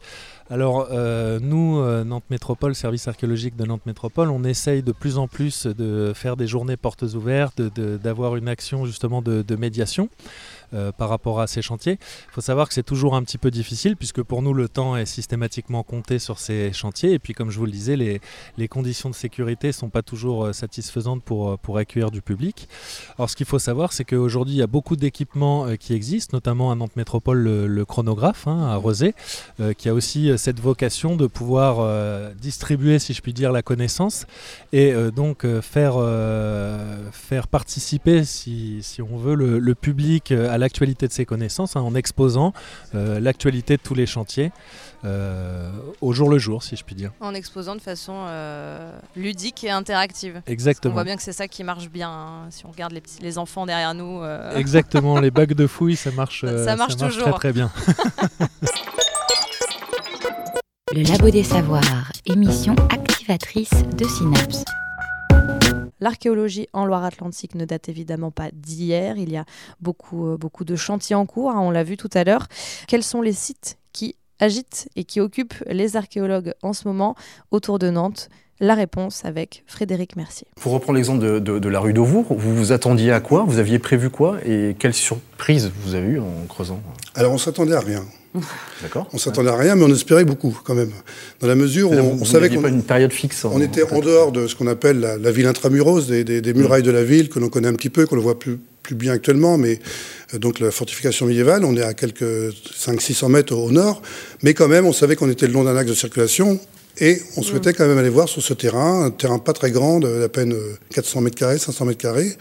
Alors 0.51 0.89
euh, 0.91 1.39
nous, 1.41 1.79
euh, 1.79 2.03
Nantes 2.03 2.29
Métropole, 2.29 2.75
service 2.75 3.07
archéologique 3.07 3.55
de 3.55 3.63
Nantes 3.63 3.85
Métropole, 3.85 4.29
on 4.29 4.43
essaye 4.43 4.83
de 4.83 4.91
plus 4.91 5.17
en 5.17 5.29
plus 5.29 5.65
de 5.65 6.11
faire 6.13 6.35
des 6.35 6.45
journées 6.45 6.75
portes 6.75 7.03
ouvertes, 7.03 7.61
d'avoir 7.61 8.35
une 8.35 8.49
action 8.49 8.85
justement 8.85 9.21
de 9.21 9.55
médiation. 9.55 10.09
Euh, 10.73 10.93
par 10.93 11.09
rapport 11.09 11.41
à 11.41 11.47
ces 11.47 11.61
chantiers. 11.61 11.97
Il 11.99 12.31
faut 12.31 12.39
savoir 12.39 12.69
que 12.69 12.73
c'est 12.73 12.81
toujours 12.81 13.15
un 13.15 13.23
petit 13.23 13.37
peu 13.37 13.51
difficile 13.51 13.97
puisque 13.97 14.21
pour 14.21 14.41
nous 14.41 14.53
le 14.53 14.69
temps 14.69 14.95
est 14.95 15.05
systématiquement 15.05 15.83
compté 15.83 16.17
sur 16.17 16.39
ces 16.39 16.71
chantiers 16.71 17.11
et 17.11 17.19
puis 17.19 17.33
comme 17.33 17.49
je 17.49 17.59
vous 17.59 17.65
le 17.65 17.73
disais 17.73 17.97
les, 17.97 18.67
conditions 18.69 19.09
de 19.09 19.15
sécurité 19.15 19.67
ne 19.67 19.71
sont 19.73 19.89
pas 19.89 20.01
toujours 20.01 20.45
euh, 20.45 20.53
satisfaisantes 20.53 21.23
pour, 21.23 21.49
euh, 21.49 21.57
pour 21.57 21.77
accueillir 21.77 22.09
du 22.09 22.21
public. 22.21 22.69
Alors 23.17 23.29
ce 23.29 23.35
qu'il 23.35 23.45
faut 23.45 23.59
savoir 23.59 23.91
c'est 23.91 24.05
qu'aujourd'hui 24.05 24.55
il 24.55 24.59
y 24.59 24.61
a 24.61 24.67
beaucoup 24.67 24.95
d'équipements 24.95 25.75
qui 25.75 25.93
existent, 25.93 26.37
notamment 26.37 26.71
à 26.71 26.75
Nantes 26.75 26.95
Métropole 26.95 27.39
le, 27.39 27.83
chronographe 27.83 28.47
hein, 28.47 28.69
à 28.69 28.75
Rosé, 28.77 29.13
qui 29.77 29.89
a 29.89 29.93
aussi 29.93 30.31
cette 30.37 30.61
vocation 30.61 31.17
de 31.17 31.27
pouvoir 31.27 32.33
distribuer 32.35 32.99
si 32.99 33.13
je 33.13 33.21
puis 33.21 33.33
dire 33.33 33.51
la 33.51 33.61
connaissance 33.61 34.25
et 34.71 34.93
donc 35.13 35.45
faire, 35.61 35.97
participer 37.49 38.23
si, 38.23 38.79
si 38.83 39.01
on 39.01 39.17
veut 39.17 39.35
le, 39.35 39.59
le 39.59 39.75
public 39.75 40.31
à 40.31 40.57
l'actualité 40.61 41.07
de 41.07 41.11
ses 41.11 41.25
connaissances 41.25 41.75
hein, 41.75 41.81
en 41.81 41.93
exposant 41.95 42.53
euh, 42.95 43.19
l'actualité 43.19 43.75
de 43.75 43.81
tous 43.81 43.95
les 43.95 44.05
chantiers 44.05 44.53
euh, 45.03 45.71
au 45.99 46.13
jour 46.13 46.29
le 46.29 46.37
jour, 46.37 46.63
si 46.63 46.77
je 46.77 46.85
puis 46.85 46.95
dire. 46.95 47.11
En 47.19 47.33
exposant 47.33 47.75
de 47.75 47.81
façon 47.81 48.13
euh, 48.27 48.97
ludique 49.15 49.65
et 49.65 49.71
interactive. 49.71 50.41
Exactement. 50.47 50.93
on 50.93 50.95
voit 50.95 51.03
bien 51.03 51.17
que 51.17 51.23
c'est 51.23 51.33
ça 51.33 51.49
qui 51.49 51.65
marche 51.65 51.89
bien. 51.89 52.09
Hein, 52.09 52.47
si 52.51 52.65
on 52.65 52.71
regarde 52.71 52.93
les, 52.93 53.01
petits, 53.01 53.21
les 53.21 53.37
enfants 53.37 53.65
derrière 53.65 53.93
nous. 53.93 54.21
Exactement, 54.55 55.19
les 55.19 55.31
bacs 55.31 55.53
de 55.53 55.67
fouilles, 55.67 55.97
ça 55.97 56.11
marche, 56.15 56.45
ça, 56.45 56.75
marche, 56.77 56.95
toujours. 56.95 57.23
très 57.23 57.33
très 57.33 57.53
bien. 57.53 57.71
le 60.93 61.01
Labo 61.03 61.29
des 61.29 61.43
Savoirs, 61.43 62.11
émission 62.25 62.75
activatrice 62.91 63.73
de 63.97 64.05
Synapse. 64.05 64.63
L'archéologie 66.01 66.67
en 66.73 66.85
Loire-Atlantique 66.85 67.53
ne 67.53 67.63
date 67.63 67.87
évidemment 67.87 68.31
pas 68.31 68.49
d'hier. 68.51 69.17
Il 69.17 69.31
y 69.31 69.37
a 69.37 69.45
beaucoup, 69.79 70.27
euh, 70.27 70.37
beaucoup 70.37 70.65
de 70.65 70.75
chantiers 70.75 71.15
en 71.15 71.27
cours, 71.27 71.51
hein, 71.51 71.59
on 71.59 71.69
l'a 71.69 71.83
vu 71.83 71.95
tout 71.95 72.09
à 72.13 72.23
l'heure. 72.23 72.47
Quels 72.87 73.03
sont 73.03 73.21
les 73.21 73.33
sites 73.33 73.77
qui 73.93 74.15
agitent 74.39 74.89
et 74.95 75.03
qui 75.03 75.21
occupent 75.21 75.63
les 75.67 75.95
archéologues 75.95 76.53
en 76.63 76.73
ce 76.73 76.87
moment 76.87 77.15
autour 77.51 77.77
de 77.77 77.89
Nantes? 77.91 78.29
La 78.59 78.75
réponse 78.75 79.25
avec 79.25 79.63
Frédéric 79.65 80.15
Mercier. 80.15 80.47
Pour 80.55 80.73
reprendre 80.73 80.97
l'exemple 80.97 81.41
de, 81.41 81.69
la 81.69 81.79
rue 81.79 81.93
d'Auvour, 81.93 82.25
vous 82.29 82.55
vous 82.55 82.71
attendiez 82.71 83.11
à 83.11 83.19
quoi? 83.19 83.43
Vous 83.43 83.57
aviez 83.57 83.79
prévu 83.79 84.11
quoi? 84.11 84.37
Et 84.45 84.75
quelle 84.77 84.93
surprise 84.93 85.71
vous 85.83 85.95
avez 85.95 86.07
eue 86.07 86.19
en 86.19 86.45
creusant? 86.47 86.79
Alors 87.15 87.31
on 87.31 87.39
s'attendait 87.39 87.73
à 87.73 87.79
rien. 87.79 88.03
D'accord. 88.81 89.07
On 89.13 89.17
s'attendait 89.17 89.49
à 89.49 89.55
rien, 89.55 89.75
mais 89.75 89.83
on 89.83 89.93
espérait 89.93 90.25
beaucoup 90.25 90.57
quand 90.63 90.75
même. 90.75 90.91
Dans 91.39 91.47
la 91.47 91.55
mesure 91.55 91.91
où 91.91 91.95
on, 91.95 92.25
savait 92.25 92.49
qu'on. 92.49 92.61
pas 92.61 92.69
une 92.69 92.83
période 92.83 93.11
fixe. 93.11 93.45
on 93.45 93.61
était 93.61 93.83
en, 93.83 93.99
dehors 93.99 94.31
de 94.31 94.47
ce 94.47 94.55
qu'on 94.55 94.67
appelle 94.67 94.99
la, 94.99 95.31
ville 95.31 95.47
intramuros, 95.47 96.07
des, 96.07 96.53
murailles 96.53 96.83
de 96.83 96.91
la 96.91 97.03
ville, 97.03 97.29
que 97.29 97.39
l'on 97.39 97.49
connaît 97.49 97.67
un 97.67 97.73
petit 97.73 97.89
peu, 97.89 98.05
qu'on 98.05 98.15
ne 98.15 98.21
voit 98.21 98.39
plus, 98.39 98.59
plus 98.83 98.95
bien 98.95 99.13
actuellement, 99.13 99.57
mais 99.57 99.79
euh, 100.33 100.39
donc 100.39 100.59
la 100.59 100.71
fortification 100.71 101.25
médiévale, 101.25 101.65
on 101.65 101.75
est 101.75 101.83
à 101.83 101.93
quelques 101.93 102.23
500-600 102.23 103.29
mètres 103.29 103.55
au 103.55 103.71
nord, 103.71 104.01
mais 104.43 104.53
quand 104.53 104.67
même, 104.67 104.85
on 104.85 104.93
savait 104.93 105.15
qu'on 105.15 105.29
était 105.29 105.47
le 105.47 105.53
long 105.53 105.63
d'un 105.63 105.75
axe 105.75 105.89
de 105.89 105.95
circulation, 105.95 106.59
et 106.99 107.21
on 107.37 107.41
souhaitait 107.41 107.73
quand 107.73 107.87
même 107.87 107.97
aller 107.97 108.09
voir 108.09 108.29
sur 108.29 108.41
ce 108.41 108.53
terrain, 108.53 109.05
un 109.05 109.11
terrain 109.11 109.39
pas 109.39 109.53
très 109.53 109.71
grand, 109.71 109.99
d'à 109.99 110.29
peine 110.29 110.55
400 110.93 111.21
mètres 111.21 111.37
carrés, 111.37 111.57
500 111.57 111.85
mètres 111.85 112.01
carrés, 112.01 112.37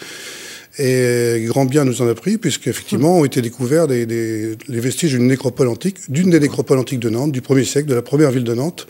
et 0.78 1.44
grand 1.46 1.64
bien 1.64 1.84
nous 1.84 2.00
en 2.02 2.08
a 2.08 2.14
pris, 2.14 2.38
puisqu'effectivement 2.38 3.18
ont 3.18 3.24
été 3.24 3.42
découverts 3.42 3.88
des, 3.88 4.06
les 4.06 4.80
vestiges 4.80 5.12
d'une 5.12 5.26
nécropole 5.26 5.68
antique, 5.68 5.98
d'une 6.08 6.30
des 6.30 6.40
nécropoles 6.40 6.78
antiques 6.78 7.00
de 7.00 7.10
Nantes, 7.10 7.32
du 7.32 7.40
1er 7.40 7.64
siècle, 7.64 7.88
de 7.88 7.94
la 7.94 8.02
première 8.02 8.30
ville 8.30 8.44
de 8.44 8.54
Nantes, 8.54 8.86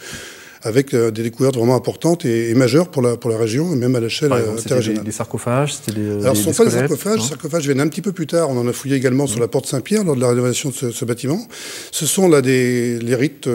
avec 0.63 0.93
euh, 0.93 1.11
des 1.11 1.23
découvertes 1.23 1.57
vraiment 1.57 1.75
importantes 1.75 2.27
et, 2.27 2.53
majeures 2.55 2.89
pour 2.89 3.01
la, 3.01 3.17
pour 3.17 3.31
la 3.31 3.39
région, 3.39 3.73
et 3.73 3.77
même 3.77 3.97
à 3.97 4.01
l'échelle 4.01 4.33
interrégionale. 4.33 5.05
Des, 5.05 5.11
sarcophages 5.11 5.75
c'était 5.75 5.99
des, 5.99 6.11
Alors, 6.23 6.37
ce 6.37 6.49
ne 6.49 6.53
sont 6.53 6.65
pas 6.65 6.69
des 6.69 6.77
sarcophages. 6.77 7.21
Les 7.21 7.29
sarcophages 7.29 7.65
viennent 7.65 7.81
un 7.81 7.89
petit 7.89 8.03
peu 8.03 8.13
plus 8.13 8.27
tard. 8.27 8.51
On 8.51 8.59
en 8.59 8.69
a 8.69 8.73
fouillé 8.73 8.97
également 8.97 9.27
sur 9.27 9.41
la 9.41 9.49
porte 9.49 9.67
Saint-Pierre 9.67 10.05
lors 10.05 10.17
de 10.17 10.21
la 10.21 10.29
rénovation 10.29 10.71
de 10.71 10.91
ce, 10.91 11.05
bâtiment. 11.07 11.49
Ce 11.93 12.05
sont 12.05 12.29
là 12.29 12.43
des, 12.43 12.99
les 12.99 13.15
rites 13.15 13.49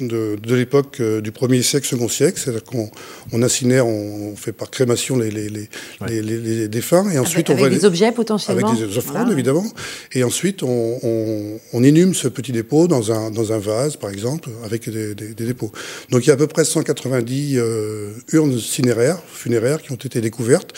de, 0.00 0.36
l'époque 0.54 1.00
euh, 1.00 1.20
du 1.20 1.30
1er 1.30 1.62
siècle, 1.62 1.86
second 1.86 2.08
siècle. 2.08 2.40
C'est-à-dire 2.42 2.64
qu'on 2.64 2.90
on 3.32 3.42
incinère, 3.42 3.86
on, 3.86 4.34
fait 4.36 4.52
par 4.52 4.70
crémation 4.70 5.16
les, 5.16 5.30
les, 5.30 5.68
les, 6.08 6.68
défunts. 6.68 7.10
Et 7.10 7.18
ensuite, 7.18 7.50
avec, 7.50 7.62
on 7.62 7.66
avec 7.66 7.78
des 7.78 7.84
objets 7.84 8.12
potentiellement 8.12 8.68
Avec 8.68 8.88
des 8.88 8.98
offrandes, 8.98 9.30
évidemment. 9.32 9.64
Et 10.12 10.24
ensuite, 10.24 10.62
on, 10.62 10.98
on, 11.72 11.82
inhume 11.82 12.14
ce 12.14 12.28
petit 12.28 12.52
dépôt 12.52 12.88
dans 12.88 13.12
un, 13.12 13.30
dans 13.30 13.52
un 13.52 13.58
vase, 13.58 13.96
par 13.96 14.10
exemple, 14.10 14.48
avec 14.64 14.88
des, 14.88 15.14
dépôts. 15.14 15.70
Donc 16.10 16.24
il 16.24 16.28
y 16.28 16.30
a 16.30 16.34
à 16.34 16.36
peu 16.36 16.46
près 16.46 16.64
190 16.64 17.58
euh, 17.58 18.12
urnes 18.32 18.58
cinéraires, 18.58 19.18
funéraires, 19.26 19.80
qui 19.80 19.92
ont 19.92 19.96
été 19.96 20.20
découvertes 20.20 20.74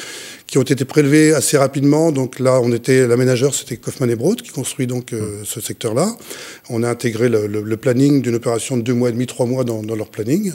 qui 0.49 0.57
ont 0.57 0.63
été 0.63 0.85
prélevés 0.87 1.35
assez 1.35 1.59
rapidement. 1.59 2.11
Donc 2.11 2.41
là, 2.41 2.61
on 2.63 2.73
était 2.73 3.07
l'aménageur, 3.07 3.55
c'était 3.55 3.77
Kaufmann 3.77 4.11
et 4.11 4.17
Broad 4.17 4.41
qui 4.41 4.51
construit 4.51 4.87
donc 4.87 5.13
euh, 5.13 5.43
ce 5.45 5.61
secteur-là. 5.61 6.17
On 6.71 6.83
a 6.83 6.89
intégré 6.89 7.29
le, 7.29 7.77
planning 7.77 8.23
d'une 8.23 8.35
opération 8.35 8.77
de 8.79 8.83
deux 8.83 8.95
mois 8.95 9.11
et 9.11 9.13
demi, 9.13 9.27
trois 9.27 9.47
mois 9.47 9.63
dans, 9.63 9.83
leur 9.95 10.09
planning. 10.09 10.53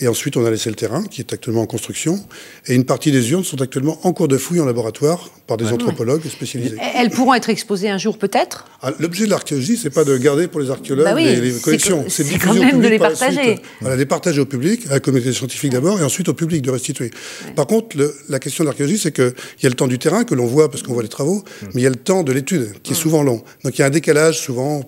Et 0.00 0.08
ensuite, 0.08 0.36
on 0.36 0.44
a 0.44 0.50
laissé 0.50 0.68
le 0.68 0.74
terrain 0.74 1.04
qui 1.04 1.20
est 1.20 1.32
actuellement 1.32 1.62
en 1.62 1.66
construction. 1.66 2.20
Et 2.66 2.74
une 2.74 2.84
partie 2.84 3.12
des 3.12 3.30
urnes 3.30 3.44
sont 3.44 3.62
actuellement 3.62 3.98
en 4.02 4.12
cours 4.12 4.28
de 4.28 4.36
fouille 4.36 4.60
en 4.60 4.66
laboratoire 4.66 5.30
par 5.46 5.56
des 5.56 5.72
anthropologues 5.72 6.26
spécialisés. 6.28 6.76
Elles 6.94 7.10
pourront 7.10 7.32
être 7.32 7.48
exposées 7.48 7.88
un 7.88 7.96
jour 7.96 8.18
peut-être? 8.18 8.66
Ah, 8.82 8.92
L'objet 8.98 9.24
de 9.24 9.30
l'archéologie, 9.30 9.78
c'est 9.78 9.90
pas 9.90 10.04
de 10.04 10.16
garder 10.18 10.46
pour 10.46 10.60
les 10.60 10.70
archéologues 10.70 11.06
bah 11.06 11.14
les, 11.14 11.52
collections, 11.62 12.04
c'est 12.08 12.24
quand 12.38 12.54
même 12.54 12.80
de 12.80 12.88
les 12.88 12.98
partager. 12.98 13.58
Voilà, 13.80 13.96
les 13.96 14.04
partager 14.04 14.40
au 14.40 14.46
public, 14.46 14.86
à 14.88 14.94
la 14.94 15.00
communauté 15.00 15.32
scientifique 15.32 15.72
d'abord, 15.72 16.00
et 16.00 16.04
ensuite 16.04 16.28
au 16.28 16.34
public 16.34 16.60
de 16.60 16.70
restituer. 16.70 17.10
Par 17.56 17.66
contre, 17.66 17.96
la 18.28 18.38
question 18.38 18.64
de 18.64 18.68
l'archéologie, 18.68 18.98
c'est 18.98 19.12
que 19.12 19.27
il 19.58 19.62
y 19.62 19.66
a 19.66 19.68
le 19.68 19.74
temps 19.74 19.86
du 19.86 19.98
terrain 19.98 20.24
que 20.24 20.34
l'on 20.34 20.46
voit 20.46 20.70
parce 20.70 20.82
qu'on 20.82 20.92
voit 20.92 21.02
les 21.02 21.08
travaux, 21.08 21.44
mais 21.74 21.80
il 21.80 21.84
y 21.84 21.86
a 21.86 21.90
le 21.90 21.96
temps 21.96 22.22
de 22.22 22.32
l'étude 22.32 22.74
qui 22.82 22.92
est 22.92 22.96
souvent 22.96 23.22
long. 23.22 23.42
Donc 23.64 23.78
il 23.78 23.80
y 23.80 23.82
a 23.82 23.86
un 23.86 23.90
décalage 23.90 24.40
souvent 24.40 24.82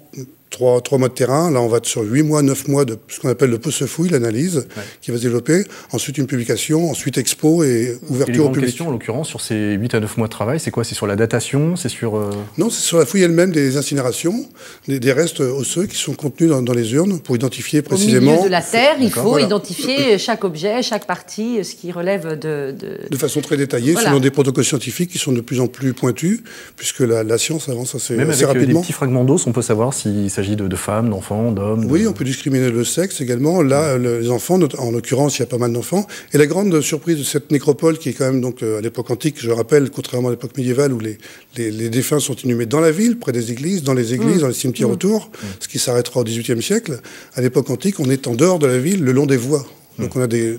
trois, 0.50 0.80
trois 0.80 0.98
mois 0.98 1.08
de 1.08 1.14
terrain. 1.14 1.50
Là, 1.50 1.60
on 1.60 1.68
va 1.68 1.78
être 1.78 1.86
sur 1.86 2.02
huit 2.02 2.22
mois, 2.22 2.42
neuf 2.42 2.68
mois 2.68 2.84
de 2.84 2.98
ce 3.08 3.20
qu'on 3.20 3.28
appelle 3.28 3.50
le 3.50 3.58
post-fouille, 3.58 4.10
l'analyse, 4.10 4.66
qui 5.00 5.10
va 5.10 5.16
se 5.16 5.22
développer. 5.22 5.64
Ensuite, 5.92 6.18
une 6.18 6.26
publication, 6.26 6.90
ensuite 6.90 7.16
expo 7.18 7.64
et 7.64 7.98
ouverture 8.08 8.46
au 8.46 8.50
public. 8.50 8.70
question, 8.70 8.88
en 8.88 8.90
l'occurrence, 8.90 9.28
sur 9.28 9.40
ces 9.40 9.72
8 9.74 9.94
à 9.94 10.00
9 10.00 10.16
mois 10.18 10.26
de 10.26 10.32
travail, 10.32 10.60
c'est 10.60 10.70
quoi? 10.70 10.84
C'est 10.84 10.94
sur 10.94 11.06
la 11.06 11.16
datation? 11.16 11.76
C'est 11.76 11.88
sur... 11.88 12.16
Euh, 12.16 12.30
non, 12.58 12.68
c'est 12.68 12.82
sur 12.82 12.98
la 12.98 13.06
fouille 13.06 13.22
elle-même 13.22 13.52
des 13.52 13.76
incinérations, 13.76 14.46
des, 14.88 15.12
restes 15.12 15.40
osseux 15.40 15.86
qui 15.86 15.96
sont 15.96 16.14
contenus 16.14 16.50
dans, 16.50 16.72
les 16.72 16.92
urnes 16.94 17.18
pour 17.20 17.36
identifier 17.36 17.82
précisément... 17.82 18.32
Au 18.32 18.34
milieu 18.36 18.46
de 18.46 18.52
la 18.52 18.62
terre, 18.62 18.96
il 19.00 19.10
faut 19.10 19.38
identifier 19.38 20.18
chaque 20.18 20.44
objet, 20.44 20.82
chaque 20.82 21.06
partie, 21.06 21.64
ce 21.64 21.74
qui 21.74 21.92
relève 21.92 22.38
de... 22.38 22.74
De, 23.10 23.16
façon 23.16 23.40
très 23.42 23.58
détaillée, 23.58 23.96
selon 23.96 24.18
des 24.18 24.30
protocoles 24.30 24.64
scientifiques 24.64 25.10
qui 25.10 25.18
sont 25.18 25.32
de 25.32 25.40
plus 25.40 25.60
en 25.60 25.66
plus 25.66 25.92
pointus, 25.92 26.40
puisque 26.76 27.00
la, 27.00 27.38
science 27.38 27.68
avance 27.68 27.94
assez, 27.94 28.16
Même 28.16 28.30
assez 28.30 28.44
avec 28.44 28.62
euh, 28.62 28.66
des 28.66 28.74
petits 28.74 28.92
fragments 28.92 29.24
d'os, 29.24 29.46
on 29.46 29.52
peut 29.52 29.62
savoir 29.62 29.94
s'il 29.94 30.30
s'agit 30.40 30.56
de, 30.56 30.76
femmes, 30.76 31.10
d'enfants, 31.10 31.52
d'hommes 31.52 31.84
Oui, 31.84 32.06
on 32.06 32.12
peut 32.12 32.24
discriminer 32.24 32.70
le 32.70 32.84
sexe 32.84 33.20
également. 33.20 33.62
Là, 33.62 33.98
les 33.98 34.30
enfants, 34.30 34.58
en 34.78 34.90
l'occurrence, 34.90 35.38
il 35.38 35.40
y 35.40 35.42
a 35.42 35.46
pas 35.46 35.58
mal 35.58 35.72
d'enfants. 35.72 36.06
Et 36.32 36.38
la 36.38 36.46
grande 36.46 36.80
surprise 36.80 37.18
de 37.18 37.24
cette 37.24 37.50
nécropole, 37.50 37.98
qui 37.98 38.08
est 38.08 38.12
quand 38.14 38.24
même 38.24 38.40
donc 38.40 38.62
euh, 38.62 38.78
à 38.78 38.80
l'époque 38.80 39.10
antique, 39.10 39.36
je 39.38 39.50
rappelle, 39.50 39.90
contrairement 39.90 40.28
à 40.28 40.30
l'époque 40.30 40.56
médiévale 40.56 40.92
où 40.92 40.98
les, 40.98 41.18
les, 41.56 41.90
défunts 41.90 42.20
sont 42.20 42.36
inhumés 42.36 42.66
dans 42.66 42.80
la 42.80 42.90
ville, 42.90 43.18
près 43.18 43.32
des 43.32 43.52
églises, 43.52 43.82
dans 43.82 43.94
les 43.94 44.14
églises, 44.14 44.38
mmh. 44.38 44.40
dans 44.40 44.48
les 44.48 44.54
cimetières 44.54 44.88
mmh. 44.88 44.92
autour, 44.92 45.26
mmh. 45.26 45.46
ce 45.60 45.68
qui 45.68 45.78
s'arrêtera 45.78 46.20
au 46.20 46.24
XVIIIe 46.24 46.62
siècle. 46.62 47.00
À 47.34 47.42
l'époque 47.42 47.68
antique, 47.68 48.00
on 48.00 48.08
est 48.08 48.26
en 48.26 48.34
dehors 48.34 48.58
de 48.58 48.66
la 48.66 48.78
ville, 48.78 49.04
le 49.04 49.12
long 49.12 49.26
des 49.26 49.36
voies. 49.36 49.66
Donc 50.00 50.16
on 50.16 50.20
a 50.22 50.26
des, 50.26 50.56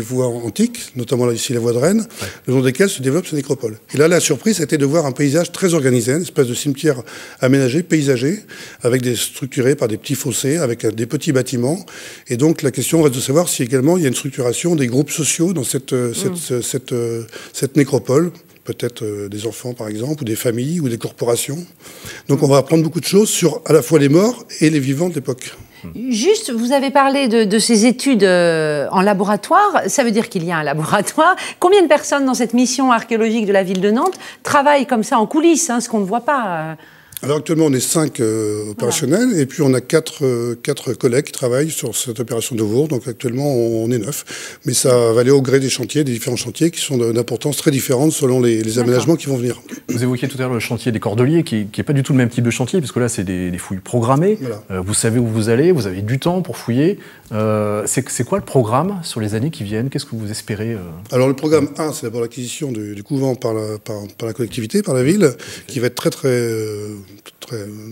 voies 0.00 0.26
antiques, 0.26 0.92
notamment 0.96 1.26
là, 1.26 1.32
ici 1.32 1.52
la 1.52 1.60
voie 1.60 1.72
de 1.72 1.78
Rennes, 1.78 2.06
le 2.46 2.54
long 2.54 2.60
desquelles 2.60 2.88
se 2.88 3.02
développe 3.02 3.26
ce 3.26 3.34
nécropole. 3.34 3.78
Et 3.94 3.98
là, 3.98 4.08
la 4.08 4.20
surprise, 4.20 4.56
c'était 4.58 4.78
de 4.78 4.86
voir 4.86 5.06
un 5.06 5.12
paysage 5.12 5.52
très 5.52 5.74
organisé, 5.74 6.12
une 6.12 6.22
espèce 6.22 6.46
de 6.46 6.54
cimetière 6.54 7.02
aménagé, 7.40 7.82
paysagé, 7.82 8.40
avec 8.82 9.02
des 9.02 9.16
structurés 9.16 9.76
par 9.76 9.88
des 9.88 9.96
petits 9.96 10.14
fossés, 10.14 10.58
avec 10.58 10.86
des 10.86 11.06
petits 11.06 11.32
bâtiments. 11.32 11.84
Et 12.28 12.36
donc 12.36 12.62
la 12.62 12.70
question 12.70 13.02
reste 13.02 13.14
de 13.14 13.20
savoir 13.20 13.48
si 13.48 13.62
également 13.62 13.96
il 13.96 14.02
y 14.02 14.06
a 14.06 14.08
une 14.08 14.14
structuration 14.14 14.76
des 14.76 14.86
groupes 14.86 15.10
sociaux 15.10 15.52
dans 15.52 15.64
cette, 15.64 15.92
euh, 15.92 16.12
cette, 16.14 16.50
mm. 16.50 16.62
cette, 16.62 16.92
euh, 16.92 17.24
cette, 17.52 17.76
nécropole 17.76 18.32
peut-être 18.64 19.02
euh, 19.04 19.28
des 19.28 19.46
enfants 19.46 19.74
par 19.74 19.88
exemple, 19.88 20.22
ou 20.22 20.24
des 20.24 20.36
familles, 20.36 20.80
ou 20.80 20.88
des 20.88 20.98
corporations. 20.98 21.64
Donc 22.28 22.42
on 22.42 22.48
va 22.48 22.58
apprendre 22.58 22.84
beaucoup 22.84 23.00
de 23.00 23.06
choses 23.06 23.28
sur 23.28 23.60
à 23.66 23.72
la 23.72 23.82
fois 23.82 23.98
les 23.98 24.08
morts 24.08 24.46
et 24.60 24.70
les 24.70 24.80
vivants 24.80 25.08
de 25.08 25.14
l'époque. 25.14 25.56
Juste, 26.08 26.50
vous 26.50 26.72
avez 26.72 26.90
parlé 26.90 27.28
de, 27.28 27.58
ces 27.58 27.86
études 27.86 28.24
euh, 28.24 28.88
en 28.90 29.00
laboratoire. 29.00 29.82
Ça 29.86 30.04
veut 30.04 30.10
dire 30.10 30.28
qu'il 30.28 30.44
y 30.44 30.52
a 30.52 30.58
un 30.58 30.62
laboratoire. 30.62 31.36
Combien 31.58 31.82
de 31.82 31.88
personnes 31.88 32.24
dans 32.24 32.34
cette 32.34 32.54
mission 32.54 32.92
archéologique 32.92 33.46
de 33.46 33.52
la 33.52 33.62
ville 33.62 33.80
de 33.80 33.90
Nantes 33.90 34.18
travaillent 34.42 34.86
comme 34.86 35.02
ça 35.02 35.18
en 35.18 35.26
coulisses, 35.26 35.70
hein, 35.70 35.80
ce 35.80 35.88
qu'on 35.88 36.00
ne 36.00 36.04
voit 36.04 36.24
pas 36.24 36.44
euh 36.46 36.74
alors 37.24 37.38
actuellement, 37.38 37.66
on 37.66 37.72
est 37.72 37.78
cinq 37.78 38.18
euh, 38.18 38.72
opérationnels 38.72 39.38
et 39.38 39.46
puis 39.46 39.62
on 39.62 39.72
a 39.74 39.80
quatre, 39.80 40.24
euh, 40.24 40.56
quatre 40.60 40.92
collègues 40.92 41.26
qui 41.26 41.32
travaillent 41.32 41.70
sur 41.70 41.94
cette 41.94 42.18
opération 42.18 42.56
de 42.56 42.64
Vour. 42.64 42.88
Donc 42.88 43.06
actuellement, 43.06 43.46
on, 43.46 43.88
est 43.92 43.98
neuf. 43.98 44.58
Mais 44.64 44.74
ça 44.74 45.12
va 45.12 45.20
aller 45.20 45.30
au 45.30 45.40
gré 45.40 45.60
des 45.60 45.70
chantiers, 45.70 46.02
des 46.02 46.10
différents 46.10 46.36
chantiers 46.36 46.72
qui 46.72 46.80
sont 46.80 46.98
d'importance 46.98 47.58
très 47.58 47.70
différente 47.70 48.10
selon 48.10 48.40
les, 48.40 48.78
aménagements 48.80 49.14
qui 49.14 49.26
vont 49.26 49.36
venir. 49.36 49.62
Vous 49.88 50.02
évoquiez 50.02 50.26
tout 50.26 50.36
à 50.38 50.40
l'heure 50.40 50.52
le 50.52 50.58
chantier 50.58 50.90
des 50.90 50.98
Cordeliers 50.98 51.44
qui 51.44 51.68
n'est 51.76 51.84
pas 51.84 51.92
du 51.92 52.02
tout 52.02 52.12
le 52.12 52.18
même 52.18 52.28
type 52.28 52.42
de 52.42 52.50
chantier 52.50 52.80
parce 52.80 52.90
que 52.90 52.98
là, 52.98 53.08
c'est 53.08 53.22
des, 53.22 53.56
fouilles 53.56 53.78
programmées. 53.78 54.38
Euh, 54.72 54.80
vous 54.80 54.94
savez 54.94 55.20
où 55.20 55.26
vous 55.26 55.48
allez, 55.48 55.70
vous 55.70 55.86
avez 55.86 56.02
du 56.02 56.18
temps 56.18 56.42
pour 56.42 56.56
fouiller. 56.56 56.98
c'est 57.30 58.24
quoi 58.24 58.38
le 58.38 58.44
programme 58.44 58.98
sur 59.04 59.20
les 59.20 59.36
années 59.36 59.50
qui 59.50 59.62
viennent? 59.62 59.90
Qu'est-ce 59.90 60.06
que 60.06 60.16
vous 60.16 60.30
espérez 60.30 60.76
Alors 61.12 61.28
le 61.28 61.34
programme 61.34 61.68
1, 61.78 61.92
c'est 61.92 62.06
d'abord 62.06 62.22
l'acquisition 62.22 62.72
du, 62.72 63.00
couvent 63.04 63.36
par 63.36 63.54
la, 63.54 63.78
par, 63.78 63.98
par 64.18 64.26
la 64.26 64.32
collectivité, 64.32 64.82
par 64.82 64.94
la 64.94 65.04
ville, 65.04 65.30
qui 65.68 65.78
va 65.78 65.86
être 65.86 65.94
très 65.94 66.10
très 66.10 66.48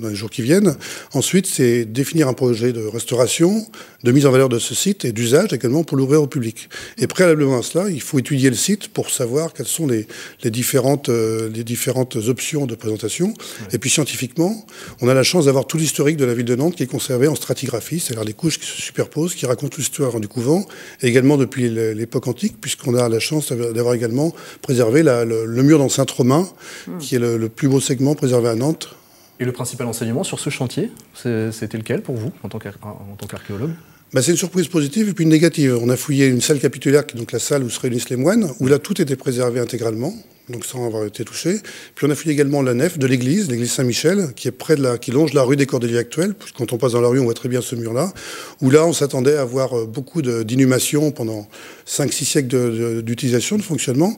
dans 0.01 0.09
les 0.09 0.15
jours 0.15 0.31
qui 0.31 0.43
viennent. 0.43 0.77
Ensuite, 1.13 1.47
c'est 1.47 1.85
définir 1.85 2.29
un 2.29 2.33
projet 2.33 2.73
de 2.73 2.85
restauration, 2.85 3.67
de 4.05 4.13
mise 4.13 4.27
en 4.27 4.31
valeur 4.31 4.49
de 4.49 4.59
ce 4.59 4.75
site 4.75 5.05
et 5.05 5.13
d'usage 5.13 5.53
également 5.53 5.85
pour 5.85 5.97
l'ouvrir 5.97 6.23
au 6.23 6.27
public. 6.27 6.69
Et 6.99 7.07
préalablement 7.07 7.59
à 7.59 7.63
cela, 7.63 7.91
il 7.91 8.01
faut 8.01 8.19
étudier 8.19 8.51
le 8.51 8.57
site 8.57 8.89
pour 8.89 9.11
savoir 9.11 9.53
quelles 9.53 9.67
sont 9.67 9.87
les, 9.87 10.07
les 10.43 10.51
différentes, 10.51 11.09
euh, 11.09 11.51
les 11.53 11.65
différentes 11.65 12.17
options 12.17 12.67
de 12.67 12.75
présentation. 12.75 13.35
Et 13.73 13.79
puis 13.79 13.91
scientifiquement, 13.91 14.67
on 15.01 15.09
a 15.09 15.15
la 15.15 15.23
chance 15.23 15.47
d'avoir 15.47 15.67
tout 15.67 15.77
l'historique 15.77 16.17
de 16.17 16.25
la 16.25 16.35
ville 16.35 16.45
de 16.45 16.57
Nantes 16.57 16.77
qui 16.77 16.83
est 16.83 16.87
conservé 16.87 17.29
en 17.29 17.35
stratigraphie, 17.35 18.01
c'est-à-dire 18.01 18.25
les 18.25 18.33
couches 18.33 18.59
qui 18.59 18.67
se 18.67 18.81
superposent, 18.81 19.35
qui 19.35 19.47
racontent 19.47 19.77
l'histoire 19.77 20.21
du 20.21 20.29
couvent, 20.29 20.65
et 21.03 21.09
également 21.09 21.37
depuis 21.37 21.69
l'époque 21.69 22.29
antique, 22.29 22.61
puisqu'on 22.61 22.95
a 22.95 23.09
la 23.09 23.21
chance 23.21 23.53
d'avoir 23.53 23.95
également 23.95 24.35
préservé 24.63 25.03
le, 25.03 25.63
mur 25.63 25.79
d'enceinte 25.79 26.11
romain, 26.11 26.49
hmm. 26.87 26.99
qui 26.99 27.17
est 27.17 27.19
le, 27.19 27.37
le 27.37 27.49
plus 27.49 27.69
beau 27.69 27.81
segment 27.81 28.15
préservé 28.15 28.49
à 28.49 28.55
Nantes, 28.55 28.95
et 29.41 29.45
le 29.45 29.53
principal 29.53 29.87
enseignement 29.89 30.23
sur 30.23 30.39
ce 30.39 30.51
chantier, 30.51 30.93
c'était 31.15 31.79
lequel 31.79 32.03
pour 32.03 32.15
vous, 32.15 32.31
en 32.45 32.49
tant 32.49 32.59
qu'archéologue? 32.59 33.73
Bah, 34.13 34.23
c'est 34.23 34.33
une 34.33 34.37
surprise 34.37 34.69
positive 34.69 35.09
et 35.09 35.13
puis 35.13 35.25
une 35.25 35.31
négative. 35.31 35.79
On 35.81 35.89
a 35.89 35.97
fouillé 35.97 36.27
une 36.27 36.41
salle 36.41 36.59
capitulaire, 36.59 37.07
qui 37.07 37.17
est 37.17 37.19
donc 37.19 37.33
la 37.33 37.39
salle 37.39 37.63
où 37.63 37.71
se 37.71 37.81
réunissent 37.81 38.11
les 38.11 38.17
moines, 38.17 38.51
où 38.61 38.67
là 38.67 38.79
tout 38.79 39.01
était 39.01 39.17
préservé 39.17 39.61
intégralement 39.61 40.13
donc 40.51 40.65
sans 40.65 40.87
avoir 40.87 41.05
été 41.05 41.25
touché. 41.25 41.61
Puis 41.95 42.07
on 42.07 42.11
a 42.11 42.15
fouillé 42.15 42.35
également 42.35 42.63
la 42.63 42.75
nef 42.75 42.99
de 42.99 43.07
l'église, 43.07 43.51
l'église 43.51 43.73
Saint-Michel, 43.73 44.33
qui 44.35 44.49
est 44.49 44.53
près 44.53 44.77
de 44.77 44.83
la, 44.83 44.99
qui 44.99 45.11
longe 45.11 45.33
la 45.33 45.43
rue 45.43 45.57
des 45.57 45.67
Cordeliers 45.67 45.99
actuelle. 45.99 46.35
Quand 46.57 46.73
on 46.73 46.79
passe 46.79 46.93
dans 46.93 47.01
la 47.01 47.09
rue, 47.09 47.21
on 47.21 47.25
voit 47.25 47.35
très 47.35 47.49
bien 47.49 47.61
ce 47.61 47.75
mur-là. 47.75 48.13
Où 48.61 48.71
là, 48.71 48.87
on 48.87 48.93
s'attendait 48.93 49.37
à 49.37 49.43
avoir 49.43 49.77
euh, 49.77 49.87
beaucoup 49.87 50.23
d'inhumations 50.23 51.11
pendant 51.11 51.49
5-6 51.87 52.25
siècles 52.25 53.03
d'utilisation, 53.03 53.57
de, 53.57 53.63
fonctionnement. 53.63 54.15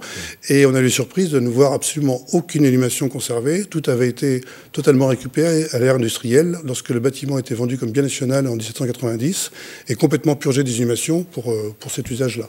Et 0.48 0.66
on 0.66 0.74
a 0.74 0.80
eu 0.80 0.90
surprise 0.90 1.30
de 1.30 1.40
ne 1.40 1.48
voir 1.48 1.72
absolument 1.72 2.24
aucune 2.32 2.64
inhumation 2.64 3.08
conservée. 3.08 3.64
Tout 3.64 3.82
avait 3.86 4.08
été 4.08 4.42
totalement 4.72 5.06
récupéré 5.06 5.66
à 5.72 5.78
l'ère 5.78 5.96
industrielle 5.96 6.58
lorsque 6.64 6.90
le 6.90 7.00
bâtiment 7.00 7.38
été 7.38 7.54
vendu 7.54 7.78
comme 7.78 7.90
bien 7.90 8.02
national 8.02 8.46
en 8.46 8.56
1790 8.56 9.50
et 9.88 9.94
complètement 9.94 10.36
purgé 10.36 10.62
des 10.62 10.76
inhumations 10.78 11.24
pour, 11.24 11.50
euh, 11.50 11.74
pour 11.80 11.90
cet 11.90 12.10
usage-là. 12.10 12.48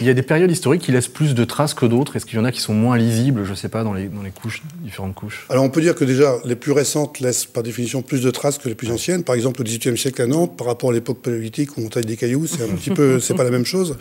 Il 0.00 0.06
y 0.06 0.10
a 0.10 0.14
des 0.14 0.22
périodes 0.22 0.50
historiques 0.50 0.82
qui 0.82 0.92
laissent 0.92 1.08
plus 1.08 1.34
de 1.34 1.44
traces 1.44 1.74
que 1.74 1.86
d'autres. 1.86 2.16
Est-ce 2.16 2.26
qu'il 2.26 2.38
y 2.38 2.40
en 2.40 2.44
a 2.44 2.52
qui 2.52 2.60
sont 2.60 2.74
moins 2.74 2.96
je 3.44 3.50
ne 3.50 3.54
sais 3.54 3.68
pas, 3.68 3.84
dans 3.84 3.92
les, 3.92 4.08
dans 4.08 4.22
les 4.22 4.30
couches, 4.30 4.62
différentes 4.82 5.14
couches 5.14 5.46
Alors 5.48 5.64
on 5.64 5.70
peut 5.70 5.80
dire 5.80 5.94
que 5.94 6.04
déjà, 6.04 6.36
les 6.44 6.56
plus 6.56 6.72
récentes 6.72 7.20
laissent 7.20 7.46
par 7.46 7.62
définition 7.62 8.02
plus 8.02 8.22
de 8.22 8.30
traces 8.30 8.58
que 8.58 8.68
les 8.68 8.74
plus 8.74 8.90
anciennes. 8.90 9.24
Par 9.24 9.34
exemple, 9.34 9.60
au 9.60 9.64
XVIIIe 9.64 9.96
siècle 9.96 10.22
à 10.22 10.26
Nantes, 10.26 10.56
par 10.56 10.66
rapport 10.66 10.90
à 10.90 10.92
l'époque 10.92 11.20
paléolithique 11.22 11.76
où 11.76 11.82
on 11.84 11.88
taille 11.88 12.04
des 12.04 12.16
cailloux, 12.16 12.46
c'est 12.46 12.62
un 12.62 12.74
petit 12.74 12.90
peu, 12.90 13.20
c'est 13.20 13.34
pas 13.34 13.44
la 13.44 13.50
même 13.50 13.66
chose. 13.66 13.96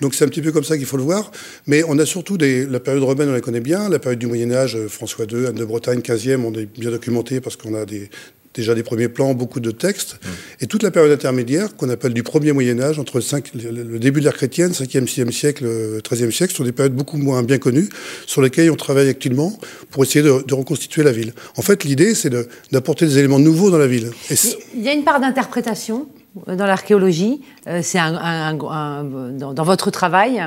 Donc 0.00 0.14
c'est 0.14 0.24
un 0.24 0.28
petit 0.28 0.42
peu 0.42 0.52
comme 0.52 0.64
ça 0.64 0.76
qu'il 0.76 0.86
faut 0.86 0.96
le 0.96 1.02
voir. 1.02 1.30
Mais 1.66 1.82
on 1.88 1.98
a 1.98 2.06
surtout 2.06 2.38
des, 2.38 2.66
la 2.66 2.80
période 2.80 3.02
romaine, 3.02 3.28
on 3.28 3.32
la 3.32 3.40
connaît 3.40 3.60
bien, 3.60 3.88
la 3.88 3.98
période 3.98 4.18
du 4.18 4.26
Moyen 4.26 4.52
Âge, 4.52 4.78
François 4.88 5.26
II, 5.30 5.46
Anne 5.46 5.54
de 5.54 5.64
Bretagne, 5.64 6.00
15e, 6.00 6.42
on 6.44 6.52
est 6.54 6.66
bien 6.66 6.90
documenté 6.90 7.40
parce 7.40 7.56
qu'on 7.56 7.74
a 7.74 7.84
des, 7.84 8.10
déjà 8.54 8.74
des 8.74 8.82
premiers 8.82 9.08
plans, 9.08 9.34
beaucoup 9.34 9.60
de 9.60 9.70
textes. 9.70 10.18
Et 10.60 10.66
toute 10.66 10.82
la 10.82 10.90
période 10.90 11.12
intermédiaire, 11.12 11.76
qu'on 11.76 11.88
appelle 11.88 12.12
du 12.12 12.22
premier 12.22 12.52
Moyen-Âge, 12.52 12.98
entre 12.98 13.20
le, 13.54 13.70
le, 13.70 13.98
début 13.98 14.20
de 14.20 14.24
l'ère 14.24 14.34
chrétienne, 14.34 14.72
5e, 14.72 15.04
6e 15.04 15.30
siècle, 15.30 15.64
13e 16.02 16.30
siècle, 16.30 16.54
sont 16.54 16.64
des 16.64 16.72
périodes 16.72 16.94
beaucoup 16.94 17.16
moins 17.16 17.42
bien 17.42 17.58
connues, 17.58 17.88
sur 18.26 18.42
lesquelles 18.42 18.70
on 18.70 18.76
travaille 18.76 19.08
actuellement 19.08 19.58
pour 19.90 20.02
essayer 20.04 20.22
de, 20.22 20.54
reconstituer 20.54 21.02
la 21.02 21.12
ville. 21.12 21.32
En 21.56 21.62
fait, 21.62 21.84
l'idée, 21.84 22.14
c'est 22.14 22.30
d'apporter 22.70 23.06
des 23.06 23.18
éléments 23.18 23.38
nouveaux 23.38 23.70
dans 23.70 23.78
la 23.78 23.86
ville. 23.86 24.10
Il 24.74 24.82
y 24.82 24.88
a 24.88 24.92
une 24.92 25.04
part 25.04 25.20
d'interprétation 25.20 26.06
dans 26.46 26.66
l'archéologie 26.66 27.42
C'est 27.82 27.98
un, 27.98 28.54
dans, 28.54 29.64
votre 29.64 29.90
travail 29.90 30.42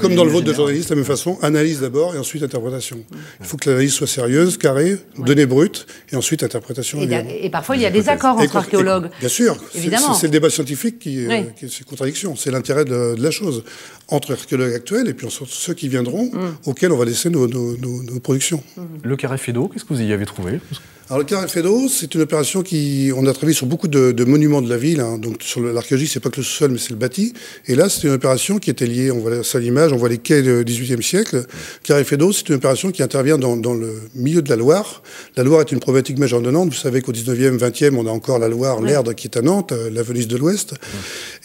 comme 0.00 0.14
dans 0.14 0.24
le 0.24 0.30
vote 0.30 0.44
de 0.44 0.52
journaliste, 0.52 0.88
de 0.88 0.94
la 0.94 0.96
même 0.96 1.04
façon, 1.04 1.38
analyse 1.42 1.80
d'abord 1.80 2.14
et 2.14 2.18
ensuite 2.18 2.42
interprétation. 2.42 3.04
Il 3.40 3.46
faut 3.46 3.56
que 3.56 3.70
l'analyse 3.70 3.92
soit 3.92 4.06
sérieuse, 4.06 4.58
carrée, 4.58 4.96
donnée 5.18 5.46
brute, 5.46 5.86
et 6.12 6.16
ensuite 6.16 6.42
interprétation. 6.42 7.00
Et, 7.00 7.44
et 7.44 7.50
parfois, 7.50 7.76
il 7.76 7.82
y 7.82 7.86
a 7.86 7.90
des 7.90 8.08
accords 8.08 8.38
entre 8.38 8.56
archéologues. 8.56 9.10
bien 9.20 9.28
sûr, 9.28 9.56
évidemment. 9.74 10.14
C'est 10.14 10.26
le 10.26 10.32
débat 10.32 10.50
scientifique 10.50 10.98
qui, 10.98 11.26
euh, 11.26 11.42
qui 11.56 11.66
est 11.66 11.84
contradiction. 11.84 12.34
C'est 12.36 12.50
l'intérêt 12.50 12.84
de, 12.84 13.14
la 13.18 13.30
chose 13.30 13.62
entre 14.10 14.32
archéologues 14.32 14.74
actuels 14.74 15.08
et 15.08 15.14
puis 15.14 15.26
ceux 15.30 15.74
qui 15.74 15.88
viendront, 15.88 16.26
mm. 16.26 16.56
auxquels 16.66 16.92
on 16.92 16.96
va 16.96 17.04
laisser 17.04 17.30
nos, 17.30 17.48
productions. 18.22 18.62
Le 19.02 19.16
carré 19.16 19.38
Fédot, 19.38 19.68
qu'est-ce 19.68 19.84
que 19.84 19.94
vous 19.94 20.02
y 20.02 20.12
avez 20.12 20.26
trouvé? 20.26 20.60
Alors 21.10 21.18
le 21.18 21.24
carré 21.24 21.48
Fédot, 21.48 21.88
c'est 21.88 22.14
une 22.14 22.20
opération 22.20 22.62
qui, 22.62 23.10
on 23.16 23.26
a 23.26 23.32
travaillé 23.32 23.52
sur 23.52 23.66
beaucoup 23.66 23.88
de, 23.88 24.24
monuments 24.24 24.62
de 24.62 24.68
la 24.68 24.76
ville. 24.76 25.00
Hein. 25.00 25.18
donc 25.18 25.42
sur 25.42 25.60
l'archéologie, 25.60 26.06
c'est 26.06 26.20
pas 26.20 26.30
que 26.30 26.36
le 26.36 26.44
sol, 26.44 26.70
mais 26.70 26.78
c'est 26.78 26.90
le 26.90 26.96
bâti. 26.96 27.32
Et 27.66 27.74
là, 27.74 27.88
c'est 27.88 28.06
une 28.06 28.12
opération 28.12 28.58
qui 28.60 28.70
était 28.70 28.86
liée, 28.86 29.10
on 29.10 29.18
voit 29.18 29.42
ça 29.42 29.58
à 29.58 29.60
l'image, 29.60 29.92
on 29.92 29.96
voit 29.96 30.08
les 30.08 30.18
quais 30.18 30.40
du 30.40 30.64
XVIIIe 30.64 31.02
siècle. 31.02 31.46
Carré 31.82 32.04
Fédot, 32.04 32.32
c'est 32.32 32.48
une 32.48 32.54
opération 32.54 32.92
qui 32.92 33.02
intervient 33.02 33.38
dans, 33.38 33.74
le 33.74 34.02
milieu 34.14 34.40
de 34.40 34.48
la 34.48 34.54
Loire. 34.54 35.02
La 35.36 35.42
Loire 35.42 35.62
est 35.62 35.72
une 35.72 35.80
problématique 35.80 36.18
majeure 36.18 36.42
de 36.42 36.50
Nantes. 36.52 36.68
Vous 36.68 36.76
savez 36.76 37.02
qu'au 37.02 37.10
XIXe, 37.10 37.56
XXe, 37.56 37.90
on 37.96 38.06
a 38.06 38.10
encore 38.10 38.38
la 38.38 38.48
Loire, 38.48 38.80
l'Erdre 38.80 39.12
qui 39.12 39.26
est 39.26 39.36
à 39.36 39.42
Nantes, 39.42 39.72
euh, 39.72 39.90
la 39.90 40.04
Venise 40.04 40.28
de 40.28 40.36
l'Ouest. 40.36 40.74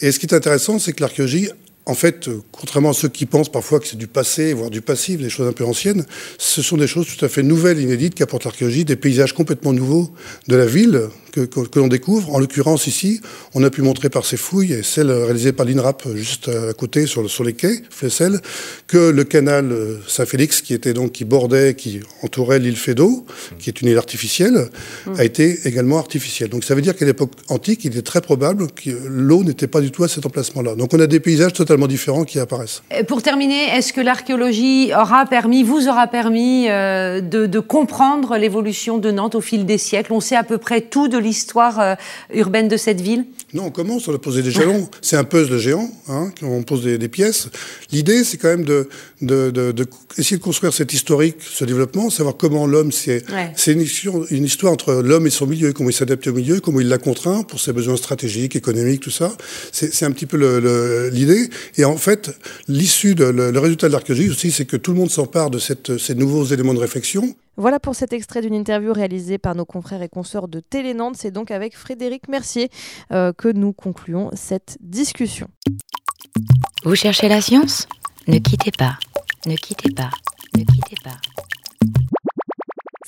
Et 0.00 0.12
ce 0.12 0.20
qui 0.20 0.26
est 0.26 0.34
intéressant, 0.34 0.78
c'est 0.78 0.92
que 0.92 1.00
l'archéologie 1.00 1.48
en 1.86 1.94
fait, 1.94 2.28
euh, 2.28 2.42
contrairement 2.50 2.90
à 2.90 2.92
ceux 2.92 3.08
qui 3.08 3.26
pensent 3.26 3.48
parfois 3.48 3.78
que 3.78 3.86
c'est 3.86 3.96
du 3.96 4.08
passé, 4.08 4.52
voire 4.52 4.70
du 4.70 4.82
passif, 4.82 5.20
des 5.20 5.30
choses 5.30 5.48
un 5.48 5.52
peu 5.52 5.64
anciennes, 5.64 6.04
ce 6.36 6.60
sont 6.60 6.76
des 6.76 6.88
choses 6.88 7.06
tout 7.06 7.24
à 7.24 7.28
fait 7.28 7.44
nouvelles, 7.44 7.80
inédites 7.80 8.16
qu'apporte 8.16 8.44
l'archéologie, 8.44 8.84
des 8.84 8.96
paysages 8.96 9.32
complètement 9.32 9.72
nouveaux 9.72 10.10
de 10.48 10.56
la 10.56 10.66
ville, 10.66 11.08
que, 11.44 11.78
l'on 11.78 11.88
découvre. 11.88 12.34
En 12.34 12.38
l'occurrence, 12.38 12.86
ici, 12.86 13.20
on 13.54 13.62
a 13.62 13.70
pu 13.70 13.82
montrer 13.82 14.08
par 14.08 14.24
ces 14.24 14.36
fouilles, 14.36 14.72
et 14.72 14.82
celle 14.82 15.10
réalisée 15.10 15.52
par 15.52 15.66
l'INRAP 15.66 16.08
juste 16.14 16.48
à 16.48 16.72
côté, 16.72 17.06
sur, 17.06 17.28
sur 17.30 17.44
les 17.44 17.54
quais, 17.54 17.82
Flessel, 17.90 18.40
que 18.86 19.10
le 19.10 19.24
canal 19.24 19.72
euh, 19.72 19.98
Saint-Félix, 20.06 20.62
qui 20.62 20.74
était 20.74 20.92
donc, 20.92 21.12
qui 21.12 21.24
bordait, 21.24 21.74
qui 21.74 22.00
entourait 22.22 22.58
l'île 22.58 22.76
Fédot, 22.76 23.26
qui 23.58 23.70
est 23.70 23.80
une 23.80 23.88
île 23.88 23.98
artificielle, 23.98 24.68
a 25.18 25.24
été 25.24 25.60
également 25.64 25.98
artificielle. 25.98 26.50
Donc 26.50 26.64
ça 26.64 26.74
veut 26.74 26.82
dire 26.82 26.96
qu'à 26.96 27.04
l'époque 27.04 27.32
antique, 27.48 27.84
il 27.84 27.96
est 27.96 28.02
très 28.02 28.20
probable 28.20 28.68
que 28.72 28.90
l'eau 29.08 29.44
n'était 29.44 29.66
pas 29.66 29.80
du 29.80 29.90
tout 29.90 30.04
à 30.04 30.08
cet 30.08 30.26
emplacement-là. 30.26 30.74
Donc 30.74 30.94
on 30.94 31.00
a 31.00 31.06
des 31.06 31.20
paysages 31.20 31.52
totalement 31.52 31.86
différents 31.86 32.24
qui 32.24 32.38
apparaissent. 32.38 32.82
Pour 33.08 33.22
terminer, 33.22 33.68
est-ce 33.76 33.92
que 33.92 34.00
l'archéologie 34.00 34.92
aura 34.94 35.26
permis, 35.26 35.62
vous 35.62 35.88
aura 35.88 36.06
permis 36.06 36.68
euh, 36.68 37.20
de, 37.20 37.46
de 37.46 37.60
comprendre 37.60 38.36
l'évolution 38.36 38.98
de 38.98 39.10
Nantes 39.10 39.34
au 39.34 39.40
fil 39.40 39.66
des 39.66 39.78
siècles? 39.78 40.12
On 40.12 40.20
sait 40.20 40.36
à 40.36 40.44
peu 40.44 40.58
près 40.58 40.80
tout 40.80 41.08
de 41.08 41.18
l'histoire 41.26 41.80
euh, 41.80 41.94
urbaine 42.32 42.68
de 42.68 42.76
cette 42.76 43.00
ville? 43.00 43.26
Non, 43.52 43.66
on 43.66 43.70
commence, 43.70 44.08
on 44.08 44.14
a 44.14 44.18
posé 44.18 44.42
des 44.42 44.50
jalons. 44.50 44.88
c'est 45.02 45.16
un 45.16 45.24
puzzle 45.24 45.58
géant, 45.58 45.90
hein, 46.08 46.32
on 46.42 46.62
pose 46.62 46.82
des, 46.82 47.08
pièces. 47.08 47.48
L'idée, 47.92 48.24
c'est 48.24 48.36
quand 48.36 48.48
même 48.48 48.64
de, 48.64 48.88
de, 49.20 49.50
de, 49.50 49.86
essayer 50.18 50.36
de 50.36 50.42
construire 50.42 50.72
cette 50.72 50.92
historique, 50.92 51.36
ce 51.40 51.64
développement, 51.64 52.10
savoir 52.10 52.36
comment 52.36 52.66
l'homme, 52.66 52.92
c'est 52.92 53.24
c'est 53.54 53.72
une, 53.72 53.86
une, 54.30 54.44
histoire 54.44 54.72
entre 54.72 54.94
l'homme 54.94 55.26
et 55.26 55.30
son 55.30 55.46
milieu, 55.46 55.72
comment 55.72 55.90
il 55.90 55.92
s'adapte 55.92 56.26
au 56.26 56.32
milieu, 56.32 56.60
comment 56.60 56.80
il 56.80 56.88
l'a 56.88 56.98
contraint 56.98 57.42
pour 57.42 57.60
ses 57.60 57.72
besoins 57.72 57.96
stratégiques, 57.96 58.56
économiques, 58.56 59.00
tout 59.00 59.10
ça. 59.10 59.36
C'est 59.72 60.04
un 60.04 60.10
petit 60.10 60.26
peu 60.26 60.36
l'idée. 61.12 61.48
Et 61.76 61.84
en 61.84 61.96
fait, 61.96 62.30
l'issue, 62.68 63.14
le, 63.14 63.30
le, 63.32 63.58
résultat 63.58 63.88
de 63.88 63.92
l'archéologie 63.92 64.30
aussi, 64.30 64.50
c'est 64.50 64.64
que 64.64 64.76
tout 64.76 64.92
le 64.92 64.98
monde 64.98 65.10
s'empare 65.10 65.50
de 65.50 65.58
cette, 65.58 65.98
ces 65.98 66.14
nouveaux 66.14 66.44
éléments 66.44 66.74
de 66.74 66.80
réflexion. 66.80 67.34
Voilà 67.56 67.80
pour 67.80 67.94
cet 67.94 68.12
extrait 68.12 68.42
d'une 68.42 68.54
interview 68.54 68.92
réalisée 68.92 69.38
par 69.38 69.54
nos 69.54 69.64
confrères 69.64 70.02
et 70.02 70.08
consoeurs 70.08 70.48
de 70.48 70.60
Télé 70.60 70.92
Nantes. 70.92 71.16
C'est 71.16 71.30
donc 71.30 71.50
avec 71.50 71.76
Frédéric 71.76 72.28
Mercier 72.28 72.70
euh, 73.12 73.32
que 73.32 73.48
nous 73.48 73.72
concluons 73.72 74.30
cette 74.34 74.76
discussion. 74.80 75.48
Vous 76.84 76.94
cherchez 76.94 77.28
la 77.28 77.40
science? 77.40 77.88
Ne 78.28 78.38
quittez 78.38 78.72
pas, 78.72 78.98
ne 79.46 79.56
quittez 79.56 79.90
pas, 79.90 80.10
ne 80.56 80.64
quittez 80.64 80.96
pas. 81.02 81.16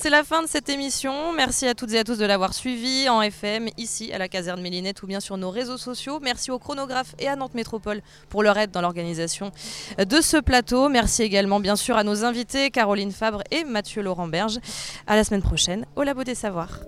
C'est 0.00 0.10
la 0.10 0.22
fin 0.22 0.42
de 0.42 0.46
cette 0.46 0.68
émission. 0.68 1.32
Merci 1.32 1.66
à 1.66 1.74
toutes 1.74 1.92
et 1.92 1.98
à 1.98 2.04
tous 2.04 2.18
de 2.18 2.24
l'avoir 2.24 2.54
suivi 2.54 3.08
en 3.08 3.20
FM, 3.20 3.68
ici 3.78 4.12
à 4.12 4.18
la 4.18 4.28
caserne 4.28 4.60
Mélinette 4.60 5.02
ou 5.02 5.08
bien 5.08 5.18
sur 5.18 5.36
nos 5.36 5.50
réseaux 5.50 5.76
sociaux. 5.76 6.20
Merci 6.22 6.52
au 6.52 6.60
chronographe 6.60 7.16
et 7.18 7.26
à 7.26 7.34
Nantes 7.34 7.54
Métropole 7.54 8.00
pour 8.28 8.44
leur 8.44 8.56
aide 8.58 8.70
dans 8.70 8.80
l'organisation 8.80 9.50
de 9.98 10.20
ce 10.20 10.36
plateau. 10.36 10.88
Merci 10.88 11.24
également 11.24 11.58
bien 11.58 11.74
sûr 11.74 11.96
à 11.96 12.04
nos 12.04 12.24
invités 12.24 12.70
Caroline 12.70 13.10
Fabre 13.10 13.42
et 13.50 13.64
Mathieu 13.64 14.00
Laurent 14.00 14.28
Berge. 14.28 14.60
À 15.08 15.16
la 15.16 15.24
semaine 15.24 15.42
prochaine 15.42 15.84
au 15.96 16.04
Labo 16.04 16.22
des 16.22 16.36
Savoirs. 16.36 16.78